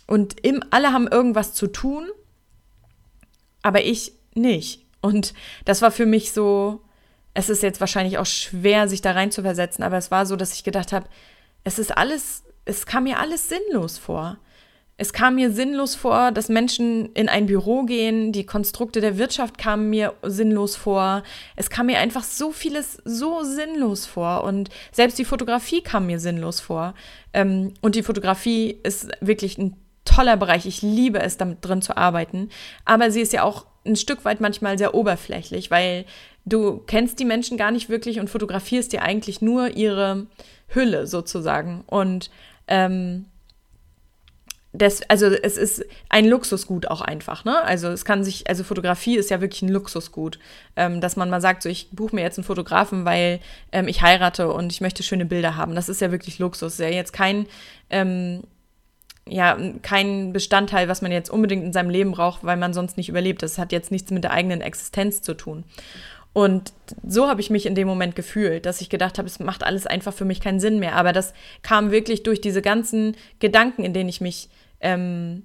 und 0.07 0.45
im, 0.45 0.63
alle 0.71 0.93
haben 0.93 1.07
irgendwas 1.07 1.55
zu 1.55 1.67
tun, 1.67 2.09
aber 3.63 3.85
ich 3.85 4.13
nicht. 4.35 4.87
Und 5.01 5.35
das 5.65 5.83
war 5.83 5.91
für 5.91 6.07
mich 6.07 6.33
so, 6.33 6.83
es 7.35 7.49
ist 7.49 7.63
jetzt 7.63 7.81
wahrscheinlich 7.81 8.19
auch 8.19 8.27
schwer, 8.27 8.89
sich 8.89 9.03
da 9.03 9.13
rein 9.13 9.31
zu 9.31 9.43
versetzen, 9.43 9.83
aber 9.83 9.99
es 9.99 10.11
war 10.11 10.27
so, 10.27 10.37
dass 10.37 10.55
ich 10.55 10.65
gedacht 10.65 10.93
habe, 10.93 11.07
es 11.65 11.79
ist 11.79 11.97
alles, 11.97 12.43
es 12.65 12.87
kam 12.87 13.05
mir 13.05 13.19
alles 13.19 13.49
sinnlos 13.49 13.99
vor. 13.99 14.39
Es 15.01 15.15
kam 15.15 15.37
mir 15.37 15.51
sinnlos 15.51 15.95
vor, 15.95 16.31
dass 16.31 16.51
Menschen 16.51 17.11
in 17.15 17.31
ein 17.31 17.47
Büro 17.47 17.85
gehen, 17.85 18.33
die 18.33 18.45
Konstrukte 18.45 19.01
der 19.01 19.17
Wirtschaft 19.17 19.57
kamen 19.57 19.89
mir 19.89 20.13
sinnlos 20.23 20.77
vor. 20.77 21.23
Es 21.57 21.71
kam 21.71 21.87
mir 21.87 22.01
einfach 22.01 22.23
so 22.23 22.53
vieles 22.53 23.01
so 23.07 23.43
sinnlos 23.43 24.05
vor 24.05 24.45
und 24.45 24.69
selbst 24.93 25.19
die 25.19 25.25
Fotografie 25.25 25.81
kam 25.81 26.05
mir 26.05 26.21
sinnlos 26.21 26.61
vor. 26.61 26.93
Ähm, 27.33 27.73
und 27.81 27.95
die 27.95 28.03
Fotografie 28.03 28.77
ist 28.83 29.09
wirklich 29.23 29.57
ein 29.57 29.75
toller 30.05 30.37
Bereich. 30.37 30.67
Ich 30.67 30.83
liebe 30.83 31.21
es, 31.21 31.39
damit 31.39 31.65
drin 31.65 31.81
zu 31.81 31.97
arbeiten. 31.97 32.51
Aber 32.85 33.11
sie 33.11 33.23
ist 33.23 33.33
ja 33.33 33.43
auch 33.43 33.65
ein 33.87 33.97
Stück 33.97 34.27
weit 34.27 34.43
manchmal 34.43 34.77
sehr 34.77 34.95
oberflächlich, 34.95 35.71
weil 35.71 36.05
du 36.45 36.77
kennst 36.87 37.19
die 37.21 37.25
Menschen 37.25 37.57
gar 37.57 37.71
nicht 37.71 37.89
wirklich 37.89 38.21
und 38.21 38.29
fotografierst 38.29 38.93
dir 38.93 39.01
eigentlich 39.01 39.41
nur 39.41 39.79
ihre 39.79 40.27
Hülle 40.69 41.07
sozusagen. 41.07 41.85
Und 41.87 42.31
ähm, 42.69 43.30
das, 44.73 45.03
also 45.09 45.27
es 45.27 45.57
ist 45.57 45.85
ein 46.09 46.27
Luxusgut 46.27 46.87
auch 46.87 47.01
einfach, 47.01 47.45
ne? 47.45 47.61
Also 47.63 47.89
es 47.89 48.05
kann 48.05 48.23
sich, 48.23 48.49
also 48.49 48.63
Fotografie 48.63 49.17
ist 49.17 49.29
ja 49.29 49.41
wirklich 49.41 49.63
ein 49.63 49.69
Luxusgut, 49.69 50.39
ähm, 50.77 51.01
dass 51.01 51.17
man 51.17 51.29
mal 51.29 51.41
sagt, 51.41 51.65
so 51.65 51.69
ich 51.69 51.89
buche 51.91 52.15
mir 52.15 52.23
jetzt 52.23 52.39
einen 52.39 52.45
Fotografen, 52.45 53.05
weil 53.05 53.41
ähm, 53.73 53.89
ich 53.89 54.03
heirate 54.03 54.53
und 54.53 54.71
ich 54.73 54.81
möchte 54.81 55.03
schöne 55.03 55.27
Bilder 55.27 55.57
haben. 55.57 55.75
Das 55.75 55.89
ist 55.89 56.01
ja 56.01 56.13
wirklich 56.13 56.39
Luxus. 56.39 56.75
Ist 56.75 56.79
ja 56.81 56.89
jetzt 56.89 57.13
kein, 57.13 57.47
ähm, 57.91 58.45
ja, 59.27 59.59
kein 59.83 60.33
Bestandteil, 60.33 60.87
was 60.87 61.03
man 61.03 61.11
jetzt 61.11 61.31
unbedingt 61.31 61.65
in 61.65 61.73
seinem 61.73 61.91
Leben 61.91 62.13
braucht, 62.13 62.45
weil 62.45 62.57
man 62.57 62.73
sonst 62.73 62.97
nicht 62.97 63.09
überlebt. 63.09 63.43
Das 63.43 63.59
hat 63.59 63.73
jetzt 63.73 63.91
nichts 63.91 64.13
mit 64.13 64.23
der 64.23 64.33
eigenen 64.33 64.61
Existenz 64.61 65.21
zu 65.21 65.35
tun. 65.35 65.65
Und 66.33 66.73
so 67.05 67.29
habe 67.29 67.41
ich 67.41 67.51
mich 67.51 67.67
in 67.67 67.75
dem 67.75 67.89
Moment 67.89 68.15
gefühlt, 68.15 68.65
dass 68.65 68.81
ich 68.81 68.89
gedacht 68.89 69.19
habe, 69.19 69.27
es 69.27 69.41
macht 69.41 69.65
alles 69.65 69.89
einfach 69.89 70.15
für 70.15 70.25
mich 70.25 70.41
keinen 70.41 70.61
Sinn 70.61 70.79
mehr. 70.79 70.95
Aber 70.95 71.13
das 71.13 71.35
kam 71.63 71.91
wirklich 71.91 72.23
durch 72.23 72.41
diese 72.41 72.63
ganzen 72.63 73.17
Gedanken, 73.41 73.83
in 73.83 73.93
denen 73.93 74.09
ich 74.09 74.21
mich 74.21 74.49
ähm, 74.81 75.45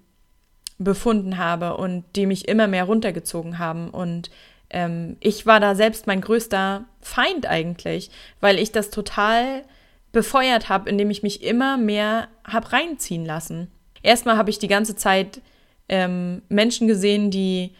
befunden 0.78 1.38
habe 1.38 1.78
und 1.78 2.04
die 2.16 2.26
mich 2.26 2.48
immer 2.48 2.68
mehr 2.68 2.84
runtergezogen 2.86 3.60
haben. 3.60 3.90
Und 3.90 4.30
ähm, 4.70 5.18
ich 5.20 5.46
war 5.46 5.60
da 5.60 5.76
selbst 5.76 6.08
mein 6.08 6.22
größter 6.22 6.86
Feind 7.02 7.46
eigentlich, 7.46 8.12
weil 8.42 8.60
ich 8.60 8.72
das 8.72 8.90
total 8.90 9.64
befeuert 10.12 10.70
habe, 10.70 10.90
indem 10.90 11.10
ich 11.12 11.24
mich 11.24 11.44
immer 11.44 11.78
mehr 11.78 12.28
habe 12.46 12.72
reinziehen 12.74 13.26
lassen. 13.26 13.70
Erstmal 14.02 14.38
habe 14.38 14.50
ich 14.50 14.60
die 14.60 14.68
ganze 14.68 14.96
Zeit 14.96 15.42
ähm, 15.90 16.42
Menschen 16.50 16.88
gesehen, 16.88 17.32
die 17.32 17.76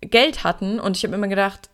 Geld 0.00 0.44
hatten 0.44 0.80
und 0.80 0.96
ich 0.96 1.04
habe 1.04 1.14
immer 1.14 1.28
gedacht, 1.28 1.70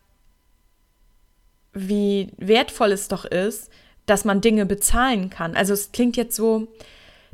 wie 1.73 2.31
wertvoll 2.37 2.91
es 2.91 3.07
doch 3.07 3.25
ist, 3.25 3.69
dass 4.05 4.25
man 4.25 4.41
Dinge 4.41 4.65
bezahlen 4.65 5.29
kann. 5.29 5.55
Also 5.55 5.73
es 5.73 5.91
klingt 5.91 6.17
jetzt 6.17 6.35
so, 6.35 6.67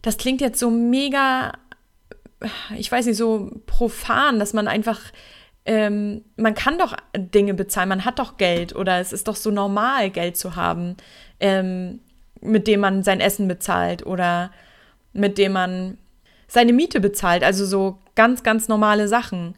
das 0.04 0.18
klingt 0.18 0.40
jetzt 0.42 0.60
so 0.60 0.70
mega, 0.70 1.54
ich 2.78 2.92
weiß 2.92 3.08
nicht, 3.08 3.18
so 3.18 3.50
profan, 3.66 4.38
dass 4.38 4.54
man 4.54 4.68
einfach, 4.68 5.02
ähm, 5.66 6.24
man 6.36 6.54
kann 6.54 6.78
doch 6.78 6.96
Dinge 7.18 7.56
bezahlen, 7.56 7.90
man 7.90 8.06
hat 8.06 8.20
doch 8.20 8.38
Geld 8.38 8.76
oder 8.76 9.00
es 9.00 9.12
ist 9.12 9.28
doch 9.28 9.36
so 9.36 9.50
normal, 9.50 10.12
Geld 10.12 10.38
zu 10.38 10.56
haben, 10.56 10.96
ähm, 11.40 12.02
mit 12.42 12.68
dem 12.68 12.82
man 12.82 13.02
sein 13.02 13.20
Essen 13.20 13.48
bezahlt 13.48 14.06
oder 14.06 14.52
mit 15.14 15.40
dem 15.40 15.54
man 15.54 15.98
seine 16.48 16.74
Miete 16.74 17.00
bezahlt. 17.00 17.44
Also 17.44 17.66
so 17.66 17.98
ganz, 18.14 18.44
ganz 18.44 18.68
normale 18.68 19.08
Sachen 19.08 19.56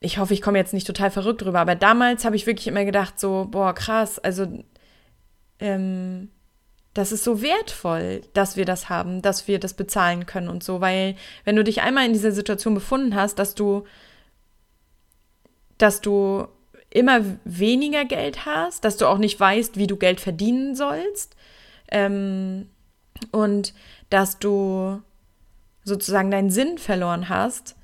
ich 0.00 0.18
hoffe, 0.18 0.32
ich 0.32 0.40
komme 0.42 0.58
jetzt 0.58 0.72
nicht 0.72 0.86
total 0.86 1.10
verrückt 1.10 1.42
drüber, 1.42 1.60
aber 1.60 1.74
damals 1.74 2.24
habe 2.24 2.34
ich 2.34 2.46
wirklich 2.46 2.66
immer 2.66 2.84
gedacht, 2.84 3.20
so, 3.20 3.46
boah, 3.50 3.74
krass, 3.74 4.18
also 4.18 4.46
ähm, 5.58 6.30
das 7.00 7.12
ist 7.12 7.24
so 7.24 7.40
wertvoll, 7.40 8.20
dass 8.34 8.58
wir 8.58 8.66
das 8.66 8.90
haben, 8.90 9.22
dass 9.22 9.48
wir 9.48 9.58
das 9.58 9.72
bezahlen 9.72 10.26
können 10.26 10.48
und 10.48 10.62
so, 10.62 10.82
weil 10.82 11.16
wenn 11.44 11.56
du 11.56 11.64
dich 11.64 11.80
einmal 11.80 12.04
in 12.04 12.12
dieser 12.12 12.30
Situation 12.30 12.74
befunden 12.74 13.14
hast, 13.14 13.38
dass 13.38 13.54
du, 13.54 13.84
dass 15.78 16.02
du 16.02 16.46
immer 16.90 17.22
weniger 17.46 18.04
Geld 18.04 18.44
hast, 18.44 18.84
dass 18.84 18.98
du 18.98 19.06
auch 19.06 19.16
nicht 19.16 19.40
weißt, 19.40 19.78
wie 19.78 19.86
du 19.86 19.96
Geld 19.96 20.20
verdienen 20.20 20.74
sollst 20.74 21.36
ähm, 21.90 22.68
und 23.32 23.72
dass 24.10 24.38
du 24.38 25.00
sozusagen 25.84 26.30
deinen 26.30 26.50
Sinn 26.50 26.76
verloren 26.76 27.30
hast, 27.30 27.76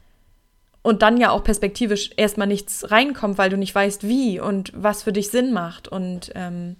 und 0.82 1.02
dann 1.02 1.16
ja 1.16 1.30
auch 1.30 1.42
perspektivisch 1.42 2.10
erstmal 2.16 2.46
nichts 2.46 2.92
reinkommt, 2.92 3.38
weil 3.38 3.50
du 3.50 3.56
nicht 3.56 3.74
weißt, 3.74 4.06
wie 4.06 4.38
und 4.38 4.70
was 4.72 5.02
für 5.02 5.12
dich 5.12 5.32
Sinn 5.32 5.52
macht. 5.52 5.88
Und 5.88 6.30
ähm, 6.36 6.76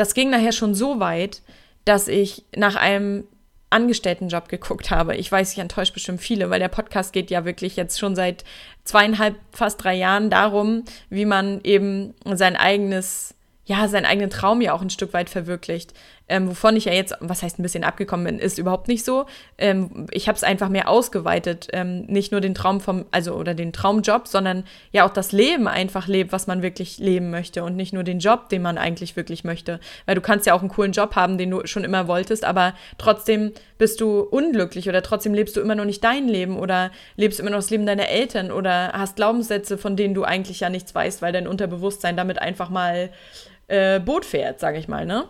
das 0.00 0.14
ging 0.14 0.30
nachher 0.30 0.52
schon 0.52 0.74
so 0.74 0.98
weit, 0.98 1.42
dass 1.84 2.08
ich 2.08 2.46
nach 2.56 2.74
einem 2.74 3.24
Angestelltenjob 3.68 4.48
geguckt 4.48 4.90
habe. 4.90 5.14
Ich 5.14 5.30
weiß, 5.30 5.52
ich 5.52 5.58
enttäusche 5.58 5.92
bestimmt 5.92 6.22
viele, 6.22 6.48
weil 6.48 6.58
der 6.58 6.68
Podcast 6.68 7.12
geht 7.12 7.30
ja 7.30 7.44
wirklich 7.44 7.76
jetzt 7.76 8.00
schon 8.00 8.16
seit 8.16 8.44
zweieinhalb, 8.84 9.36
fast 9.52 9.84
drei 9.84 9.94
Jahren 9.94 10.30
darum, 10.30 10.84
wie 11.10 11.26
man 11.26 11.60
eben 11.64 12.14
sein 12.24 12.56
eigenes, 12.56 13.34
ja, 13.66 13.88
seinen 13.88 14.06
eigenen 14.06 14.30
Traum 14.30 14.62
ja 14.62 14.72
auch 14.72 14.80
ein 14.80 14.88
Stück 14.88 15.12
weit 15.12 15.28
verwirklicht. 15.28 15.92
Ähm, 16.30 16.48
wovon 16.48 16.76
ich 16.76 16.84
ja 16.84 16.92
jetzt, 16.92 17.14
was 17.18 17.42
heißt 17.42 17.58
ein 17.58 17.62
bisschen 17.64 17.82
abgekommen 17.82 18.24
bin, 18.24 18.38
ist 18.38 18.58
überhaupt 18.58 18.86
nicht 18.86 19.04
so. 19.04 19.26
Ähm, 19.58 20.06
ich 20.12 20.28
habe 20.28 20.36
es 20.36 20.44
einfach 20.44 20.68
mehr 20.68 20.88
ausgeweitet, 20.88 21.66
ähm, 21.72 22.02
nicht 22.06 22.30
nur 22.30 22.40
den 22.40 22.54
Traum 22.54 22.80
vom, 22.80 23.04
also 23.10 23.34
oder 23.34 23.54
den 23.54 23.72
Traumjob, 23.72 24.28
sondern 24.28 24.64
ja 24.92 25.04
auch 25.04 25.10
das 25.10 25.32
Leben 25.32 25.66
einfach 25.66 26.06
lebt, 26.06 26.30
was 26.30 26.46
man 26.46 26.62
wirklich 26.62 26.98
leben 26.98 27.30
möchte 27.30 27.64
und 27.64 27.74
nicht 27.74 27.92
nur 27.92 28.04
den 28.04 28.20
Job, 28.20 28.48
den 28.48 28.62
man 28.62 28.78
eigentlich 28.78 29.16
wirklich 29.16 29.42
möchte. 29.42 29.80
Weil 30.06 30.14
du 30.14 30.20
kannst 30.20 30.46
ja 30.46 30.54
auch 30.54 30.60
einen 30.60 30.70
coolen 30.70 30.92
Job 30.92 31.16
haben, 31.16 31.36
den 31.36 31.50
du 31.50 31.66
schon 31.66 31.82
immer 31.82 32.06
wolltest, 32.06 32.44
aber 32.44 32.74
trotzdem 32.96 33.50
bist 33.76 34.00
du 34.00 34.20
unglücklich 34.20 34.88
oder 34.88 35.02
trotzdem 35.02 35.34
lebst 35.34 35.56
du 35.56 35.60
immer 35.60 35.74
noch 35.74 35.84
nicht 35.84 36.04
dein 36.04 36.28
Leben 36.28 36.60
oder 36.60 36.92
lebst 37.16 37.40
immer 37.40 37.50
noch 37.50 37.58
das 37.58 37.70
Leben 37.70 37.86
deiner 37.86 38.08
Eltern 38.08 38.52
oder 38.52 38.92
hast 38.92 39.16
Glaubenssätze, 39.16 39.76
von 39.78 39.96
denen 39.96 40.14
du 40.14 40.22
eigentlich 40.22 40.60
ja 40.60 40.70
nichts 40.70 40.94
weißt, 40.94 41.22
weil 41.22 41.32
dein 41.32 41.48
Unterbewusstsein 41.48 42.16
damit 42.16 42.40
einfach 42.40 42.70
mal 42.70 43.10
äh, 43.66 43.98
Boot 43.98 44.24
fährt, 44.24 44.60
sage 44.60 44.78
ich 44.78 44.86
mal, 44.86 45.06
ne? 45.06 45.24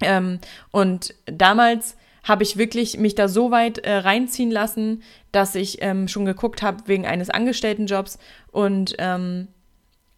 Ähm, 0.00 0.38
und 0.70 1.14
damals 1.26 1.96
habe 2.22 2.42
ich 2.42 2.56
wirklich 2.56 2.98
mich 2.98 3.14
da 3.14 3.28
so 3.28 3.50
weit 3.50 3.78
äh, 3.78 3.96
reinziehen 3.96 4.50
lassen, 4.50 5.02
dass 5.32 5.54
ich 5.54 5.78
ähm, 5.80 6.08
schon 6.08 6.24
geguckt 6.24 6.62
habe 6.62 6.82
wegen 6.86 7.06
eines 7.06 7.30
Angestelltenjobs 7.30 8.18
und 8.52 8.94
ähm, 8.98 9.48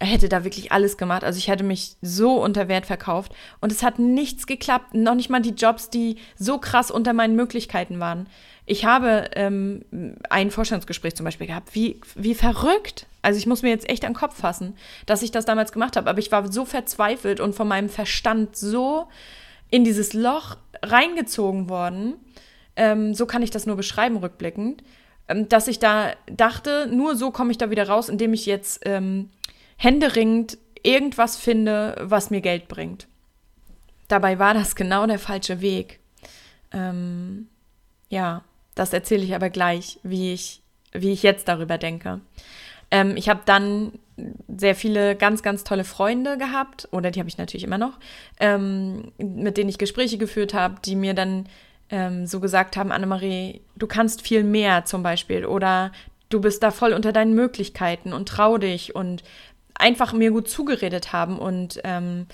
hätte 0.00 0.28
da 0.28 0.44
wirklich 0.44 0.72
alles 0.72 0.96
gemacht. 0.96 1.24
Also 1.24 1.38
ich 1.38 1.48
hätte 1.48 1.64
mich 1.64 1.96
so 2.02 2.42
unter 2.42 2.68
Wert 2.68 2.86
verkauft 2.86 3.32
und 3.60 3.70
es 3.70 3.82
hat 3.82 3.98
nichts 3.98 4.46
geklappt. 4.46 4.94
Noch 4.94 5.14
nicht 5.14 5.30
mal 5.30 5.40
die 5.40 5.50
Jobs, 5.50 5.90
die 5.90 6.16
so 6.36 6.58
krass 6.58 6.90
unter 6.90 7.12
meinen 7.12 7.36
Möglichkeiten 7.36 8.00
waren. 8.00 8.26
Ich 8.66 8.84
habe 8.84 9.30
ähm, 9.34 9.84
ein 10.30 10.50
Vorstellungsgespräch 10.50 11.14
zum 11.14 11.24
Beispiel 11.24 11.46
gehabt. 11.46 11.74
Wie, 11.74 12.00
wie 12.14 12.34
verrückt. 12.34 13.06
Also 13.20 13.38
ich 13.38 13.46
muss 13.46 13.62
mir 13.62 13.70
jetzt 13.70 13.88
echt 13.88 14.04
an 14.04 14.12
den 14.12 14.18
Kopf 14.18 14.36
fassen, 14.38 14.76
dass 15.06 15.22
ich 15.22 15.30
das 15.30 15.44
damals 15.44 15.72
gemacht 15.72 15.96
habe. 15.96 16.08
Aber 16.10 16.18
ich 16.18 16.32
war 16.32 16.50
so 16.50 16.64
verzweifelt 16.64 17.40
und 17.40 17.54
von 17.54 17.68
meinem 17.68 17.88
Verstand 17.88 18.56
so 18.56 19.08
in 19.72 19.84
dieses 19.84 20.12
Loch 20.12 20.58
reingezogen 20.82 21.68
worden, 21.68 22.14
ähm, 22.76 23.14
so 23.14 23.26
kann 23.26 23.42
ich 23.42 23.50
das 23.50 23.66
nur 23.66 23.74
beschreiben 23.74 24.18
rückblickend, 24.18 24.84
ähm, 25.28 25.48
dass 25.48 25.66
ich 25.66 25.78
da 25.78 26.12
dachte, 26.26 26.86
nur 26.92 27.16
so 27.16 27.30
komme 27.30 27.50
ich 27.50 27.58
da 27.58 27.70
wieder 27.70 27.88
raus, 27.88 28.08
indem 28.08 28.34
ich 28.34 28.44
jetzt 28.44 28.82
ähm, 28.84 29.30
händeringend 29.76 30.58
irgendwas 30.82 31.36
finde, 31.36 31.96
was 32.00 32.30
mir 32.30 32.42
Geld 32.42 32.68
bringt. 32.68 33.08
Dabei 34.08 34.38
war 34.38 34.52
das 34.52 34.76
genau 34.76 35.06
der 35.06 35.18
falsche 35.18 35.62
Weg. 35.62 36.00
Ähm, 36.70 37.48
ja, 38.10 38.44
das 38.74 38.92
erzähle 38.92 39.24
ich 39.24 39.34
aber 39.34 39.48
gleich, 39.48 39.98
wie 40.02 40.34
ich, 40.34 40.60
wie 40.92 41.12
ich 41.12 41.22
jetzt 41.22 41.48
darüber 41.48 41.78
denke. 41.78 42.20
Ähm, 42.92 43.16
ich 43.16 43.28
habe 43.28 43.40
dann 43.46 43.92
sehr 44.46 44.76
viele 44.76 45.16
ganz, 45.16 45.42
ganz 45.42 45.64
tolle 45.64 45.82
Freunde 45.82 46.38
gehabt, 46.38 46.86
oder 46.92 47.10
die 47.10 47.18
habe 47.18 47.28
ich 47.28 47.38
natürlich 47.38 47.64
immer 47.64 47.78
noch, 47.78 47.98
ähm, 48.38 49.10
mit 49.18 49.56
denen 49.56 49.70
ich 49.70 49.78
Gespräche 49.78 50.18
geführt 50.18 50.54
habe, 50.54 50.76
die 50.84 50.94
mir 50.94 51.14
dann 51.14 51.46
ähm, 51.88 52.26
so 52.26 52.38
gesagt 52.38 52.76
haben, 52.76 52.92
Annemarie, 52.92 53.62
du 53.76 53.86
kannst 53.86 54.22
viel 54.22 54.44
mehr 54.44 54.84
zum 54.84 55.02
Beispiel, 55.02 55.46
oder 55.46 55.90
du 56.28 56.40
bist 56.40 56.62
da 56.62 56.70
voll 56.70 56.92
unter 56.92 57.12
deinen 57.12 57.34
Möglichkeiten 57.34 58.12
und 58.12 58.28
trau 58.28 58.58
dich 58.58 58.94
und 58.94 59.24
einfach 59.74 60.12
mir 60.12 60.30
gut 60.30 60.48
zugeredet 60.48 61.14
haben 61.14 61.38
und 61.38 61.80
ähm, 61.84 62.26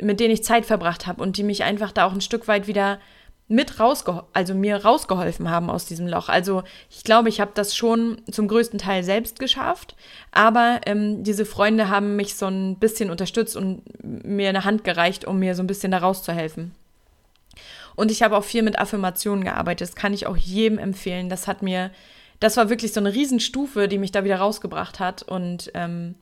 mit 0.00 0.20
denen 0.20 0.34
ich 0.34 0.44
Zeit 0.44 0.66
verbracht 0.66 1.06
habe 1.06 1.22
und 1.22 1.38
die 1.38 1.42
mich 1.42 1.64
einfach 1.64 1.92
da 1.92 2.04
auch 2.04 2.12
ein 2.12 2.20
Stück 2.20 2.46
weit 2.46 2.66
wieder 2.66 3.00
mit 3.46 3.78
rausgeholfen, 3.78 4.28
also 4.32 4.54
mir 4.54 4.84
rausgeholfen 4.84 5.50
haben 5.50 5.68
aus 5.68 5.84
diesem 5.84 6.06
Loch. 6.06 6.28
Also 6.28 6.62
ich 6.90 7.04
glaube, 7.04 7.28
ich 7.28 7.40
habe 7.40 7.52
das 7.54 7.76
schon 7.76 8.22
zum 8.30 8.48
größten 8.48 8.78
Teil 8.78 9.04
selbst 9.04 9.38
geschafft, 9.38 9.96
aber 10.32 10.80
ähm, 10.86 11.24
diese 11.24 11.44
Freunde 11.44 11.90
haben 11.90 12.16
mich 12.16 12.36
so 12.36 12.46
ein 12.46 12.78
bisschen 12.78 13.10
unterstützt 13.10 13.56
und 13.56 13.82
mir 14.02 14.48
eine 14.48 14.64
Hand 14.64 14.82
gereicht, 14.84 15.26
um 15.26 15.38
mir 15.38 15.54
so 15.54 15.62
ein 15.62 15.66
bisschen 15.66 15.92
da 15.92 15.98
rauszuhelfen. 15.98 16.74
Und 17.96 18.10
ich 18.10 18.22
habe 18.22 18.36
auch 18.36 18.44
viel 18.44 18.62
mit 18.62 18.78
Affirmationen 18.78 19.44
gearbeitet. 19.44 19.88
Das 19.88 19.94
kann 19.94 20.14
ich 20.14 20.26
auch 20.26 20.36
jedem 20.36 20.78
empfehlen. 20.78 21.28
Das 21.28 21.46
hat 21.46 21.62
mir, 21.62 21.90
das 22.40 22.56
war 22.56 22.68
wirklich 22.68 22.92
so 22.92 23.00
eine 23.00 23.14
Riesenstufe, 23.14 23.88
die 23.88 23.98
mich 23.98 24.10
da 24.10 24.24
wieder 24.24 24.38
rausgebracht 24.38 24.98
hat. 25.00 25.22
Und 25.22 25.70
ähm, 25.74 26.16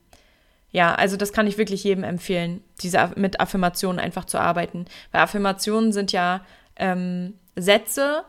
ja, 0.70 0.94
also 0.94 1.16
das 1.16 1.32
kann 1.32 1.46
ich 1.46 1.56
wirklich 1.56 1.84
jedem 1.84 2.04
empfehlen, 2.04 2.62
diese 2.82 3.12
mit 3.16 3.40
Affirmationen 3.40 4.00
einfach 4.00 4.26
zu 4.26 4.38
arbeiten. 4.38 4.86
Weil 5.12 5.22
Affirmationen 5.22 5.92
sind 5.92 6.12
ja 6.12 6.44
ähm, 6.82 7.34
Sätze, 7.54 8.24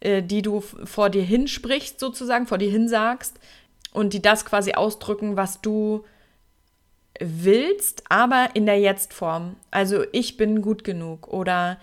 äh, 0.00 0.22
die 0.22 0.42
du 0.42 0.60
vor 0.60 1.10
dir 1.10 1.22
hinsprichst, 1.22 2.00
sozusagen, 2.00 2.46
vor 2.46 2.58
dir 2.58 2.70
hinsagst 2.70 3.38
und 3.92 4.14
die 4.14 4.22
das 4.22 4.44
quasi 4.44 4.72
ausdrücken, 4.72 5.36
was 5.36 5.60
du 5.60 6.04
willst, 7.20 8.04
aber 8.08 8.50
in 8.54 8.64
der 8.64 8.78
Jetzt-Form. 8.80 9.56
Also 9.70 10.04
ich 10.12 10.36
bin 10.36 10.62
gut 10.62 10.84
genug 10.84 11.28
oder 11.28 11.78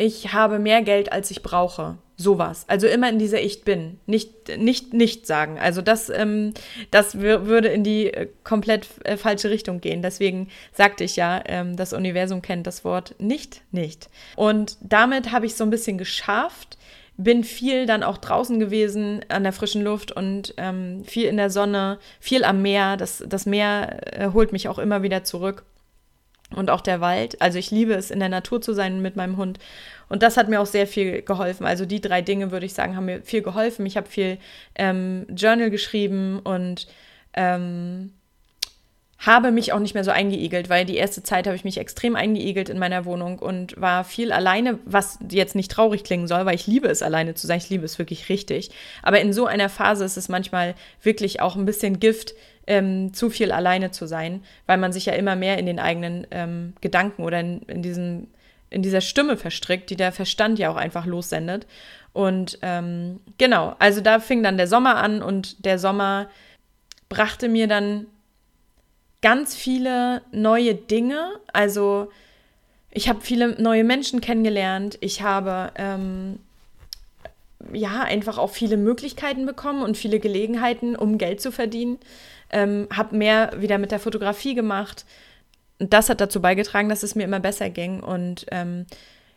ich 0.00 0.32
habe 0.32 0.58
mehr 0.58 0.82
Geld, 0.82 1.12
als 1.12 1.30
ich 1.30 1.42
brauche. 1.42 1.98
Sowas. 2.16 2.64
Also 2.68 2.86
immer 2.86 3.08
in 3.08 3.18
dieser 3.18 3.40
Ich 3.40 3.64
bin. 3.64 3.98
Nicht, 4.06 4.58
nicht, 4.58 4.92
nicht 4.92 5.26
sagen. 5.26 5.58
Also 5.58 5.80
das, 5.80 6.10
ähm, 6.10 6.52
das 6.90 7.18
würde 7.20 7.68
in 7.68 7.82
die 7.82 8.12
äh, 8.12 8.28
komplett 8.44 8.88
äh, 9.04 9.16
falsche 9.16 9.48
Richtung 9.48 9.80
gehen. 9.80 10.02
Deswegen 10.02 10.48
sagte 10.72 11.04
ich 11.04 11.16
ja, 11.16 11.42
ähm, 11.46 11.76
das 11.76 11.92
Universum 11.92 12.42
kennt 12.42 12.66
das 12.66 12.84
Wort 12.84 13.14
nicht, 13.18 13.62
nicht. 13.72 14.10
Und 14.36 14.76
damit 14.82 15.32
habe 15.32 15.46
ich 15.46 15.54
so 15.54 15.64
ein 15.64 15.70
bisschen 15.70 15.96
geschafft, 15.96 16.76
bin 17.16 17.44
viel 17.44 17.86
dann 17.86 18.02
auch 18.02 18.18
draußen 18.18 18.58
gewesen 18.58 19.20
an 19.28 19.42
der 19.42 19.52
frischen 19.52 19.82
Luft 19.82 20.12
und 20.12 20.54
ähm, 20.56 21.04
viel 21.04 21.26
in 21.26 21.36
der 21.36 21.50
Sonne, 21.50 21.98
viel 22.20 22.44
am 22.44 22.62
Meer. 22.62 22.96
Das, 22.96 23.24
das 23.26 23.46
Meer 23.46 24.18
äh, 24.18 24.30
holt 24.32 24.52
mich 24.52 24.68
auch 24.68 24.78
immer 24.78 25.02
wieder 25.02 25.24
zurück. 25.24 25.64
Und 26.54 26.70
auch 26.70 26.80
der 26.80 27.00
Wald. 27.00 27.40
Also 27.40 27.58
ich 27.58 27.70
liebe 27.70 27.94
es, 27.94 28.10
in 28.10 28.18
der 28.18 28.28
Natur 28.28 28.60
zu 28.60 28.72
sein 28.72 29.00
mit 29.00 29.14
meinem 29.14 29.36
Hund. 29.36 29.58
Und 30.08 30.22
das 30.22 30.36
hat 30.36 30.48
mir 30.48 30.60
auch 30.60 30.66
sehr 30.66 30.86
viel 30.86 31.22
geholfen. 31.22 31.64
Also 31.64 31.86
die 31.86 32.00
drei 32.00 32.22
Dinge, 32.22 32.50
würde 32.50 32.66
ich 32.66 32.74
sagen, 32.74 32.96
haben 32.96 33.06
mir 33.06 33.22
viel 33.22 33.42
geholfen. 33.42 33.86
Ich 33.86 33.96
habe 33.96 34.08
viel 34.08 34.38
ähm, 34.74 35.26
Journal 35.30 35.70
geschrieben 35.70 36.40
und 36.40 36.88
ähm, 37.34 38.12
habe 39.20 39.50
mich 39.50 39.72
auch 39.72 39.78
nicht 39.78 39.92
mehr 39.92 40.02
so 40.02 40.10
eingeigelt, 40.10 40.70
weil 40.70 40.86
die 40.86 40.96
erste 40.96 41.22
Zeit 41.22 41.46
habe 41.46 41.54
ich 41.54 41.64
mich 41.64 41.76
extrem 41.76 42.16
eingeigelt 42.16 42.70
in 42.70 42.78
meiner 42.78 43.04
Wohnung 43.04 43.38
und 43.38 43.78
war 43.78 44.02
viel 44.02 44.32
alleine, 44.32 44.78
was 44.86 45.18
jetzt 45.30 45.54
nicht 45.54 45.70
traurig 45.70 46.04
klingen 46.04 46.26
soll, 46.26 46.46
weil 46.46 46.54
ich 46.54 46.66
liebe 46.66 46.88
es, 46.88 47.02
alleine 47.02 47.34
zu 47.34 47.46
sein. 47.46 47.58
Ich 47.58 47.68
liebe 47.68 47.84
es 47.84 47.98
wirklich 47.98 48.30
richtig. 48.30 48.70
Aber 49.02 49.20
in 49.20 49.34
so 49.34 49.46
einer 49.46 49.68
Phase 49.68 50.06
ist 50.06 50.16
es 50.16 50.30
manchmal 50.30 50.74
wirklich 51.02 51.40
auch 51.42 51.54
ein 51.54 51.66
bisschen 51.66 52.00
Gift, 52.00 52.34
ähm, 52.70 53.12
zu 53.12 53.30
viel 53.30 53.50
alleine 53.50 53.90
zu 53.90 54.06
sein, 54.06 54.44
weil 54.66 54.78
man 54.78 54.92
sich 54.92 55.06
ja 55.06 55.14
immer 55.14 55.34
mehr 55.34 55.58
in 55.58 55.66
den 55.66 55.80
eigenen 55.80 56.24
ähm, 56.30 56.74
Gedanken 56.80 57.24
oder 57.24 57.40
in, 57.40 57.62
in 57.62 57.82
diesem 57.82 58.28
in 58.72 58.82
dieser 58.82 59.00
Stimme 59.00 59.36
verstrickt, 59.36 59.90
die 59.90 59.96
der 59.96 60.12
Verstand 60.12 60.60
ja 60.60 60.70
auch 60.70 60.76
einfach 60.76 61.04
lossendet. 61.04 61.66
Und 62.12 62.60
ähm, 62.62 63.18
genau, 63.36 63.74
also 63.80 64.00
da 64.00 64.20
fing 64.20 64.44
dann 64.44 64.56
der 64.56 64.68
Sommer 64.68 64.98
an 64.98 65.22
und 65.22 65.64
der 65.64 65.80
Sommer 65.80 66.28
brachte 67.08 67.48
mir 67.48 67.66
dann 67.66 68.06
ganz 69.22 69.56
viele 69.56 70.22
neue 70.30 70.76
Dinge. 70.76 71.32
Also 71.52 72.12
ich 72.92 73.08
habe 73.08 73.22
viele 73.22 73.60
neue 73.60 73.82
Menschen 73.82 74.20
kennengelernt. 74.20 74.98
Ich 75.00 75.22
habe 75.22 75.72
ähm, 75.74 76.38
ja 77.72 78.02
einfach 78.02 78.38
auch 78.38 78.50
viele 78.50 78.76
Möglichkeiten 78.76 79.46
bekommen 79.46 79.82
und 79.82 79.96
viele 79.96 80.20
Gelegenheiten, 80.20 80.94
um 80.94 81.18
Geld 81.18 81.40
zu 81.40 81.50
verdienen. 81.50 81.98
Ähm, 82.52 82.88
habe 82.94 83.16
mehr 83.16 83.52
wieder 83.58 83.78
mit 83.78 83.92
der 83.92 84.00
Fotografie 84.00 84.54
gemacht 84.54 85.04
das 85.80 86.10
hat 86.10 86.20
dazu 86.20 86.40
beigetragen, 86.40 86.88
dass 86.88 87.02
es 87.02 87.14
mir 87.14 87.24
immer 87.24 87.40
besser 87.40 87.70
ging. 87.70 88.00
Und 88.00 88.46
ähm, 88.50 88.86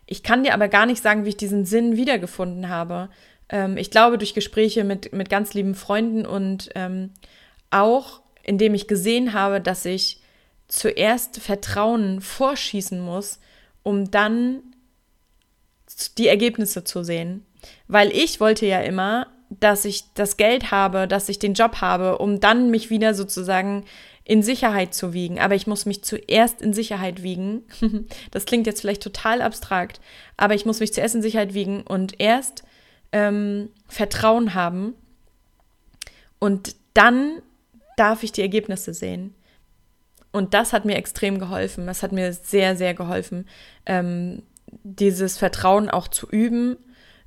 ich 0.06 0.22
kann 0.22 0.44
dir 0.44 0.54
aber 0.54 0.68
gar 0.68 0.86
nicht 0.86 1.02
sagen, 1.02 1.24
wie 1.24 1.30
ich 1.30 1.36
diesen 1.36 1.64
Sinn 1.64 1.96
wiedergefunden 1.96 2.68
habe. 2.68 3.08
Ähm, 3.48 3.76
ich 3.78 3.90
glaube, 3.90 4.18
durch 4.18 4.34
Gespräche 4.34 4.84
mit, 4.84 5.12
mit 5.12 5.30
ganz 5.30 5.54
lieben 5.54 5.74
Freunden 5.74 6.26
und 6.26 6.70
ähm, 6.74 7.10
auch, 7.70 8.20
indem 8.42 8.74
ich 8.74 8.86
gesehen 8.86 9.32
habe, 9.32 9.60
dass 9.60 9.84
ich 9.86 10.20
zuerst 10.68 11.40
Vertrauen 11.40 12.20
vorschießen 12.20 13.00
muss, 13.00 13.40
um 13.82 14.10
dann 14.10 14.62
die 16.18 16.28
Ergebnisse 16.28 16.84
zu 16.84 17.02
sehen. 17.02 17.46
Weil 17.88 18.10
ich 18.10 18.38
wollte 18.38 18.66
ja 18.66 18.80
immer, 18.80 19.28
dass 19.60 19.84
ich 19.84 20.12
das 20.14 20.36
Geld 20.36 20.70
habe, 20.70 21.08
dass 21.08 21.28
ich 21.28 21.38
den 21.38 21.54
Job 21.54 21.80
habe, 21.80 22.18
um 22.18 22.40
dann 22.40 22.70
mich 22.70 22.90
wieder 22.90 23.14
sozusagen 23.14 23.84
in 24.24 24.42
Sicherheit 24.42 24.94
zu 24.94 25.12
wiegen. 25.12 25.38
Aber 25.38 25.54
ich 25.54 25.66
muss 25.66 25.86
mich 25.86 26.02
zuerst 26.02 26.62
in 26.62 26.72
Sicherheit 26.72 27.22
wiegen. 27.22 27.62
das 28.30 28.46
klingt 28.46 28.66
jetzt 28.66 28.80
vielleicht 28.80 29.02
total 29.02 29.42
abstrakt, 29.42 30.00
aber 30.36 30.54
ich 30.54 30.64
muss 30.64 30.80
mich 30.80 30.94
zuerst 30.94 31.14
in 31.14 31.22
Sicherheit 31.22 31.54
wiegen 31.54 31.82
und 31.82 32.20
erst 32.20 32.64
ähm, 33.12 33.68
Vertrauen 33.86 34.54
haben. 34.54 34.94
Und 36.38 36.74
dann 36.94 37.42
darf 37.96 38.22
ich 38.22 38.32
die 38.32 38.42
Ergebnisse 38.42 38.94
sehen. 38.94 39.34
Und 40.32 40.52
das 40.52 40.72
hat 40.72 40.84
mir 40.84 40.96
extrem 40.96 41.38
geholfen. 41.38 41.86
Das 41.86 42.02
hat 42.02 42.10
mir 42.10 42.32
sehr, 42.32 42.76
sehr 42.76 42.94
geholfen, 42.94 43.46
ähm, 43.86 44.42
dieses 44.82 45.38
Vertrauen 45.38 45.88
auch 45.88 46.08
zu 46.08 46.28
üben. 46.28 46.76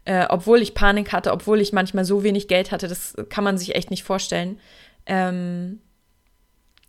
Äh, 0.08 0.26
obwohl 0.30 0.62
ich 0.62 0.74
Panik 0.74 1.12
hatte, 1.12 1.34
obwohl 1.34 1.60
ich 1.60 1.74
manchmal 1.74 2.06
so 2.06 2.24
wenig 2.24 2.48
Geld 2.48 2.72
hatte, 2.72 2.88
das 2.88 3.14
kann 3.28 3.44
man 3.44 3.58
sich 3.58 3.76
echt 3.76 3.92
nicht 3.92 4.04
vorstellen. 4.04 4.58
Ähm, 5.06 5.82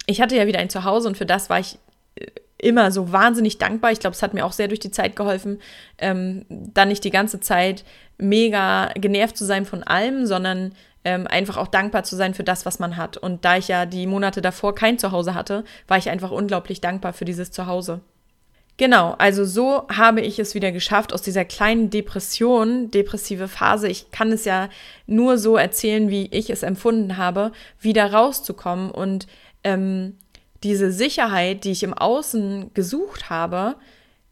ich 0.07 0.21
hatte 0.21 0.37
ja 0.37 0.47
wieder 0.47 0.61
ein 0.61 0.71
Zuhause 0.71 1.09
und 1.09 1.17
für 1.17 1.27
das 1.27 1.51
war 1.51 1.59
ich 1.59 1.81
äh, 2.15 2.27
immer 2.59 2.93
so 2.93 3.11
wahnsinnig 3.11 3.59
dankbar. 3.59 3.91
Ich 3.91 3.99
glaube, 3.99 4.15
es 4.15 4.23
hat 4.23 4.35
mir 4.35 4.47
auch 4.47 4.53
sehr 4.53 4.69
durch 4.69 4.79
die 4.79 4.93
Zeit 4.93 5.17
geholfen, 5.17 5.61
ähm, 5.99 6.47
dann 6.49 6.87
nicht 6.87 7.03
die 7.03 7.11
ganze 7.11 7.41
Zeit 7.41 7.85
mega 8.19 8.93
genervt 8.95 9.37
zu 9.37 9.45
sein 9.45 9.67
von 9.67 9.83
allem, 9.83 10.25
sondern 10.25 10.73
ähm, 11.03 11.27
einfach 11.27 11.57
auch 11.57 11.67
dankbar 11.67 12.05
zu 12.05 12.15
sein 12.15 12.35
für 12.35 12.45
das, 12.45 12.67
was 12.67 12.79
man 12.79 12.97
hat. 12.97 13.17
Und 13.17 13.45
da 13.45 13.57
ich 13.57 13.67
ja 13.67 13.85
die 13.85 14.07
Monate 14.07 14.43
davor 14.43 14.77
kein 14.77 14.97
Zuhause 14.97 15.35
hatte, 15.35 15.65
war 15.89 15.99
ich 15.99 16.09
einfach 16.09 16.31
unglaublich 16.31 16.81
dankbar 16.81 17.13
für 17.13 17.25
dieses 17.25 17.51
Zuhause. 17.51 18.01
Genau, 18.79 19.17
also 19.19 19.45
so 19.45 19.89
habe 19.89 20.21
ich 20.21 20.39
es 20.39 20.55
wieder 20.55 20.71
geschafft, 20.71 21.13
aus 21.13 21.21
dieser 21.21 21.45
kleinen 21.45 21.91
Depression, 21.91 22.93
depressive 22.93 23.49
Phase, 23.49 23.89
ich 23.89 24.13
kann 24.13 24.31
es 24.31 24.45
ja 24.45 24.69
nur 25.09 25.37
so 25.37 25.57
erzählen, 25.57 26.09
wie 26.11 26.29
ich 26.31 26.49
es 26.49 26.63
empfunden 26.63 27.17
habe, 27.17 27.51
wieder 27.81 28.13
rauszukommen 28.13 28.93
und 28.93 29.27
ähm, 29.65 30.17
diese 30.63 30.93
Sicherheit, 30.93 31.65
die 31.65 31.73
ich 31.73 31.83
im 31.83 31.93
Außen 31.93 32.73
gesucht 32.73 33.31
habe, 33.31 33.75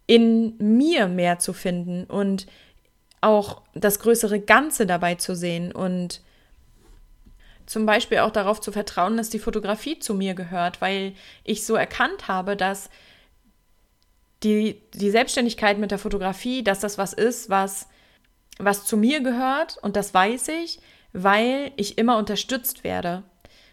in 0.07 0.57
mir 0.59 1.09
mehr 1.09 1.41
zu 1.41 1.53
finden 1.53 2.05
und 2.05 2.47
auch 3.21 3.63
das 3.75 3.99
größere 3.99 4.39
Ganze 4.39 4.87
dabei 4.87 5.17
zu 5.17 5.35
sehen 5.35 5.73
und 5.73 6.21
zum 7.67 7.85
Beispiel 7.85 8.19
auch 8.19 8.31
darauf 8.31 8.61
zu 8.61 8.71
vertrauen, 8.71 9.17
dass 9.17 9.29
die 9.29 9.41
Fotografie 9.41 9.99
zu 9.99 10.15
mir 10.15 10.35
gehört, 10.35 10.81
weil 10.81 11.15
ich 11.43 11.67
so 11.67 11.75
erkannt 11.75 12.29
habe, 12.29 12.57
dass 12.57 12.91
die, 14.43 14.83
die 14.95 15.11
Selbstständigkeit 15.11 15.79
mit 15.79 15.91
der 15.91 15.99
Fotografie, 15.99 16.63
dass 16.63 16.81
das 16.81 16.99
was 16.99 17.13
ist, 17.13 17.51
was, 17.51 17.89
was 18.59 18.85
zu 18.85 18.97
mir 18.97 19.21
gehört 19.21 19.79
und 19.83 19.97
das 19.97 20.13
weiß 20.13 20.49
ich, 20.49 20.81
weil 21.13 21.73
ich 21.77 21.99
immer 21.99 22.19
unterstützt 22.19 22.85
werde. 22.85 23.23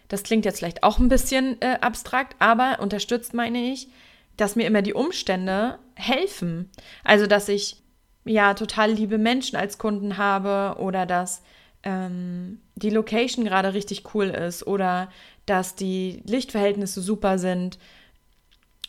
Das 0.08 0.24
klingt 0.24 0.46
jetzt 0.46 0.60
vielleicht 0.60 0.84
auch 0.84 1.00
ein 1.00 1.10
bisschen 1.10 1.62
äh, 1.62 1.78
abstrakt, 1.82 2.36
aber 2.40 2.80
unterstützt 2.80 3.34
meine 3.34 3.72
ich, 3.72 3.90
dass 4.38 4.56
mir 4.56 4.66
immer 4.66 4.82
die 4.82 4.94
Umstände 4.94 5.80
helfen. 5.96 6.70
Also, 7.04 7.28
dass 7.28 7.50
ich 7.50 7.78
ja 8.26 8.54
total 8.54 8.92
liebe 8.92 9.18
Menschen 9.18 9.58
als 9.58 9.78
Kunden 9.78 10.18
habe 10.18 10.80
oder 10.80 11.06
dass 11.06 11.44
ähm, 11.84 12.62
die 12.76 12.90
Location 12.90 13.46
gerade 13.46 13.74
richtig 13.74 14.14
cool 14.14 14.28
ist 14.30 14.66
oder 14.66 15.12
dass 15.46 15.76
die 15.76 16.24
Lichtverhältnisse 16.26 17.02
super 17.02 17.38
sind. 17.38 17.78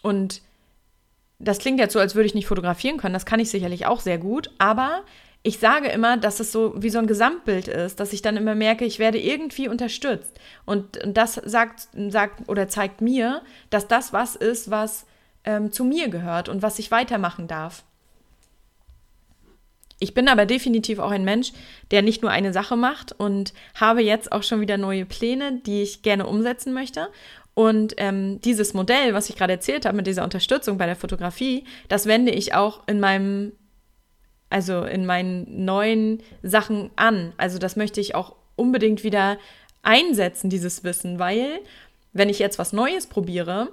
Und 0.03 0.43
das 1.39 1.59
klingt 1.59 1.81
jetzt 1.81 1.93
so, 1.93 1.99
als 1.99 2.15
würde 2.15 2.27
ich 2.27 2.35
nicht 2.35 2.47
fotografieren 2.47 2.97
können. 2.97 3.15
Das 3.15 3.27
kann 3.27 3.41
ich 3.41 3.51
sicherlich 3.51 3.87
auch 3.87 4.01
sehr 4.01 4.19
gut. 4.19 4.51
Aber 4.59 5.03
ich 5.43 5.59
sage 5.59 5.89
immer, 5.89 6.17
dass 6.17 6.41
es 6.41 6.53
so 6.53 6.73
wie 6.77 6.91
so 6.91 6.99
ein 6.99 7.07
Gesamtbild 7.07 7.69
ist, 7.69 8.01
dass 8.01 8.13
ich 8.13 8.23
dann 8.23 8.37
immer 8.37 8.55
merke, 8.55 8.85
ich 8.85 8.99
werde 8.99 9.19
irgendwie 9.19 9.69
unterstützt. 9.69 10.41
Und, 10.65 11.03
und 11.05 11.17
das 11.17 11.35
sagt, 11.35 11.89
sagt 12.09 12.49
oder 12.49 12.69
zeigt 12.69 13.01
mir, 13.01 13.43
dass 13.69 13.87
das 13.87 14.13
was 14.13 14.37
ist, 14.37 14.71
was 14.71 15.07
ähm, 15.45 15.71
zu 15.71 15.85
mir 15.85 16.09
gehört 16.09 16.49
und 16.49 16.63
was 16.63 16.79
ich 16.79 16.91
weitermachen 16.91 17.47
darf. 17.47 17.85
Ich 20.01 20.15
bin 20.15 20.29
aber 20.29 20.45
definitiv 20.45 20.99
auch 20.99 21.11
ein 21.11 21.25
Mensch, 21.25 21.53
der 21.91 22.03
nicht 22.03 22.23
nur 22.23 22.31
eine 22.31 22.53
Sache 22.53 22.77
macht 22.77 23.13
und 23.13 23.55
habe 23.75 24.03
jetzt 24.03 24.33
auch 24.33 24.43
schon 24.43 24.61
wieder 24.61 24.77
neue 24.77 25.07
Pläne, 25.07 25.61
die 25.65 25.83
ich 25.83 26.03
gerne 26.03 26.27
umsetzen 26.27 26.73
möchte. 26.73 27.09
Und 27.55 27.95
ähm, 27.99 28.41
dieses 28.41 28.75
Modell, 28.75 29.15
was 29.15 29.31
ich 29.31 29.37
gerade 29.37 29.53
erzählt 29.53 29.87
habe 29.87 29.97
mit 29.97 30.07
dieser 30.07 30.25
Unterstützung 30.25 30.77
bei 30.77 30.87
der 30.87 30.97
Fotografie, 30.97 31.65
das 31.89 32.07
wende 32.07 32.33
ich 32.33 32.55
auch 32.55 32.83
in 32.89 32.99
meinem, 32.99 33.53
also 34.51 34.83
in 34.83 35.07
meinen 35.07 35.65
neuen 35.65 36.21
Sachen 36.43 36.91
an. 36.97 37.33
Also 37.37 37.59
das 37.59 37.77
möchte 37.77 38.01
ich 38.01 38.15
auch 38.15 38.35
unbedingt 38.57 39.05
wieder 39.05 39.39
einsetzen, 39.83 40.51
dieses 40.51 40.83
Wissen, 40.83 41.19
weil 41.19 41.61
wenn 42.13 42.29
ich 42.29 42.39
jetzt 42.39 42.59
was 42.59 42.73
Neues 42.73 43.07
probiere, 43.07 43.69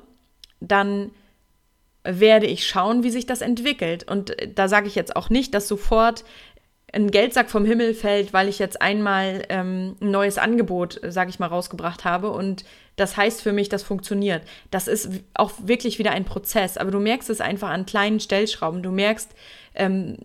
dann 0.59 1.11
werde 2.03 2.47
ich 2.47 2.67
schauen, 2.67 3.03
wie 3.03 3.11
sich 3.11 3.25
das 3.25 3.41
entwickelt. 3.41 4.09
Und 4.09 4.39
äh, 4.39 4.51
da 4.53 4.67
sage 4.67 4.87
ich 4.87 4.95
jetzt 4.95 5.15
auch 5.15 5.29
nicht, 5.29 5.53
dass 5.53 5.67
sofort 5.67 6.23
ein 6.93 7.11
Geldsack 7.11 7.49
vom 7.49 7.65
Himmel 7.65 7.93
fällt, 7.93 8.33
weil 8.33 8.49
ich 8.49 8.59
jetzt 8.59 8.81
einmal 8.81 9.43
ähm, 9.49 9.95
ein 10.01 10.11
neues 10.11 10.37
Angebot, 10.37 10.99
sage 11.07 11.29
ich 11.29 11.39
mal, 11.39 11.47
rausgebracht 11.47 12.03
habe. 12.03 12.31
Und 12.31 12.65
das 12.97 13.15
heißt 13.17 13.41
für 13.41 13.53
mich, 13.53 13.69
das 13.69 13.83
funktioniert. 13.83 14.43
Das 14.71 14.87
ist 14.87 15.09
auch 15.33 15.51
wirklich 15.63 15.99
wieder 15.99 16.11
ein 16.11 16.25
Prozess. 16.25 16.77
Aber 16.77 16.91
du 16.91 16.99
merkst 16.99 17.29
es 17.29 17.41
einfach 17.41 17.69
an 17.69 17.85
kleinen 17.85 18.19
Stellschrauben. 18.19 18.83
Du 18.83 18.91
merkst, 18.91 19.29
ähm, 19.75 20.17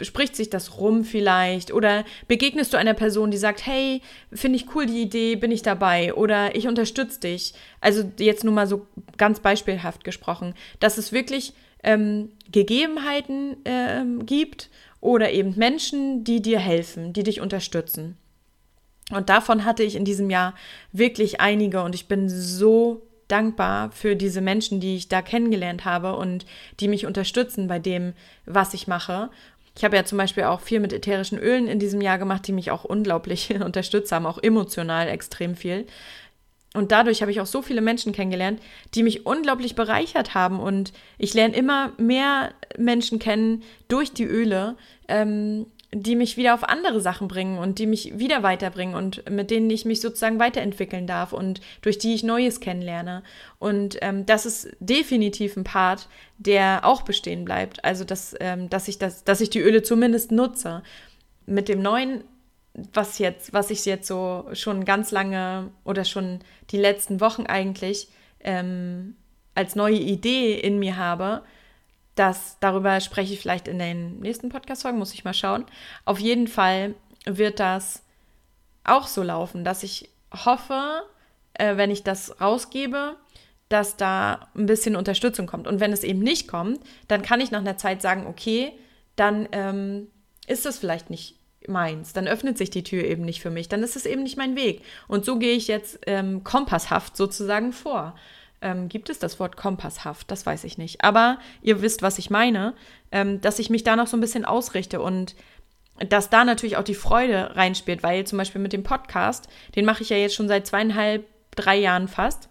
spricht 0.00 0.34
sich 0.34 0.48
das 0.48 0.78
rum 0.78 1.04
vielleicht 1.04 1.72
oder 1.72 2.04
begegnest 2.26 2.72
du 2.72 2.78
einer 2.78 2.94
Person, 2.94 3.30
die 3.30 3.36
sagt, 3.36 3.66
hey, 3.66 4.00
finde 4.32 4.56
ich 4.56 4.74
cool 4.74 4.86
die 4.86 5.02
Idee, 5.02 5.36
bin 5.36 5.52
ich 5.52 5.60
dabei 5.60 6.14
oder 6.14 6.56
ich 6.56 6.66
unterstütze 6.68 7.20
dich. 7.20 7.52
Also 7.82 8.10
jetzt 8.18 8.44
nur 8.44 8.54
mal 8.54 8.66
so 8.66 8.86
ganz 9.18 9.40
beispielhaft 9.40 10.04
gesprochen, 10.04 10.54
dass 10.80 10.96
es 10.96 11.12
wirklich 11.12 11.52
ähm, 11.82 12.30
Gegebenheiten 12.50 13.56
ähm, 13.66 14.24
gibt 14.24 14.70
oder 15.04 15.30
eben 15.32 15.54
Menschen, 15.56 16.24
die 16.24 16.40
dir 16.40 16.58
helfen, 16.58 17.12
die 17.12 17.24
dich 17.24 17.42
unterstützen. 17.42 18.16
Und 19.12 19.28
davon 19.28 19.66
hatte 19.66 19.82
ich 19.82 19.96
in 19.96 20.06
diesem 20.06 20.30
Jahr 20.30 20.54
wirklich 20.92 21.42
einige 21.42 21.82
und 21.82 21.94
ich 21.94 22.08
bin 22.08 22.30
so 22.30 23.02
dankbar 23.28 23.92
für 23.92 24.16
diese 24.16 24.40
Menschen, 24.40 24.80
die 24.80 24.96
ich 24.96 25.08
da 25.08 25.20
kennengelernt 25.20 25.84
habe 25.84 26.16
und 26.16 26.46
die 26.80 26.88
mich 26.88 27.04
unterstützen 27.04 27.68
bei 27.68 27.78
dem, 27.78 28.14
was 28.46 28.72
ich 28.72 28.86
mache. 28.86 29.28
Ich 29.76 29.84
habe 29.84 29.94
ja 29.94 30.06
zum 30.06 30.16
Beispiel 30.16 30.44
auch 30.44 30.60
viel 30.60 30.80
mit 30.80 30.94
ätherischen 30.94 31.38
Ölen 31.38 31.68
in 31.68 31.78
diesem 31.78 32.00
Jahr 32.00 32.16
gemacht, 32.16 32.46
die 32.46 32.52
mich 32.52 32.70
auch 32.70 32.84
unglaublich 32.84 33.54
unterstützt 33.62 34.10
haben, 34.10 34.24
auch 34.24 34.42
emotional 34.42 35.08
extrem 35.08 35.54
viel. 35.54 35.86
Und 36.74 36.90
dadurch 36.92 37.22
habe 37.22 37.30
ich 37.30 37.40
auch 37.40 37.46
so 37.46 37.62
viele 37.62 37.80
Menschen 37.80 38.12
kennengelernt, 38.12 38.60
die 38.94 39.04
mich 39.04 39.24
unglaublich 39.24 39.76
bereichert 39.76 40.34
haben. 40.34 40.58
Und 40.60 40.92
ich 41.18 41.32
lerne 41.32 41.56
immer 41.56 41.92
mehr 41.96 42.52
Menschen 42.76 43.18
kennen 43.18 43.62
durch 43.88 44.12
die 44.12 44.24
Öle, 44.24 44.76
ähm, 45.08 45.66
die 45.94 46.16
mich 46.16 46.36
wieder 46.36 46.54
auf 46.54 46.64
andere 46.64 47.00
Sachen 47.00 47.28
bringen 47.28 47.58
und 47.58 47.78
die 47.78 47.86
mich 47.86 48.18
wieder 48.18 48.42
weiterbringen 48.42 48.96
und 48.96 49.30
mit 49.30 49.52
denen 49.52 49.70
ich 49.70 49.84
mich 49.84 50.00
sozusagen 50.00 50.40
weiterentwickeln 50.40 51.06
darf 51.06 51.32
und 51.32 51.60
durch 51.82 51.98
die 51.98 52.14
ich 52.14 52.24
Neues 52.24 52.58
kennenlerne. 52.58 53.22
Und 53.60 53.98
ähm, 54.02 54.26
das 54.26 54.44
ist 54.44 54.76
definitiv 54.80 55.56
ein 55.56 55.62
Part, 55.62 56.08
der 56.38 56.80
auch 56.82 57.02
bestehen 57.02 57.44
bleibt. 57.44 57.84
Also 57.84 58.02
dass, 58.04 58.34
ähm, 58.40 58.68
dass 58.68 58.88
ich 58.88 58.98
das, 58.98 59.22
dass 59.22 59.40
ich 59.40 59.50
die 59.50 59.60
Öle 59.60 59.82
zumindest 59.82 60.32
nutze. 60.32 60.82
Mit 61.46 61.68
dem 61.68 61.82
neuen, 61.82 62.24
was 62.74 63.18
jetzt, 63.18 63.52
was 63.52 63.70
ich 63.70 63.84
jetzt 63.84 64.06
so 64.06 64.48
schon 64.52 64.84
ganz 64.84 65.10
lange 65.10 65.70
oder 65.84 66.04
schon 66.04 66.40
die 66.70 66.76
letzten 66.76 67.20
Wochen 67.20 67.46
eigentlich 67.46 68.08
ähm, 68.40 69.16
als 69.54 69.76
neue 69.76 69.96
Idee 69.96 70.58
in 70.58 70.78
mir 70.78 70.96
habe, 70.96 71.42
das, 72.16 72.58
darüber 72.60 73.00
spreche 73.00 73.32
ich 73.32 73.40
vielleicht 73.40 73.68
in 73.68 73.78
den 73.78 74.20
nächsten 74.20 74.48
Podcast-Folgen, 74.48 74.98
muss 74.98 75.14
ich 75.14 75.24
mal 75.24 75.34
schauen. 75.34 75.64
Auf 76.04 76.18
jeden 76.18 76.48
Fall 76.48 76.94
wird 77.24 77.60
das 77.60 78.02
auch 78.84 79.06
so 79.06 79.22
laufen, 79.22 79.64
dass 79.64 79.82
ich 79.82 80.10
hoffe, 80.32 81.02
äh, 81.54 81.76
wenn 81.76 81.90
ich 81.90 82.02
das 82.02 82.40
rausgebe, 82.40 83.16
dass 83.68 83.96
da 83.96 84.48
ein 84.54 84.66
bisschen 84.66 84.94
Unterstützung 84.94 85.46
kommt. 85.46 85.66
Und 85.66 85.80
wenn 85.80 85.92
es 85.92 86.04
eben 86.04 86.20
nicht 86.20 86.48
kommt, 86.48 86.80
dann 87.08 87.22
kann 87.22 87.40
ich 87.40 87.50
nach 87.50 87.60
einer 87.60 87.78
Zeit 87.78 88.02
sagen, 88.02 88.26
okay, 88.26 88.72
dann 89.16 89.48
ähm, 89.52 90.08
ist 90.46 90.66
das 90.66 90.78
vielleicht 90.78 91.10
nicht 91.10 91.36
meins. 91.68 92.12
Dann 92.12 92.28
öffnet 92.28 92.58
sich 92.58 92.70
die 92.70 92.84
Tür 92.84 93.04
eben 93.04 93.24
nicht 93.24 93.40
für 93.40 93.50
mich. 93.50 93.68
Dann 93.68 93.82
ist 93.82 93.96
es 93.96 94.06
eben 94.06 94.22
nicht 94.22 94.36
mein 94.36 94.56
Weg. 94.56 94.82
Und 95.08 95.24
so 95.24 95.38
gehe 95.38 95.54
ich 95.54 95.68
jetzt 95.68 95.98
ähm, 96.06 96.44
kompasshaft 96.44 97.16
sozusagen 97.16 97.72
vor. 97.72 98.14
Ähm, 98.60 98.88
gibt 98.88 99.10
es 99.10 99.18
das 99.18 99.38
Wort 99.40 99.56
kompasshaft? 99.56 100.30
Das 100.30 100.46
weiß 100.46 100.64
ich 100.64 100.78
nicht. 100.78 101.04
Aber 101.04 101.38
ihr 101.62 101.82
wisst, 101.82 102.02
was 102.02 102.18
ich 102.18 102.30
meine, 102.30 102.74
ähm, 103.12 103.40
dass 103.40 103.58
ich 103.58 103.70
mich 103.70 103.84
da 103.84 103.96
noch 103.96 104.06
so 104.06 104.16
ein 104.16 104.20
bisschen 104.20 104.44
ausrichte 104.44 105.00
und 105.00 105.34
dass 105.98 106.30
da 106.30 106.44
natürlich 106.44 106.76
auch 106.76 106.84
die 106.84 106.94
Freude 106.94 107.54
reinspielt, 107.54 108.02
weil 108.02 108.26
zum 108.26 108.38
Beispiel 108.38 108.60
mit 108.60 108.72
dem 108.72 108.82
Podcast, 108.82 109.48
den 109.76 109.84
mache 109.84 110.02
ich 110.02 110.08
ja 110.08 110.16
jetzt 110.16 110.34
schon 110.34 110.48
seit 110.48 110.66
zweieinhalb, 110.66 111.26
drei 111.54 111.76
Jahren 111.76 112.08
fast. 112.08 112.48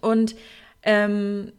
Und 0.00 0.36
ähm, 0.82 1.52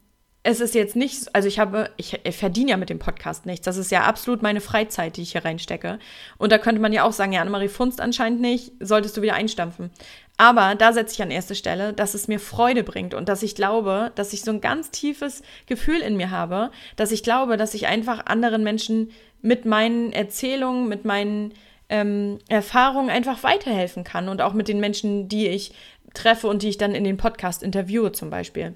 es 0.49 0.61
ist 0.61 0.73
jetzt 0.73 0.95
nicht, 0.95 1.33
also 1.33 1.47
ich 1.47 1.59
habe, 1.59 1.91
ich, 1.97 2.19
ich 2.23 2.35
verdiene 2.35 2.71
ja 2.71 2.77
mit 2.77 2.89
dem 2.89 2.97
Podcast 2.97 3.45
nichts. 3.45 3.65
Das 3.65 3.77
ist 3.77 3.91
ja 3.91 4.03
absolut 4.03 4.41
meine 4.41 4.61
Freizeit, 4.61 5.15
die 5.15 5.21
ich 5.21 5.33
hier 5.33 5.45
reinstecke. 5.45 5.99
Und 6.37 6.51
da 6.51 6.57
könnte 6.57 6.81
man 6.81 6.91
ja 6.91 7.03
auch 7.03 7.13
sagen, 7.13 7.33
ja, 7.33 7.41
Annemarie 7.41 7.67
Funst 7.67 8.01
anscheinend 8.01 8.41
nicht, 8.41 8.71
solltest 8.79 9.15
du 9.15 9.21
wieder 9.21 9.35
einstampfen. 9.35 9.91
Aber 10.37 10.73
da 10.73 10.91
setze 10.93 11.13
ich 11.13 11.21
an 11.21 11.31
erste 11.31 11.53
Stelle, 11.53 11.93
dass 11.93 12.15
es 12.15 12.27
mir 12.27 12.39
Freude 12.39 12.83
bringt 12.83 13.13
und 13.13 13.29
dass 13.29 13.43
ich 13.43 13.55
glaube, 13.55 14.11
dass 14.15 14.33
ich 14.33 14.41
so 14.41 14.51
ein 14.51 14.61
ganz 14.61 14.89
tiefes 14.89 15.43
Gefühl 15.67 15.99
in 15.99 16.17
mir 16.17 16.31
habe, 16.31 16.71
dass 16.95 17.11
ich 17.11 17.23
glaube, 17.23 17.55
dass 17.55 17.73
ich 17.73 17.87
einfach 17.87 18.25
anderen 18.25 18.63
Menschen 18.63 19.11
mit 19.41 19.65
meinen 19.65 20.11
Erzählungen, 20.13 20.87
mit 20.87 21.05
meinen 21.05 21.53
ähm, 21.89 22.39
Erfahrungen 22.47 23.09
einfach 23.09 23.43
weiterhelfen 23.43 24.03
kann 24.03 24.29
und 24.29 24.41
auch 24.41 24.53
mit 24.53 24.67
den 24.67 24.79
Menschen, 24.79 25.27
die 25.27 25.47
ich 25.47 25.73
treffe 26.13 26.47
und 26.47 26.63
die 26.63 26.69
ich 26.69 26.77
dann 26.77 26.95
in 26.95 27.03
den 27.03 27.17
Podcast 27.17 27.61
interviewe 27.61 28.11
zum 28.13 28.29
Beispiel. 28.29 28.75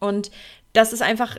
Und 0.00 0.30
das 0.78 0.92
ist 0.92 1.02
einfach 1.02 1.38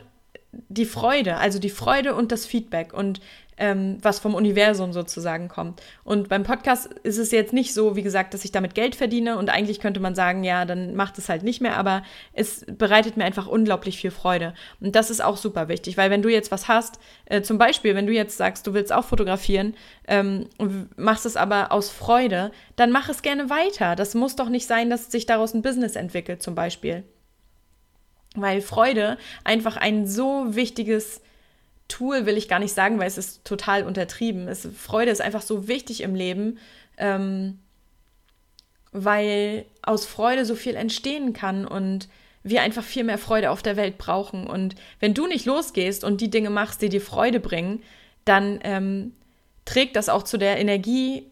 die 0.68 0.84
Freude, 0.84 1.38
also 1.38 1.58
die 1.58 1.70
Freude 1.70 2.14
und 2.14 2.30
das 2.30 2.44
Feedback 2.44 2.92
und 2.92 3.20
ähm, 3.56 3.96
was 4.02 4.18
vom 4.18 4.34
Universum 4.34 4.92
sozusagen 4.92 5.48
kommt. 5.48 5.80
Und 6.04 6.28
beim 6.28 6.42
Podcast 6.42 6.86
ist 7.04 7.16
es 7.16 7.30
jetzt 7.30 7.54
nicht 7.54 7.72
so, 7.72 7.96
wie 7.96 8.02
gesagt, 8.02 8.34
dass 8.34 8.44
ich 8.44 8.52
damit 8.52 8.74
Geld 8.74 8.96
verdiene 8.96 9.38
und 9.38 9.48
eigentlich 9.48 9.80
könnte 9.80 10.00
man 10.00 10.14
sagen, 10.14 10.44
ja, 10.44 10.66
dann 10.66 10.94
macht 10.94 11.16
es 11.16 11.30
halt 11.30 11.42
nicht 11.42 11.62
mehr, 11.62 11.76
aber 11.78 12.02
es 12.34 12.66
bereitet 12.66 13.16
mir 13.16 13.24
einfach 13.24 13.46
unglaublich 13.46 13.98
viel 13.98 14.10
Freude. 14.10 14.52
Und 14.78 14.94
das 14.94 15.08
ist 15.08 15.22
auch 15.22 15.38
super 15.38 15.68
wichtig, 15.68 15.96
weil 15.96 16.10
wenn 16.10 16.22
du 16.22 16.28
jetzt 16.28 16.50
was 16.50 16.68
hast, 16.68 16.98
äh, 17.26 17.40
zum 17.40 17.56
Beispiel, 17.56 17.94
wenn 17.94 18.06
du 18.06 18.12
jetzt 18.12 18.36
sagst, 18.36 18.66
du 18.66 18.74
willst 18.74 18.92
auch 18.92 19.04
fotografieren 19.04 19.74
ähm, 20.06 20.48
und 20.58 20.98
machst 20.98 21.24
es 21.24 21.36
aber 21.36 21.72
aus 21.72 21.90
Freude, 21.90 22.50
dann 22.76 22.92
mach 22.92 23.08
es 23.08 23.22
gerne 23.22 23.48
weiter. 23.48 23.96
Das 23.96 24.14
muss 24.14 24.36
doch 24.36 24.50
nicht 24.50 24.66
sein, 24.66 24.90
dass 24.90 25.10
sich 25.10 25.24
daraus 25.24 25.54
ein 25.54 25.62
Business 25.62 25.96
entwickelt, 25.96 26.42
zum 26.42 26.54
Beispiel. 26.54 27.04
Weil 28.40 28.60
Freude 28.60 29.18
einfach 29.44 29.76
ein 29.76 30.06
so 30.06 30.54
wichtiges 30.54 31.20
Tool 31.88 32.24
will 32.24 32.36
ich 32.36 32.48
gar 32.48 32.60
nicht 32.60 32.74
sagen, 32.74 32.98
weil 32.98 33.08
es 33.08 33.18
ist 33.18 33.44
total 33.44 33.84
untertrieben. 33.84 34.48
Es, 34.48 34.68
Freude 34.76 35.10
ist 35.10 35.20
einfach 35.20 35.42
so 35.42 35.68
wichtig 35.68 36.02
im 36.02 36.14
Leben, 36.14 36.58
ähm, 36.96 37.58
weil 38.92 39.66
aus 39.82 40.06
Freude 40.06 40.44
so 40.44 40.54
viel 40.54 40.76
entstehen 40.76 41.32
kann 41.32 41.66
und 41.66 42.08
wir 42.42 42.62
einfach 42.62 42.84
viel 42.84 43.04
mehr 43.04 43.18
Freude 43.18 43.50
auf 43.50 43.62
der 43.62 43.76
Welt 43.76 43.98
brauchen. 43.98 44.46
Und 44.46 44.74
wenn 44.98 45.14
du 45.14 45.26
nicht 45.26 45.46
losgehst 45.46 46.04
und 46.04 46.20
die 46.20 46.30
Dinge 46.30 46.50
machst, 46.50 46.80
die 46.80 46.88
dir 46.88 47.00
Freude 47.00 47.40
bringen, 47.40 47.82
dann 48.24 48.60
ähm, 48.62 49.12
trägt 49.64 49.96
das 49.96 50.08
auch 50.08 50.22
zu 50.22 50.38
der 50.38 50.58
Energie 50.58 51.26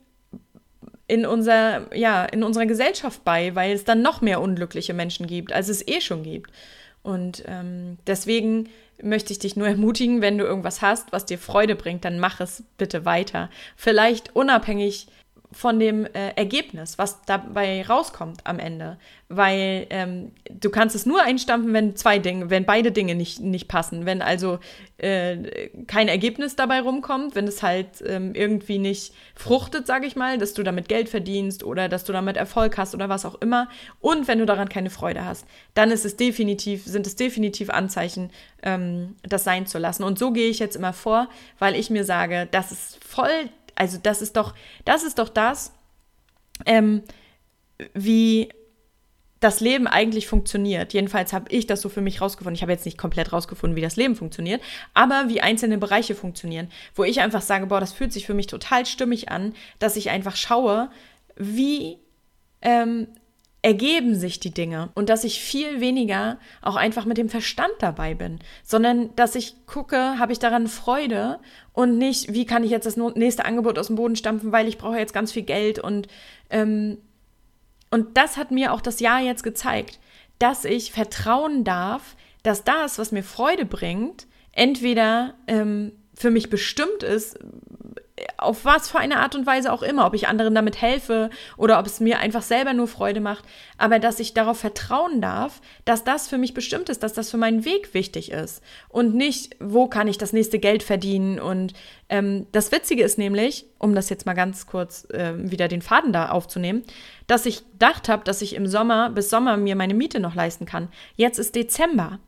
in, 1.06 1.24
unser, 1.24 1.94
ja, 1.96 2.24
in 2.26 2.42
unserer 2.42 2.66
Gesellschaft 2.66 3.24
bei, 3.24 3.54
weil 3.54 3.72
es 3.72 3.84
dann 3.84 4.02
noch 4.02 4.20
mehr 4.20 4.40
unglückliche 4.40 4.92
Menschen 4.92 5.26
gibt, 5.26 5.52
als 5.52 5.68
es 5.68 5.86
eh 5.86 6.00
schon 6.00 6.22
gibt. 6.22 6.50
Und 7.02 7.44
ähm, 7.46 7.98
deswegen 8.06 8.68
möchte 9.02 9.32
ich 9.32 9.38
dich 9.38 9.56
nur 9.56 9.68
ermutigen, 9.68 10.20
wenn 10.20 10.38
du 10.38 10.44
irgendwas 10.44 10.82
hast, 10.82 11.12
was 11.12 11.26
dir 11.26 11.38
Freude 11.38 11.76
bringt, 11.76 12.04
dann 12.04 12.18
mach 12.18 12.40
es 12.40 12.64
bitte 12.76 13.04
weiter. 13.04 13.50
Vielleicht 13.76 14.34
unabhängig 14.34 15.08
von 15.50 15.80
dem 15.80 16.04
äh, 16.04 16.30
Ergebnis, 16.36 16.98
was 16.98 17.22
dabei 17.22 17.82
rauskommt 17.86 18.40
am 18.44 18.58
Ende. 18.58 18.98
Weil 19.30 19.86
ähm, 19.90 20.32
du 20.50 20.68
kannst 20.68 20.94
es 20.94 21.06
nur 21.06 21.22
einstampfen, 21.22 21.72
wenn 21.72 21.96
zwei 21.96 22.18
Dinge, 22.18 22.50
wenn 22.50 22.64
beide 22.64 22.92
Dinge 22.92 23.14
nicht, 23.14 23.40
nicht 23.40 23.66
passen. 23.66 24.04
Wenn 24.04 24.20
also 24.20 24.58
äh, 24.98 25.68
kein 25.86 26.08
Ergebnis 26.08 26.54
dabei 26.54 26.80
rumkommt, 26.80 27.34
wenn 27.34 27.46
es 27.46 27.62
halt 27.62 28.02
ähm, 28.06 28.34
irgendwie 28.34 28.78
nicht 28.78 29.14
fruchtet, 29.34 29.86
sage 29.86 30.06
ich 30.06 30.16
mal, 30.16 30.36
dass 30.36 30.52
du 30.52 30.62
damit 30.62 30.88
Geld 30.88 31.08
verdienst 31.08 31.64
oder 31.64 31.88
dass 31.88 32.04
du 32.04 32.12
damit 32.12 32.36
Erfolg 32.36 32.76
hast 32.76 32.94
oder 32.94 33.08
was 33.08 33.24
auch 33.24 33.40
immer. 33.40 33.68
Und 34.00 34.28
wenn 34.28 34.38
du 34.38 34.46
daran 34.46 34.68
keine 34.68 34.90
Freude 34.90 35.24
hast, 35.24 35.46
dann 35.72 35.90
ist 35.90 36.04
es 36.04 36.16
definitiv, 36.16 36.84
sind 36.84 37.06
es 37.06 37.16
definitiv 37.16 37.70
Anzeichen, 37.70 38.30
ähm, 38.62 39.16
das 39.22 39.44
sein 39.44 39.66
zu 39.66 39.78
lassen. 39.78 40.04
Und 40.04 40.18
so 40.18 40.30
gehe 40.30 40.50
ich 40.50 40.58
jetzt 40.58 40.76
immer 40.76 40.92
vor, 40.92 41.28
weil 41.58 41.74
ich 41.74 41.88
mir 41.88 42.04
sage, 42.04 42.48
das 42.50 42.70
ist 42.70 43.02
voll 43.02 43.48
also 43.78 43.98
das 44.02 44.22
ist 44.22 44.36
doch, 44.36 44.54
das 44.84 45.04
ist 45.04 45.18
doch 45.18 45.28
das, 45.28 45.72
ähm, 46.66 47.02
wie 47.94 48.50
das 49.40 49.60
Leben 49.60 49.86
eigentlich 49.86 50.26
funktioniert. 50.26 50.92
Jedenfalls 50.92 51.32
habe 51.32 51.50
ich 51.50 51.66
das 51.68 51.80
so 51.80 51.88
für 51.88 52.00
mich 52.00 52.20
rausgefunden. 52.20 52.56
Ich 52.56 52.62
habe 52.62 52.72
jetzt 52.72 52.84
nicht 52.84 52.98
komplett 52.98 53.32
rausgefunden, 53.32 53.76
wie 53.76 53.80
das 53.82 53.94
Leben 53.94 54.16
funktioniert, 54.16 54.60
aber 54.94 55.28
wie 55.28 55.40
einzelne 55.40 55.78
Bereiche 55.78 56.16
funktionieren, 56.16 56.70
wo 56.96 57.04
ich 57.04 57.20
einfach 57.20 57.42
sage, 57.42 57.66
boah, 57.66 57.78
das 57.78 57.92
fühlt 57.92 58.12
sich 58.12 58.26
für 58.26 58.34
mich 58.34 58.48
total 58.48 58.84
stimmig 58.84 59.30
an, 59.30 59.54
dass 59.78 59.94
ich 59.94 60.10
einfach 60.10 60.34
schaue, 60.34 60.90
wie 61.36 61.98
ähm, 62.62 63.06
ergeben 63.68 64.14
sich 64.14 64.40
die 64.40 64.54
Dinge 64.54 64.88
und 64.94 65.10
dass 65.10 65.24
ich 65.24 65.42
viel 65.42 65.78
weniger 65.78 66.38
auch 66.62 66.76
einfach 66.76 67.04
mit 67.04 67.18
dem 67.18 67.28
Verstand 67.28 67.74
dabei 67.80 68.14
bin, 68.14 68.38
sondern 68.64 69.14
dass 69.14 69.34
ich 69.34 69.66
gucke, 69.66 70.18
habe 70.18 70.32
ich 70.32 70.38
daran 70.38 70.68
Freude 70.68 71.38
und 71.74 71.98
nicht, 71.98 72.32
wie 72.32 72.46
kann 72.46 72.64
ich 72.64 72.70
jetzt 72.70 72.86
das 72.86 72.96
nächste 72.96 73.44
Angebot 73.44 73.78
aus 73.78 73.88
dem 73.88 73.96
Boden 73.96 74.16
stampfen, 74.16 74.52
weil 74.52 74.68
ich 74.68 74.78
brauche 74.78 74.96
jetzt 74.96 75.12
ganz 75.12 75.32
viel 75.32 75.42
Geld 75.42 75.78
und 75.78 76.08
ähm, 76.48 76.96
und 77.90 78.16
das 78.16 78.38
hat 78.38 78.50
mir 78.50 78.72
auch 78.72 78.80
das 78.80 79.00
Jahr 79.00 79.20
jetzt 79.20 79.42
gezeigt, 79.42 79.98
dass 80.38 80.64
ich 80.64 80.90
vertrauen 80.90 81.62
darf, 81.62 82.16
dass 82.42 82.64
das, 82.64 82.98
was 82.98 83.12
mir 83.12 83.22
Freude 83.22 83.66
bringt, 83.66 84.26
entweder 84.52 85.34
ähm, 85.46 85.92
für 86.14 86.30
mich 86.30 86.48
bestimmt 86.48 87.02
ist, 87.02 87.38
auf 88.36 88.64
was 88.64 88.90
für 88.90 88.98
eine 88.98 89.18
Art 89.18 89.34
und 89.34 89.46
Weise 89.46 89.72
auch 89.72 89.82
immer, 89.82 90.06
ob 90.06 90.14
ich 90.14 90.28
anderen 90.28 90.54
damit 90.54 90.80
helfe 90.80 91.30
oder 91.56 91.78
ob 91.78 91.86
es 91.86 92.00
mir 92.00 92.18
einfach 92.18 92.42
selber 92.42 92.72
nur 92.72 92.86
Freude 92.86 93.20
macht, 93.20 93.44
aber 93.78 93.98
dass 93.98 94.20
ich 94.20 94.34
darauf 94.34 94.58
vertrauen 94.58 95.20
darf, 95.20 95.60
dass 95.84 96.04
das 96.04 96.28
für 96.28 96.38
mich 96.38 96.54
bestimmt 96.54 96.88
ist, 96.88 97.02
dass 97.02 97.12
das 97.12 97.30
für 97.30 97.36
meinen 97.36 97.64
Weg 97.64 97.94
wichtig 97.94 98.30
ist 98.30 98.62
und 98.88 99.14
nicht, 99.14 99.56
wo 99.60 99.86
kann 99.86 100.08
ich 100.08 100.18
das 100.18 100.32
nächste 100.32 100.58
Geld 100.58 100.82
verdienen. 100.82 101.40
Und 101.40 101.72
ähm, 102.08 102.46
das 102.52 102.70
Witzige 102.70 103.02
ist 103.02 103.18
nämlich, 103.18 103.66
um 103.78 103.94
das 103.94 104.10
jetzt 104.10 104.26
mal 104.26 104.34
ganz 104.34 104.66
kurz 104.66 105.08
äh, 105.10 105.32
wieder 105.36 105.68
den 105.68 105.82
Faden 105.82 106.12
da 106.12 106.28
aufzunehmen, 106.30 106.82
dass 107.26 107.46
ich 107.46 107.68
gedacht 107.72 108.08
habe, 108.08 108.24
dass 108.24 108.42
ich 108.42 108.54
im 108.54 108.66
Sommer 108.66 109.10
bis 109.10 109.30
Sommer 109.30 109.56
mir 109.56 109.76
meine 109.76 109.94
Miete 109.94 110.20
noch 110.20 110.34
leisten 110.34 110.66
kann. 110.66 110.88
Jetzt 111.16 111.38
ist 111.38 111.54
Dezember. 111.54 112.18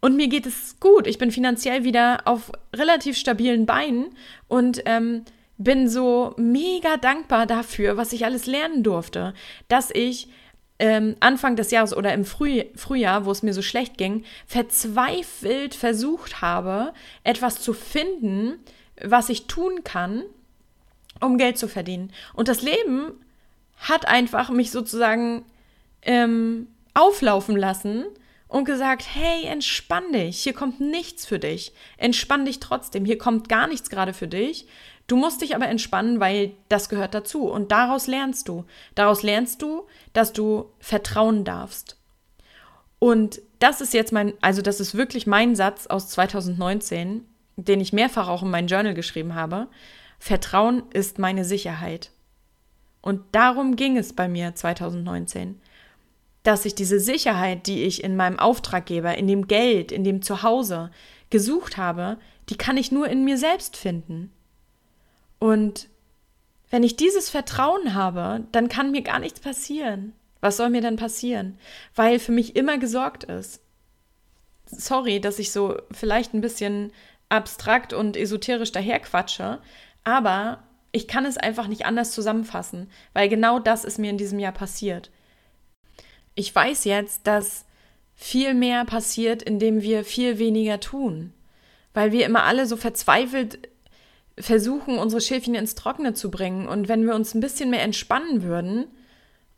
Und 0.00 0.16
mir 0.16 0.28
geht 0.28 0.46
es 0.46 0.78
gut. 0.78 1.06
Ich 1.06 1.18
bin 1.18 1.30
finanziell 1.30 1.82
wieder 1.82 2.20
auf 2.26 2.52
relativ 2.74 3.16
stabilen 3.16 3.66
Beinen 3.66 4.06
und 4.46 4.82
ähm, 4.84 5.24
bin 5.58 5.88
so 5.88 6.34
mega 6.36 6.96
dankbar 6.96 7.46
dafür, 7.46 7.96
was 7.96 8.12
ich 8.12 8.24
alles 8.24 8.46
lernen 8.46 8.82
durfte, 8.82 9.34
dass 9.68 9.90
ich 9.90 10.28
ähm, 10.78 11.16
Anfang 11.20 11.56
des 11.56 11.70
Jahres 11.70 11.96
oder 11.96 12.12
im 12.12 12.24
Früh 12.24 12.64
Frühjahr, 12.74 13.24
wo 13.24 13.30
es 13.30 13.42
mir 13.42 13.54
so 13.54 13.62
schlecht 13.62 13.96
ging, 13.96 14.24
verzweifelt 14.46 15.74
versucht 15.74 16.42
habe, 16.42 16.92
etwas 17.24 17.60
zu 17.60 17.72
finden, 17.72 18.58
was 19.02 19.30
ich 19.30 19.46
tun 19.46 19.84
kann, 19.84 20.22
um 21.20 21.38
Geld 21.38 21.56
zu 21.56 21.68
verdienen. 21.68 22.12
Und 22.34 22.48
das 22.48 22.62
Leben 22.62 23.12
hat 23.78 24.06
einfach 24.06 24.50
mich 24.50 24.70
sozusagen 24.70 25.44
ähm, 26.02 26.68
auflaufen 26.94 27.56
lassen 27.56 28.04
und 28.48 28.64
gesagt, 28.64 29.06
hey, 29.12 29.44
entspann 29.44 30.12
dich, 30.12 30.42
hier 30.42 30.52
kommt 30.52 30.80
nichts 30.80 31.26
für 31.26 31.38
dich. 31.38 31.72
Entspann 31.96 32.44
dich 32.44 32.60
trotzdem, 32.60 33.04
hier 33.04 33.18
kommt 33.18 33.48
gar 33.48 33.66
nichts 33.66 33.90
gerade 33.90 34.14
für 34.14 34.28
dich. 34.28 34.66
Du 35.06 35.16
musst 35.16 35.40
dich 35.40 35.54
aber 35.54 35.68
entspannen, 35.68 36.20
weil 36.20 36.52
das 36.68 36.88
gehört 36.88 37.14
dazu. 37.14 37.44
Und 37.44 37.70
daraus 37.70 38.06
lernst 38.06 38.48
du. 38.48 38.64
Daraus 38.94 39.22
lernst 39.22 39.62
du, 39.62 39.86
dass 40.12 40.32
du 40.32 40.70
vertrauen 40.80 41.44
darfst. 41.44 41.96
Und 42.98 43.40
das 43.58 43.80
ist 43.80 43.94
jetzt 43.94 44.12
mein, 44.12 44.32
also 44.40 44.62
das 44.62 44.80
ist 44.80 44.96
wirklich 44.96 45.26
mein 45.26 45.54
Satz 45.54 45.86
aus 45.86 46.08
2019, 46.08 47.24
den 47.56 47.80
ich 47.80 47.92
mehrfach 47.92 48.28
auch 48.28 48.42
in 48.42 48.50
mein 48.50 48.66
Journal 48.66 48.94
geschrieben 48.94 49.34
habe. 49.34 49.68
Vertrauen 50.18 50.82
ist 50.92 51.18
meine 51.18 51.44
Sicherheit. 51.44 52.10
Und 53.00 53.22
darum 53.32 53.76
ging 53.76 53.96
es 53.96 54.12
bei 54.12 54.28
mir 54.28 54.54
2019 54.54 55.60
dass 56.46 56.64
ich 56.64 56.76
diese 56.76 57.00
Sicherheit, 57.00 57.66
die 57.66 57.82
ich 57.82 58.04
in 58.04 58.14
meinem 58.14 58.38
Auftraggeber, 58.38 59.18
in 59.18 59.26
dem 59.26 59.48
Geld, 59.48 59.90
in 59.90 60.04
dem 60.04 60.22
Zuhause 60.22 60.92
gesucht 61.28 61.76
habe, 61.76 62.18
die 62.48 62.56
kann 62.56 62.76
ich 62.76 62.92
nur 62.92 63.08
in 63.08 63.24
mir 63.24 63.36
selbst 63.36 63.76
finden. 63.76 64.30
Und 65.38 65.88
wenn 66.70 66.82
ich 66.82 66.96
dieses 66.96 67.30
Vertrauen 67.30 67.94
habe, 67.94 68.44
dann 68.52 68.68
kann 68.68 68.90
mir 68.90 69.02
gar 69.02 69.18
nichts 69.18 69.40
passieren. 69.40 70.12
Was 70.40 70.56
soll 70.56 70.70
mir 70.70 70.80
denn 70.80 70.96
passieren? 70.96 71.58
Weil 71.94 72.18
für 72.18 72.32
mich 72.32 72.56
immer 72.56 72.78
gesorgt 72.78 73.24
ist. 73.24 73.60
Sorry, 74.66 75.20
dass 75.20 75.38
ich 75.38 75.52
so 75.52 75.76
vielleicht 75.92 76.34
ein 76.34 76.40
bisschen 76.40 76.92
abstrakt 77.28 77.92
und 77.92 78.16
esoterisch 78.16 78.72
daherquatsche, 78.72 79.60
aber 80.04 80.62
ich 80.92 81.08
kann 81.08 81.24
es 81.24 81.36
einfach 81.36 81.66
nicht 81.66 81.86
anders 81.86 82.12
zusammenfassen, 82.12 82.90
weil 83.12 83.28
genau 83.28 83.58
das 83.58 83.84
ist 83.84 83.98
mir 83.98 84.10
in 84.10 84.18
diesem 84.18 84.38
Jahr 84.38 84.52
passiert 84.52 85.10
ich 86.36 86.54
weiß 86.54 86.84
jetzt, 86.84 87.26
dass 87.26 87.64
viel 88.14 88.54
mehr 88.54 88.84
passiert, 88.84 89.42
indem 89.42 89.82
wir 89.82 90.04
viel 90.04 90.38
weniger 90.38 90.78
tun. 90.78 91.32
Weil 91.92 92.12
wir 92.12 92.24
immer 92.26 92.44
alle 92.44 92.66
so 92.66 92.76
verzweifelt 92.76 93.68
versuchen, 94.38 94.98
unsere 94.98 95.20
Schäfchen 95.20 95.54
ins 95.54 95.74
Trockene 95.74 96.14
zu 96.14 96.30
bringen. 96.30 96.68
Und 96.68 96.88
wenn 96.88 97.06
wir 97.06 97.14
uns 97.14 97.34
ein 97.34 97.40
bisschen 97.40 97.70
mehr 97.70 97.82
entspannen 97.82 98.42
würden 98.42 98.86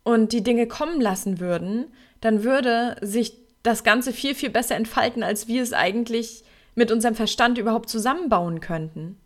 und 0.03 0.31
die 0.31 0.43
Dinge 0.43 0.67
kommen 0.67 1.01
lassen 1.01 1.39
würden, 1.39 1.85
dann 2.21 2.43
würde 2.43 2.97
sich 3.01 3.33
das 3.63 3.83
Ganze 3.83 4.13
viel, 4.13 4.35
viel 4.35 4.49
besser 4.49 4.75
entfalten, 4.75 5.23
als 5.23 5.47
wir 5.47 5.61
es 5.61 5.73
eigentlich 5.73 6.43
mit 6.75 6.91
unserem 6.91 7.15
Verstand 7.15 7.57
überhaupt 7.57 7.89
zusammenbauen 7.89 8.61
könnten. 8.61 9.17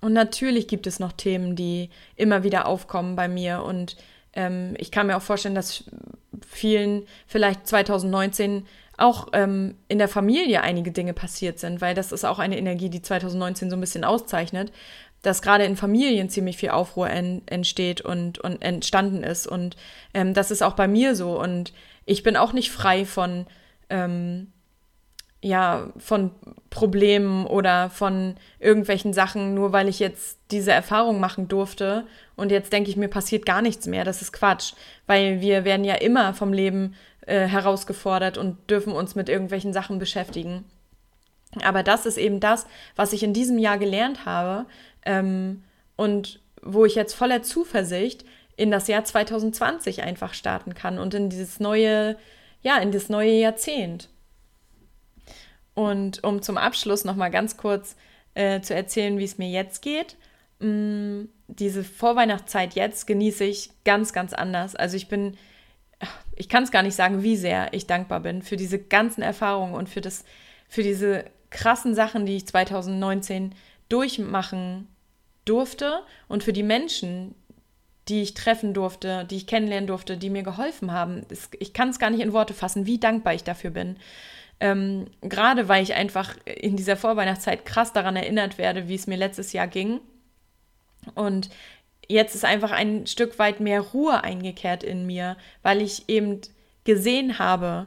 Und 0.00 0.12
natürlich 0.12 0.68
gibt 0.68 0.86
es 0.86 1.00
noch 1.00 1.12
Themen, 1.12 1.56
die 1.56 1.90
immer 2.14 2.44
wieder 2.44 2.66
aufkommen 2.66 3.16
bei 3.16 3.26
mir 3.26 3.62
und 3.62 3.96
ähm, 4.34 4.74
ich 4.78 4.92
kann 4.92 5.08
mir 5.08 5.16
auch 5.16 5.22
vorstellen, 5.22 5.54
dass 5.56 5.84
vielen 6.46 7.06
vielleicht 7.26 7.66
2019 7.66 8.66
auch 8.96 9.28
ähm, 9.32 9.76
in 9.88 9.98
der 9.98 10.08
Familie 10.08 10.62
einige 10.62 10.92
Dinge 10.92 11.12
passiert 11.12 11.58
sind, 11.58 11.80
weil 11.80 11.94
das 11.94 12.12
ist 12.12 12.24
auch 12.24 12.38
eine 12.38 12.58
Energie, 12.58 12.88
die 12.88 13.02
2019 13.02 13.70
so 13.70 13.76
ein 13.76 13.80
bisschen 13.80 14.04
auszeichnet, 14.04 14.72
dass 15.22 15.42
gerade 15.42 15.64
in 15.64 15.76
Familien 15.76 16.30
ziemlich 16.30 16.56
viel 16.56 16.70
Aufruhr 16.70 17.10
en 17.10 17.42
entsteht 17.46 18.00
und, 18.00 18.38
und 18.38 18.62
entstanden 18.62 19.22
ist. 19.22 19.46
Und 19.46 19.76
ähm, 20.14 20.34
das 20.34 20.50
ist 20.50 20.62
auch 20.62 20.74
bei 20.74 20.88
mir 20.88 21.14
so. 21.14 21.40
Und 21.40 21.72
ich 22.04 22.22
bin 22.22 22.36
auch 22.36 22.52
nicht 22.52 22.70
frei 22.70 23.04
von, 23.04 23.46
ähm, 23.90 24.52
ja, 25.46 25.90
von 25.96 26.32
Problemen 26.70 27.46
oder 27.46 27.88
von 27.88 28.34
irgendwelchen 28.58 29.12
Sachen, 29.12 29.54
nur 29.54 29.72
weil 29.72 29.88
ich 29.88 30.00
jetzt 30.00 30.38
diese 30.50 30.72
Erfahrung 30.72 31.20
machen 31.20 31.46
durfte 31.46 32.04
und 32.34 32.50
jetzt 32.50 32.72
denke 32.72 32.90
ich, 32.90 32.96
mir 32.96 33.08
passiert 33.08 33.46
gar 33.46 33.62
nichts 33.62 33.86
mehr. 33.86 34.04
Das 34.04 34.22
ist 34.22 34.32
Quatsch, 34.32 34.72
weil 35.06 35.40
wir 35.40 35.64
werden 35.64 35.84
ja 35.84 35.94
immer 35.94 36.34
vom 36.34 36.52
Leben 36.52 36.94
äh, 37.26 37.46
herausgefordert 37.46 38.38
und 38.38 38.68
dürfen 38.68 38.92
uns 38.92 39.14
mit 39.14 39.28
irgendwelchen 39.28 39.72
Sachen 39.72 40.00
beschäftigen. 40.00 40.64
Aber 41.62 41.84
das 41.84 42.06
ist 42.06 42.18
eben 42.18 42.40
das, 42.40 42.66
was 42.96 43.12
ich 43.12 43.22
in 43.22 43.32
diesem 43.32 43.58
Jahr 43.58 43.78
gelernt 43.78 44.26
habe 44.26 44.66
ähm, 45.04 45.62
und 45.94 46.40
wo 46.60 46.84
ich 46.84 46.96
jetzt 46.96 47.14
voller 47.14 47.42
Zuversicht 47.42 48.24
in 48.56 48.72
das 48.72 48.88
Jahr 48.88 49.04
2020 49.04 50.02
einfach 50.02 50.34
starten 50.34 50.74
kann 50.74 50.98
und 50.98 51.14
in 51.14 51.30
dieses 51.30 51.60
neue, 51.60 52.16
ja, 52.62 52.78
in 52.78 52.90
das 52.90 53.08
neue 53.08 53.32
Jahrzehnt. 53.32 54.08
Und 55.76 56.24
um 56.24 56.40
zum 56.40 56.56
Abschluss 56.56 57.04
nochmal 57.04 57.30
ganz 57.30 57.58
kurz 57.58 57.96
äh, 58.34 58.62
zu 58.62 58.74
erzählen, 58.74 59.18
wie 59.18 59.24
es 59.24 59.38
mir 59.38 59.48
jetzt 59.48 59.82
geht. 59.82 60.16
Mh, 60.58 60.68
mm, 60.68 61.28
diese 61.48 61.84
Vorweihnachtszeit 61.84 62.74
jetzt 62.74 63.06
genieße 63.06 63.44
ich 63.44 63.70
ganz, 63.84 64.12
ganz 64.12 64.32
anders. 64.32 64.74
Also 64.74 64.96
ich 64.96 65.08
bin, 65.08 65.36
ich 66.34 66.48
kann 66.48 66.64
es 66.64 66.70
gar 66.70 66.82
nicht 66.82 66.96
sagen, 66.96 67.22
wie 67.22 67.36
sehr 67.36 67.72
ich 67.72 67.86
dankbar 67.86 68.20
bin 68.20 68.42
für 68.42 68.56
diese 68.56 68.78
ganzen 68.78 69.22
Erfahrungen 69.22 69.74
und 69.74 69.88
für 69.88 70.00
das, 70.00 70.24
für 70.68 70.82
diese 70.82 71.26
krassen 71.50 71.94
Sachen, 71.94 72.26
die 72.26 72.36
ich 72.36 72.46
2019 72.46 73.54
durchmachen 73.88 74.88
durfte 75.44 76.00
und 76.26 76.42
für 76.42 76.52
die 76.52 76.64
Menschen, 76.64 77.34
die 78.08 78.22
ich 78.22 78.34
treffen 78.34 78.74
durfte, 78.74 79.24
die 79.24 79.36
ich 79.36 79.46
kennenlernen 79.46 79.86
durfte, 79.86 80.16
die 80.16 80.30
mir 80.30 80.42
geholfen 80.42 80.90
haben. 80.90 81.24
Ich 81.58 81.72
kann 81.72 81.90
es 81.90 81.98
gar 81.98 82.10
nicht 82.10 82.22
in 82.22 82.32
Worte 82.32 82.54
fassen, 82.54 82.86
wie 82.86 82.98
dankbar 82.98 83.34
ich 83.34 83.44
dafür 83.44 83.70
bin. 83.70 83.96
Ähm, 84.58 85.06
Gerade 85.20 85.68
weil 85.68 85.82
ich 85.82 85.94
einfach 85.94 86.34
in 86.44 86.76
dieser 86.76 86.96
Vorweihnachtszeit 86.96 87.64
krass 87.64 87.92
daran 87.92 88.16
erinnert 88.16 88.58
werde, 88.58 88.88
wie 88.88 88.94
es 88.94 89.06
mir 89.06 89.16
letztes 89.16 89.52
Jahr 89.52 89.66
ging. 89.66 90.00
Und 91.14 91.50
jetzt 92.08 92.34
ist 92.34 92.44
einfach 92.44 92.70
ein 92.70 93.06
Stück 93.06 93.38
weit 93.38 93.60
mehr 93.60 93.80
Ruhe 93.80 94.24
eingekehrt 94.24 94.82
in 94.82 95.06
mir, 95.06 95.36
weil 95.62 95.82
ich 95.82 96.08
eben 96.08 96.40
gesehen 96.84 97.38
habe 97.38 97.86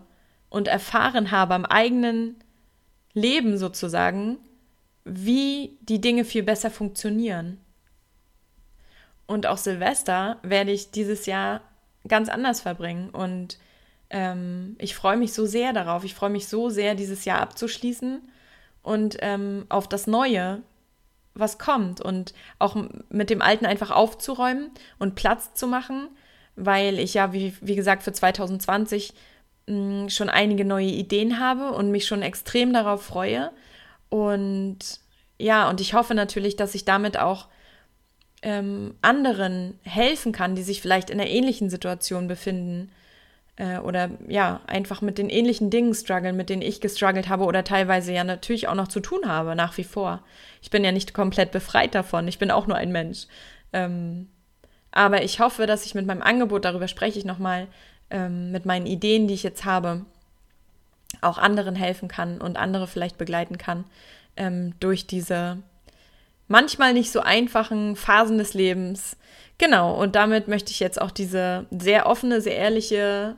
und 0.50 0.68
erfahren 0.68 1.32
habe 1.32 1.54
am 1.54 1.66
eigenen 1.66 2.36
Leben 3.14 3.58
sozusagen, 3.58 4.38
wie 5.06 5.78
die 5.82 6.02
Dinge 6.02 6.26
viel 6.26 6.44
besser 6.44 6.70
funktionieren. 6.70 7.60
Und 9.26 9.46
auch 9.48 9.58
Silvester 9.58 10.38
werde 10.44 10.72
ich 10.72 10.92
dieses 10.92 11.26
Jahr 11.26 11.62
ganz 12.08 12.30
anders 12.30 12.62
verbringen. 12.62 13.10
Und 13.10 13.60
ähm, 14.10 14.76
ich 14.80 14.96
freue 14.96 15.18
mich 15.18 15.34
so 15.34 15.46
sehr 15.46 15.74
darauf. 15.74 16.04
Ich 16.04 16.16
freue 16.16 16.30
mich 16.30 16.48
so 16.48 16.70
sehr, 16.70 16.96
dieses 16.96 17.26
Jahr 17.26 17.42
abzuschließen 17.42 18.22
und 18.82 19.18
ähm, 19.20 19.66
auf 19.70 19.88
das 19.88 20.08
Neue, 20.08 20.62
was 21.36 21.60
kommt. 21.60 22.02
Und 22.02 22.34
auch 22.58 22.76
mit 23.10 23.30
dem 23.30 23.42
Alten 23.42 23.66
einfach 23.66 23.92
aufzuräumen 23.92 24.72
und 24.98 25.16
Platz 25.16 25.54
zu 25.54 25.68
machen, 25.68 26.10
weil 26.56 27.00
ich 27.00 27.14
ja, 27.14 27.34
wie, 27.34 27.54
wie 27.62 27.76
gesagt, 27.76 28.04
für 28.04 28.12
2020 28.12 29.14
mh, 29.68 29.76
mm, 30.06 30.10
schon 30.10 30.30
einige 30.30 30.66
neue 30.66 30.88
Ideen 30.88 31.40
habe 31.40 31.72
und 31.72 31.92
mich 31.92 32.08
schon 32.08 32.24
extrem 32.24 32.74
darauf 32.74 33.04
freue. 33.04 33.52
Und 34.10 34.80
ja, 35.38 35.70
und 35.70 35.82
ich 35.82 35.94
hoffe 35.94 36.16
natürlich, 36.16 36.56
dass 36.56 36.76
ich 36.76 36.84
damit 36.84 37.18
auch 37.18 37.48
ähm, 38.42 38.96
anderen 39.02 39.78
helfen 39.84 40.32
kann, 40.32 40.56
die 40.56 40.64
sich 40.64 40.82
vielleicht 40.82 41.10
in 41.10 41.20
einer 41.20 41.30
ähnlichen 41.30 41.70
Situation 41.70 42.28
befinden 42.28 42.90
äh, 43.60 43.78
oder 43.78 44.10
ja, 44.28 44.62
einfach 44.66 45.02
mit 45.02 45.18
den 45.18 45.30
ähnlichen 45.30 45.70
Dingen 45.70 45.94
strugglen, 45.94 46.36
mit 46.36 46.50
denen 46.50 46.62
ich 46.62 46.82
gestruggelt 46.82 47.30
habe 47.30 47.44
oder 47.44 47.64
teilweise 47.64 48.14
ja 48.14 48.24
natürlich 48.24 48.68
auch 48.68 48.76
noch 48.76 48.88
zu 48.88 49.02
tun 49.02 49.28
habe, 49.28 49.56
nach 49.56 49.78
wie 49.78 49.84
vor. 49.84 50.24
Ich 50.62 50.72
bin 50.72 50.84
ja 50.84 50.92
nicht 50.92 51.14
komplett 51.14 51.52
befreit 51.52 51.94
davon, 51.94 52.28
ich 52.28 52.40
bin 52.40 52.50
auch 52.50 52.66
nur 52.66 52.78
ein 52.78 52.92
Mensch. 52.92 53.28
Ähm, 53.74 54.30
aber 54.92 55.24
ich 55.24 55.40
hoffe, 55.40 55.68
dass 55.68 55.86
ich 55.86 55.94
mit 55.94 56.08
meinem 56.08 56.24
Angebot, 56.24 56.66
darüber 56.66 56.88
spreche 56.88 57.20
ich 57.20 57.26
nochmal, 57.26 57.68
ähm, 58.10 58.52
mit 58.52 58.66
meinen 58.66 58.88
Ideen, 58.88 59.28
die 59.28 59.36
ich 59.36 59.44
jetzt 59.44 59.66
habe, 59.66 60.06
auch 61.22 61.38
anderen 61.38 61.76
helfen 61.76 62.08
kann 62.08 62.40
und 62.40 62.58
andere 62.58 62.88
vielleicht 62.88 63.18
begleiten 63.18 63.58
kann 63.58 63.84
ähm, 64.38 64.74
durch 64.80 65.06
diese 65.06 65.58
manchmal 66.48 66.94
nicht 66.94 67.12
so 67.12 67.20
einfachen 67.20 67.96
Phasen 67.96 68.38
des 68.38 68.54
Lebens. 68.54 69.18
Genau, 69.58 69.94
und 69.94 70.16
damit 70.16 70.48
möchte 70.48 70.72
ich 70.72 70.80
jetzt 70.80 71.00
auch 71.00 71.12
diese 71.12 71.66
sehr 71.72 72.08
offene, 72.08 72.40
sehr 72.40 72.56
ehrliche 72.56 73.36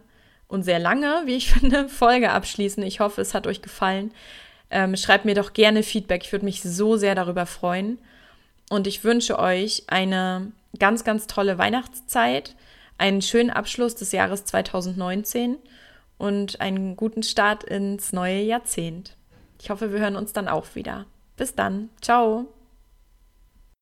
und 0.51 0.63
sehr 0.63 0.79
lange, 0.79 1.23
wie 1.25 1.35
ich 1.35 1.51
finde, 1.53 1.89
Folge 1.89 2.31
abschließen. 2.31 2.83
Ich 2.83 2.99
hoffe, 2.99 3.21
es 3.21 3.33
hat 3.33 3.47
euch 3.47 3.61
gefallen. 3.61 4.11
Ähm, 4.69 4.95
schreibt 4.95 5.25
mir 5.25 5.35
doch 5.35 5.53
gerne 5.53 5.83
Feedback. 5.83 6.23
Ich 6.23 6.31
würde 6.31 6.45
mich 6.45 6.61
so 6.61 6.97
sehr 6.97 7.15
darüber 7.15 7.45
freuen. 7.45 7.97
Und 8.69 8.87
ich 8.87 9.03
wünsche 9.03 9.39
euch 9.39 9.83
eine 9.87 10.51
ganz, 10.79 11.03
ganz 11.03 11.27
tolle 11.27 11.57
Weihnachtszeit, 11.57 12.55
einen 12.97 13.21
schönen 13.21 13.49
Abschluss 13.49 13.95
des 13.95 14.11
Jahres 14.11 14.45
2019 14.45 15.57
und 16.17 16.61
einen 16.61 16.95
guten 16.95 17.23
Start 17.23 17.63
ins 17.63 18.13
neue 18.13 18.41
Jahrzehnt. 18.41 19.15
Ich 19.61 19.69
hoffe, 19.69 19.91
wir 19.91 19.99
hören 19.99 20.15
uns 20.15 20.33
dann 20.33 20.47
auch 20.47 20.75
wieder. 20.75 21.05
Bis 21.35 21.55
dann. 21.55 21.89
Ciao. 22.01 22.47